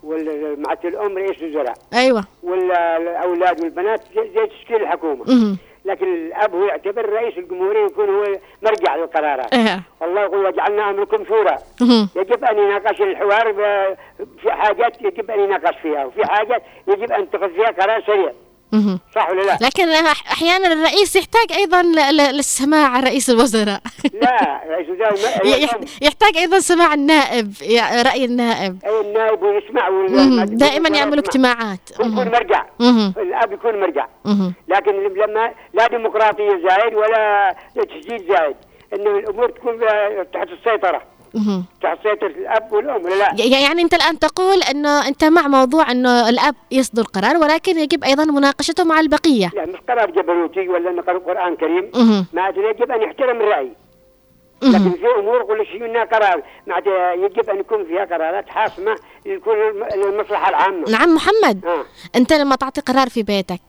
ومعة 0.05 0.79
الأم 0.85 1.19
رئيس 1.19 1.43
وزراء 1.43 1.75
أيوه 1.95 2.25
والاولاد 2.43 3.61
والبنات 3.61 4.01
زي, 4.15 4.47
تشكيل 4.47 4.83
الحكومة 4.83 5.25
مهم. 5.27 5.57
لكن 5.85 6.15
الأب 6.15 6.55
هو 6.55 6.65
يعتبر 6.65 7.09
رئيس 7.09 7.39
الجمهورية 7.39 7.85
يكون 7.85 8.09
هو 8.09 8.25
مرجع 8.63 8.97
للقرارات 8.97 9.55
إيه. 9.55 9.81
الله 10.03 10.23
يقول 10.23 10.47
وجعلنا 10.47 10.91
أمركم 10.91 11.25
شورى. 11.25 11.57
يجب 12.17 12.45
أن 12.45 12.59
يناقش 12.59 13.01
الحوار 13.01 13.55
في 14.43 14.53
حاجات 14.53 15.03
يجب 15.03 15.31
أن 15.31 15.41
يناقش 15.41 15.75
فيها 15.83 16.05
وفي 16.05 16.25
حاجات 16.27 16.63
يجب 16.89 17.13
أن 17.13 17.31
تتخذ 17.31 17.51
فيها 17.51 17.71
قرار 17.71 18.03
سريع. 18.07 18.33
صح 19.15 19.31
ولا 19.31 19.43
لا؟ 19.43 19.59
لكن 19.61 19.89
أحيانا 20.33 20.73
الرئيس 20.73 21.17
يحتاج 21.17 21.53
أيضا 21.57 21.83
للسماع 22.33 23.01
رئيس 23.01 23.31
الوزراء 23.31 23.81
لا 24.23 24.61
رئيس 24.69 24.89
الوزراء 24.89 25.47
يح- 25.65 25.79
يحتاج 26.03 26.37
أيضا 26.37 26.59
سماع 26.61 26.95
النائب 26.95 27.53
رأي 28.07 28.25
النائب 28.25 28.79
أي 28.87 29.01
النائب 29.01 29.43
ويسمع. 29.43 30.45
دائما 30.45 30.89
يعملوا 30.99 31.19
اجتماعات 31.25 31.91
يكون. 31.91 32.15
مرجع. 32.15 32.65
الآب 32.81 33.53
يكون 33.53 33.81
مرجع. 33.81 34.07
لكن 34.69 34.93
لما 35.17 35.53
لا 35.75 35.87
ديمقراطية 35.89 36.51
زايد 36.69 36.95
ولا 36.95 37.57
تسجيل 37.75 38.29
زايد 38.29 38.57
انه 38.95 39.19
الأمور 39.19 39.51
تكون 39.51 39.81
تحت 40.33 40.49
السيطرة 40.49 41.03
سيطره 42.03 42.27
الأب 42.27 42.73
والأم 42.73 43.05
ولا 43.05 43.15
لا؟ 43.15 43.45
يعني 43.45 43.83
أنت 43.83 43.95
الآن 43.95 44.19
تقول 44.19 44.63
إنه 44.63 45.09
أنت 45.09 45.25
مع 45.25 45.49
موضوع 45.49 45.91
إنه 45.91 46.29
الأب 46.29 46.55
يصدر 46.71 47.03
قرار 47.03 47.37
ولكن 47.37 47.79
يجب 47.79 48.05
أيضا 48.05 48.25
مناقشته 48.25 48.85
مع 48.85 49.01
البقية. 49.01 49.51
لا 49.55 49.67
مش 49.67 49.79
قرار 49.89 50.11
جبروتي 50.11 50.69
ولا 50.69 50.91
إنه 50.91 51.03
قرار 51.03 51.19
قرآن 51.19 51.57
كريم. 51.57 51.91
معناته 52.33 52.71
يجب 52.71 52.91
أن 52.91 53.03
يحترم 53.03 53.41
الرأي. 53.41 53.73
لكن 54.63 54.91
في 54.91 55.07
أمور 55.19 55.41
يقول 55.41 55.67
شيء 55.67 55.83
منها 55.83 56.05
قرار. 56.05 56.43
معناته 56.67 57.13
يجب 57.13 57.51
أن 57.51 57.61
يكون 57.61 57.85
فيها 57.85 58.05
قرارات 58.05 58.49
حاسمة 58.49 58.95
لكل 59.27 59.85
المصلحه 59.95 60.49
العامة. 60.49 60.91
نعم 60.91 61.15
محمد. 61.15 61.65
آه. 61.65 61.85
أنت 62.17 62.33
لما 62.33 62.57
تعطي 62.57 62.81
قرار 62.81 63.09
في 63.09 63.23
بيتك 63.23 63.61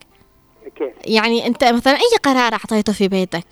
كيف؟ 0.76 0.92
يعني 1.04 1.46
أنت 1.46 1.64
مثلا 1.64 1.92
أي 1.92 2.16
قرار 2.22 2.52
أعطيته 2.52 2.92
في 2.92 3.08
بيتك؟ 3.08 3.44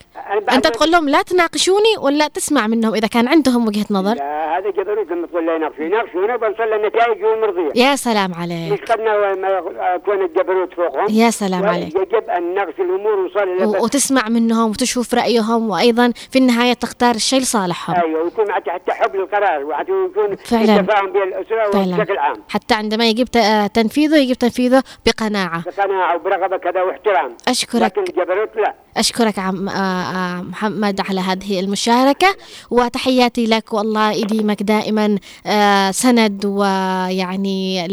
أنت 0.52 0.66
تقول 0.66 0.90
لهم 0.90 1.08
لا 1.08 1.22
تناقشوني 1.22 1.96
ولا 2.00 2.28
تسمع 2.28 2.66
منهم 2.66 2.94
إذا 2.94 3.06
كان 3.08 3.28
عندهم 3.28 3.66
وجهة 3.68 3.86
نظر؟ 3.90 4.14
لا 4.14 4.58
هذا 4.58 4.70
جبروت 4.70 5.10
لما 5.10 5.26
تقول 5.26 5.46
لا 5.46 5.54
يناقشوا 5.56 5.84
يناقشونا 5.84 6.36
بنصل 6.36 6.62
النتائج 6.62 7.24
المرضيه 7.24 7.82
يا 7.82 7.96
سلام 7.96 8.34
عليك. 8.34 8.72
مش 8.72 8.80
قدنا 8.80 9.34
ما 9.34 9.60
كون 10.04 10.24
الجبروت 10.24 10.74
فوقهم. 10.74 11.06
يا 11.10 11.30
سلام 11.30 11.64
عليك. 11.66 11.94
يجب 11.96 12.30
أن 12.30 12.42
نناقش 12.52 12.74
الأمور 12.80 13.12
ونوصل 13.12 13.38
إلى 13.42 13.64
و- 13.64 13.84
وتسمع 13.84 14.28
منهم 14.28 14.70
وتشوف 14.70 15.14
رأيهم 15.14 15.70
وأيضا 15.70 16.12
في 16.30 16.38
النهاية 16.38 16.72
تختار 16.72 17.14
الشيء 17.14 17.40
لصالحهم. 17.40 17.96
أيوه 18.04 18.22
ويكون 18.22 18.52
حتى 18.52 18.92
حب 18.92 19.16
للقرار. 19.16 19.64
ويكون 19.64 20.36
فعلاً. 20.36 20.80
التفاهم 20.80 21.12
بين 21.12 21.22
الأسرة 21.22 21.96
بشكل 21.96 22.18
عام. 22.18 22.36
حتى 22.48 22.74
عندما 22.74 23.08
يجب 23.08 23.24
ت- 23.24 23.70
تنفيذه 23.74 24.16
يجب 24.16 24.34
تنفيذه 24.34 24.82
بقناعة. 25.06 25.62
بقناعة 25.66 26.16
وبرغبة 26.16 26.56
كذا 26.56 26.82
واحترام 26.82 27.03
واحترام 27.06 27.36
أشكرك. 27.48 27.82
لكن 27.82 28.02
الجبروت 28.02 28.56
لا. 28.56 28.74
أشكرك 28.96 29.38
عم 29.38 29.68
آه، 29.68 29.72
آه، 29.72 30.42
محمد 30.42 31.00
على 31.00 31.20
هذه 31.20 31.60
المشاركة 31.60 32.36
وتحياتي 32.70 33.46
لك 33.46 33.72
والله 33.72 34.12
يديمك 34.12 34.62
دائما 34.62 35.18
آه، 35.46 35.90
سند 35.90 36.44
ويعني 36.44 37.88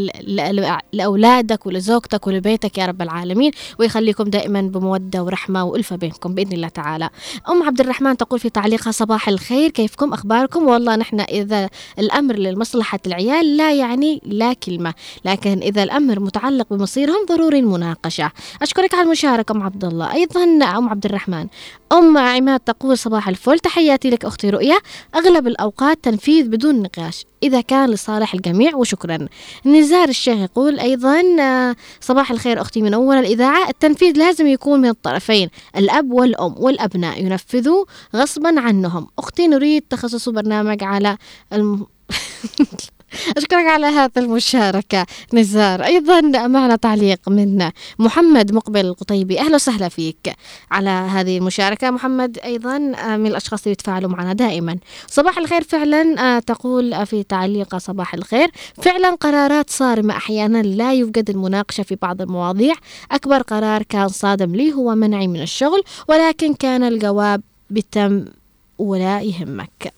لأولادك 0.94 1.66
ولزوجتك 1.66 2.28
ولبيتك 2.28 2.78
يا 2.78 2.86
رب 2.86 3.02
العالمين 3.02 3.52
ويخليكم 3.80 4.24
دائما 4.24 4.62
بمودة 4.62 5.24
ورحمة 5.24 5.64
وألفة 5.64 5.96
بينكم 5.96 6.36
بإذن 6.36 6.54
الله 6.54 6.68
تعالى. 6.68 7.10
أم 7.50 7.64
عبد 7.64 7.80
الرحمن 7.80 8.18
تقول 8.18 8.40
في 8.40 8.50
تعليقها 8.50 8.92
صباح 8.92 9.28
الخير 9.28 9.70
كيفكم؟ 9.70 10.14
أخباركم؟ 10.14 10.68
والله 10.68 10.96
نحن 10.96 11.20
إذا 11.20 11.70
الأمر 12.00 12.36
لمصلحة 12.36 13.00
العيال 13.08 13.58
لا 13.58 13.74
يعني 13.74 14.22
لا 14.26 14.54
كلمة 14.54 14.94
لكن 15.26 15.60
إذا 15.62 15.84
الأمر 15.84 16.20
متعلق 16.20 16.74
بمصيرهم 16.74 17.26
ضروري 17.30 17.60
المناقشة. 17.60 18.32
أشكرك 18.62 18.96
المشاركة 19.02 19.52
أم 19.52 19.64
عبد 19.64 19.86
الله 19.86 20.14
أيضا 20.14 20.44
أم 20.44 20.90
عبد 20.90 21.06
الرحمن 21.06 21.48
أم 21.92 22.18
عماد 22.18 22.60
تقول 22.60 22.98
صباح 22.98 23.28
الفل. 23.28 23.60
تحياتي 23.60 24.10
لك 24.10 24.26
أختي 24.26 24.50
رؤيا. 24.50 24.78
أغلب 25.16 25.48
الأوقات 25.48 26.00
تنفيذ 26.04 26.48
بدون 26.48 26.82
نقاش. 26.82 27.26
إذا 27.44 27.62
كان 27.62 27.90
لصالح 27.90 28.34
الجميع 28.34 28.76
وشكرا. 28.76 29.28
نزار 29.66 30.10
الشيخ 30.10 30.38
يقول 30.38 30.80
أيضا 30.80 31.22
صباح 32.02 32.32
الخير 32.32 32.62
أختي 32.62 32.82
من 32.82 32.94
أول 32.94 33.16
الإذاعة. 33.16 33.70
التنفيذ 33.70 34.18
لازم 34.18 34.48
يكون 34.48 34.82
من 34.82 34.90
الطرفين. 34.90 35.50
الأب 35.78 36.12
والأم 36.12 36.56
والأبناء 36.58 37.24
ينفذوا 37.24 37.86
غصبا 38.16 38.60
عنهم. 38.60 39.08
أختي 39.20 39.48
نريد 39.48 39.84
تخصص 39.90 40.30
برنامج 40.30 40.84
على 40.84 41.18
الم... 41.54 41.86
أشكرك 43.38 43.66
على 43.66 43.86
هذا 43.86 44.12
المشاركة. 44.18 45.06
نزار 45.34 45.84
أيضا 45.84 46.22
معنا 46.48 46.76
تعليق 46.76 47.30
من 47.30 47.70
محمد 48.00 48.52
مقبل 48.54 48.86
القطيبي. 48.86 49.40
أهلا 49.40 49.56
وسهلا 49.56 49.90
فيك 49.90 50.36
على 50.72 50.90
هذه 50.90 51.38
المشاركة. 51.38 51.92
محمد 51.92 52.40
أيضا 52.44 52.78
من 53.18 53.28
الأشخاص 53.28 53.62
اللي 53.62 53.72
يتفاعلوا 53.72 54.10
معنا 54.10 54.34
دائما. 54.34 54.78
صباح 55.08 55.38
الخير 55.38 55.64
فعلا 55.64 56.22
آه، 56.38 56.40
تقول 56.40 57.06
في 57.06 57.24
تعليق 57.24 57.78
صباح 57.78 58.14
الخير. 58.14 58.52
فعلا 58.82 59.16
قرارات 59.16 59.70
صارمة 59.70 60.18
أحيانا 60.18 60.62
لا 60.62 60.94
يوجد 60.94 61.30
المناقشة 61.30 61.84
في 61.84 61.98
بعض 62.02 62.22
المواضيع. 62.22 62.74
أكبر 63.12 63.42
قرار 63.42 63.84
كان 63.84 64.08
صادم 64.08 64.56
لي 64.56 64.74
هو 64.74 64.96
منعي 64.96 65.28
من 65.28 65.42
الشغل 65.42 65.84
ولكن 66.08 66.54
كان 66.54 66.84
الجواب 66.84 67.42
بتم 67.70 68.26
ولا 68.78 69.22
يهمك. 69.22 69.94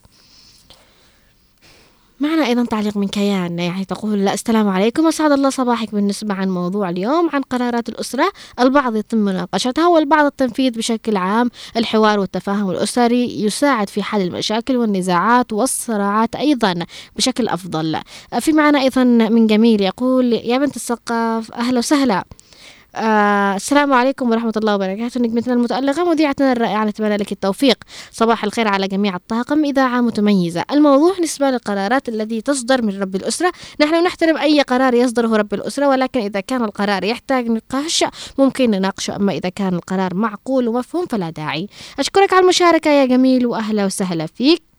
معنا 2.24 2.46
أيضا 2.46 2.66
تعليق 2.66 2.98
من 2.98 3.08
كيان 3.08 3.60
يعني 3.60 3.86
تقول 3.86 4.26
لا 4.26 4.34
السلام 4.34 4.68
عليكم 4.68 5.08
أسعد 5.08 5.32
الله 5.32 5.50
صباحك 5.50 5.92
بالنسبة 5.96 6.34
عن 6.34 6.50
موضوع 6.50 6.90
اليوم 6.90 7.30
عن 7.34 7.42
قرارات 7.42 7.90
الأسرة. 7.90 8.32
البعض 8.60 8.96
يتم 8.96 9.18
مناقشتها 9.18 9.88
والبعض 9.88 10.26
التنفيذ 10.26 10.72
بشكل 10.78 11.18
عام. 11.18 11.50
الحوار 11.78 12.20
والتفاهم 12.20 12.70
الأسري 12.70 13.44
يساعد 13.44 13.90
في 13.90 14.04
حل 14.04 14.22
المشاكل 14.22 14.78
والنزاعات 14.78 15.54
والصراعات 15.54 16.36
أيضا 16.36 16.76
بشكل 17.16 17.48
أفضل. 17.48 18.00
في 18.40 18.52
معنا 18.52 18.82
أيضا 18.82 19.04
من 19.04 19.48
جميل 19.48 19.82
يقول 19.82 20.34
يا 20.34 20.58
بنت 20.58 20.76
الثقاف 20.76 21.52
أهلا 21.52 21.80
وسهلا. 21.80 22.24
آه 22.96 23.56
السلام 23.56 23.94
عليكم 23.94 24.30
ورحمة 24.30 24.54
الله 24.58 24.76
وبركاته. 24.76 25.22
نجمتنا 25.22 25.54
المتألقة 25.54 26.10
مذيعتنا 26.10 26.52
الرائعة 26.52 26.86
نتمنى 26.86 27.18
لك 27.18 27.32
التوفيق. 27.32 27.78
صباح 28.12 28.44
الخير 28.44 28.68
على 28.68 28.88
جميع 28.88 29.16
الطاقم 29.16 29.66
إذاعة 29.66 30.02
متميزة. 30.02 30.64
الموضوع 30.72 31.14
بالنسبة 31.14 31.50
للقرارات 31.50 32.10
التي 32.10 32.42
تصدر 32.42 32.82
من 32.82 33.02
رب 33.02 33.16
الأسرة. 33.16 33.52
نحن 33.82 34.04
نحترم 34.04 34.38
أي 34.38 34.62
قرار 34.62 34.94
يصدره 34.94 35.38
رب 35.38 35.54
الأسرة 35.54 35.88
ولكن 35.88 36.20
إذا 36.20 36.40
كان 36.40 36.64
القرار 36.64 37.04
يحتاج 37.04 37.48
نقاش 37.48 38.06
ممكن 38.38 38.72
نناقشه. 38.72 39.16
أما 39.16 39.32
إذا 39.34 39.50
كان 39.50 39.74
القرار 39.74 40.16
معقول 40.16 40.68
ومفهوم 40.68 41.06
فلا 41.06 41.30
داعي. 41.30 41.68
أشكرك 42.00 42.34
على 42.34 42.44
المشاركة 42.44 42.92
يا 42.92 43.06
جميل 43.06 43.46
وأهلا 43.46 43.86
وسهلا 43.86 44.26
فيك. 44.26 44.73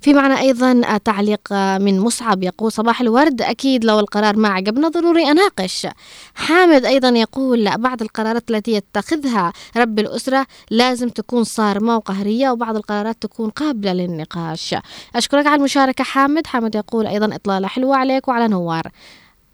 في 0.00 0.14
معنا 0.14 0.40
أيضا 0.40 0.98
تعليق 0.98 1.52
من 1.52 2.00
مصعب 2.00 2.42
يقول 2.42 2.72
صباح 2.72 3.00
الورد 3.00 3.42
أكيد 3.42 3.84
لو 3.84 4.00
القرار 4.00 4.36
ما 4.36 4.48
عجبنا 4.48 4.88
ضروري 4.88 5.30
أناقش. 5.30 5.86
حامد 6.34 6.84
أيضا 6.84 7.08
يقول 7.08 7.78
بعض 7.78 8.02
القرارات 8.02 8.50
التي 8.50 8.72
يتخذها 8.72 9.52
رب 9.76 9.98
الأسرة 9.98 10.46
لازم 10.70 11.08
تكون 11.08 11.44
صارمة 11.44 11.96
وقهرية 11.96 12.50
وبعض 12.50 12.76
القرارات 12.76 13.16
تكون 13.22 13.50
قابلة 13.50 13.92
للنقاش. 13.92 14.74
أشكرك 15.16 15.46
على 15.46 15.56
المشاركة 15.56 16.04
حامد. 16.04 16.46
حامد 16.46 16.74
يقول 16.74 17.06
أيضا 17.06 17.34
إطلالة 17.34 17.68
حلوة 17.68 17.96
عليك 17.96 18.28
وعلى 18.28 18.48
نوار. 18.48 18.88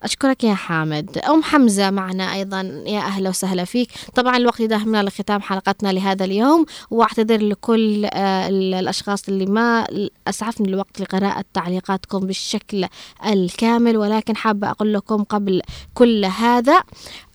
أشكرك 0.05 0.45
يا 0.45 0.55
حامد. 0.55 1.19
أم 1.19 1.43
حمزة 1.43 1.91
معنا 1.91 2.33
أيضا. 2.35 2.61
يا 2.87 2.99
أهلا 3.01 3.29
وسهلا 3.29 3.65
فيك. 3.65 3.91
طبعا 4.15 4.37
الوقت 4.37 4.61
يداهمنا 4.61 5.03
لختام 5.03 5.41
حلقتنا 5.41 5.93
لهذا 5.93 6.25
اليوم 6.25 6.67
وأعتذر 6.91 7.43
لكل 7.43 8.05
آه، 8.05 8.49
ال- 8.49 8.75
الأشخاص 8.75 9.29
اللي 9.29 9.47
ما 9.47 9.87
أسعفني 10.29 10.69
الوقت 10.69 11.01
لقراءة 11.01 11.45
تعليقاتكم 11.55 12.19
بالشكل 12.21 12.87
الكامل 13.27 13.97
ولكن 13.97 14.37
حابة 14.37 14.71
أقول 14.71 14.95
لكم 14.95 15.25
قبل 15.25 15.63
كل 15.95 16.25
هذا 16.25 16.83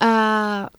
آه 0.01 0.69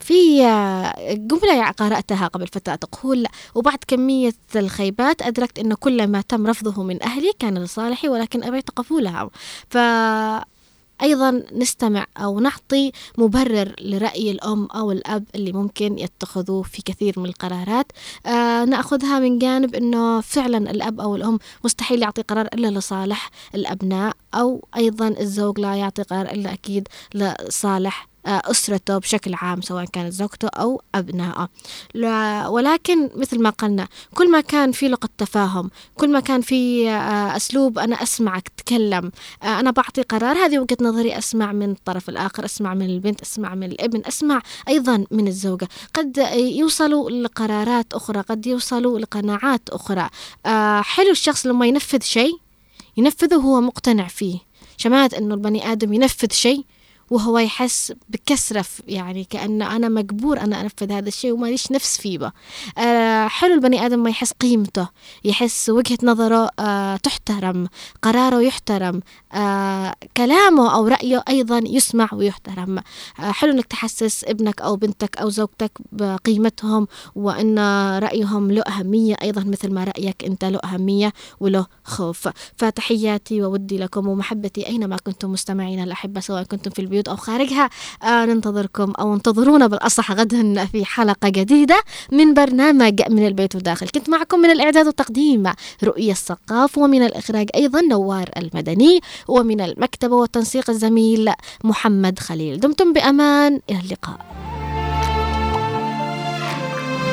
في 0.00 0.44
آه، 0.46 1.12
جملة 1.14 1.70
قرأتها 1.70 2.26
قبل 2.26 2.46
فترة 2.46 2.74
تقول 2.74 3.26
وبعد 3.54 3.78
كمية 3.88 4.32
الخيبات 4.56 5.22
أدركت 5.22 5.58
أن 5.58 5.74
كل 5.74 6.06
ما 6.06 6.20
تم 6.20 6.46
رفضه 6.46 6.82
من 6.82 7.02
أهلي 7.02 7.32
كان 7.38 7.58
لصالحي 7.58 8.08
ولكن 8.08 8.44
أبيت 8.44 8.70
قبولها. 8.70 9.30
ف 9.70 9.76
أيضا 11.02 11.42
نستمع 11.52 12.06
أو 12.16 12.40
نعطي 12.40 12.92
مبرر 13.18 13.74
لرأي 13.80 14.30
الأم 14.30 14.66
أو 14.66 14.92
الأب 14.92 15.24
اللي 15.34 15.52
ممكن 15.52 15.98
يتخذوه 15.98 16.62
في 16.62 16.82
كثير 16.82 17.20
من 17.20 17.26
القرارات. 17.26 17.92
آه 18.26 18.64
نأخذها 18.64 19.18
من 19.18 19.38
جانب 19.38 19.74
أنه 19.74 20.20
فعلا 20.20 20.70
الأب 20.70 21.00
أو 21.00 21.16
الأم 21.16 21.38
مستحيل 21.64 22.02
يعطي 22.02 22.22
قرار 22.22 22.46
إلا 22.46 22.78
لصالح 22.78 23.30
الأبناء 23.54 24.16
أو 24.34 24.68
أيضا 24.76 25.08
الزوج 25.08 25.60
لا 25.60 25.74
يعطي 25.74 26.02
قرار 26.02 26.26
إلا 26.30 26.52
أكيد 26.52 26.88
لصالح 27.14 28.09
أسرته 28.26 28.98
بشكل 28.98 29.34
عام 29.34 29.60
سواء 29.60 29.84
كانت 29.84 30.12
زوجته 30.12 30.48
أو 30.48 30.82
أبنائه. 30.94 31.48
ولكن 32.48 33.10
مثل 33.16 33.42
ما 33.42 33.50
قلنا 33.50 33.88
كل 34.14 34.30
ما 34.30 34.40
كان 34.40 34.72
في 34.72 34.88
لغة 34.88 35.08
تفاهم 35.18 35.70
كل 35.94 36.12
ما 36.12 36.20
كان 36.20 36.40
في 36.40 36.90
آه، 36.90 37.36
أسلوب 37.36 37.78
أنا 37.78 38.02
أسمعك 38.02 38.48
تتكلم 38.48 39.12
آه، 39.42 39.60
أنا 39.60 39.70
بعطي 39.70 40.02
قرار 40.02 40.36
هذه 40.36 40.58
وجهة 40.58 40.76
نظري 40.80 41.18
أسمع 41.18 41.52
من 41.52 41.70
الطرف 41.70 42.08
الآخر 42.08 42.44
أسمع 42.44 42.74
من 42.74 42.86
البنت 42.86 43.20
أسمع 43.20 43.54
من 43.54 43.66
الابن 43.66 44.02
أسمع 44.08 44.42
أيضا 44.68 45.04
من 45.10 45.28
الزوجة. 45.28 45.68
قد 45.94 46.16
يوصلوا 46.34 47.10
لقرارات 47.10 47.94
أخرى 47.94 48.20
قد 48.20 48.46
يوصلوا 48.46 48.98
لقناعات 48.98 49.70
أخرى. 49.70 50.08
آه، 50.46 50.80
حلو 50.80 51.10
الشخص 51.10 51.46
لما 51.46 51.66
ينفذ 51.66 52.02
شيء 52.02 52.38
ينفذه 52.96 53.36
وهو 53.36 53.60
مقتنع 53.60 54.08
فيه. 54.08 54.38
شمات 54.76 55.14
إنه 55.14 55.34
البني 55.34 55.72
آدم 55.72 55.92
ينفذ 55.92 56.32
شيء 56.32 56.64
وهو 57.10 57.38
يحس 57.38 57.92
بكسرة 58.08 58.64
يعني 58.88 59.24
كأن 59.24 59.62
أنا 59.62 59.88
مجبور 59.88 60.40
أنا 60.40 60.60
أنفذ 60.60 60.92
هذا 60.92 61.08
الشيء 61.08 61.32
وما 61.32 61.46
ليش 61.46 61.72
نفس 61.72 62.00
فيه. 62.00 62.32
آه 62.78 63.28
حلو 63.28 63.54
البني 63.54 63.86
آدم 63.86 64.02
ما 64.02 64.10
يحس 64.10 64.32
قيمته 64.32 64.88
يحس 65.24 65.70
وجهة 65.70 65.98
نظره 66.02 66.50
آه 66.58 66.96
تحترم 66.96 67.68
قراره 68.02 68.40
يحترم 68.42 69.00
آه 69.32 69.94
كلامه 70.16 70.74
أو 70.74 70.86
رأيه 70.86 71.24
أيضا 71.28 71.60
يسمع 71.66 72.08
ويحترم 72.12 72.78
حلو 73.14 73.52
أنك 73.52 73.66
تحسس 73.66 74.24
ابنك 74.24 74.60
أو 74.60 74.76
بنتك 74.76 75.16
أو 75.18 75.28
زوجتك 75.28 75.72
بقيمتهم 75.92 76.86
وأن 77.14 77.58
رأيهم 77.98 78.50
له 78.50 78.62
أهمية 78.62 79.16
أيضا 79.22 79.44
مثل 79.44 79.72
ما 79.72 79.84
رأيك 79.84 80.24
أنت 80.24 80.44
له 80.44 80.58
أهمية 80.64 81.12
وله 81.40 81.66
خوف 81.84 82.28
فتحياتي 82.56 83.42
وودي 83.42 83.78
لكم 83.78 84.08
ومحبتي 84.08 84.66
أينما 84.66 84.96
كنتم 84.96 85.32
مستمعين 85.32 85.82
الأحبة 85.82 86.20
سواء 86.20 86.42
كنتم 86.42 86.70
في 86.70 86.78
البيوت 86.78 86.99
أو 87.08 87.16
خارجها 87.16 87.70
آه 88.02 88.24
ننتظركم 88.24 88.92
أو 89.00 89.14
انتظرونا 89.14 89.66
بالأصح 89.66 90.12
غدا 90.12 90.64
في 90.64 90.84
حلقة 90.84 91.28
جديدة 91.28 91.82
من 92.12 92.34
برنامج 92.34 93.02
من 93.10 93.26
البيت 93.26 93.56
وداخل 93.56 93.88
كنت 93.88 94.08
معكم 94.10 94.38
من 94.38 94.50
الإعداد 94.50 94.86
والتقديم 94.86 95.52
رؤية 95.84 96.12
الثقاف 96.12 96.78
ومن 96.78 97.02
الإخراج 97.02 97.48
أيضا 97.54 97.80
نوار 97.80 98.30
المدني 98.36 99.00
ومن 99.28 99.60
المكتبة 99.60 100.16
والتنسيق 100.16 100.70
الزميل 100.70 101.30
محمد 101.64 102.18
خليل. 102.18 102.60
دمتم 102.60 102.92
بأمان 102.92 103.60
إلى 103.70 103.80
اللقاء. 103.80 104.18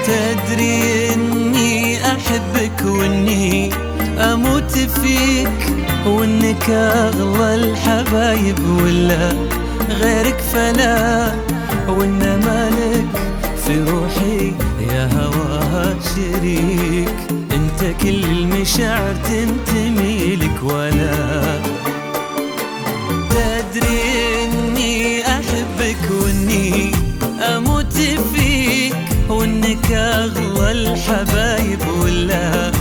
تدري 0.07 1.13
إني 1.13 2.05
أحبك 2.05 2.85
وإني 2.85 3.73
أموت 4.19 4.71
فيك 4.71 5.59
وإنك 6.05 6.69
أغلى 6.69 7.55
الحبايب 7.55 8.59
ولا 8.83 9.33
غيرك 9.89 10.39
فلا 10.53 11.31
وإن 11.88 12.19
مالك 12.45 13.07
في 13.65 13.83
روحي 13.83 14.53
يا 14.91 15.09
هواها 15.13 15.95
شريك. 16.15 17.15
أنت 17.31 18.01
كل 18.01 18.23
المشاعر 18.23 19.15
تنتمي 19.15 20.35
لك 20.35 20.63
ولا. 20.63 21.59
تدري 23.29 24.43
إني 24.43 25.21
أحبك 25.27 26.11
وإني 26.11 26.91
أموت 27.55 27.93
فيك 28.33 28.95
وإنك 29.29 29.91
أغلى 29.91 30.71
الحبايب 30.71 31.79
ولا. 32.01 32.71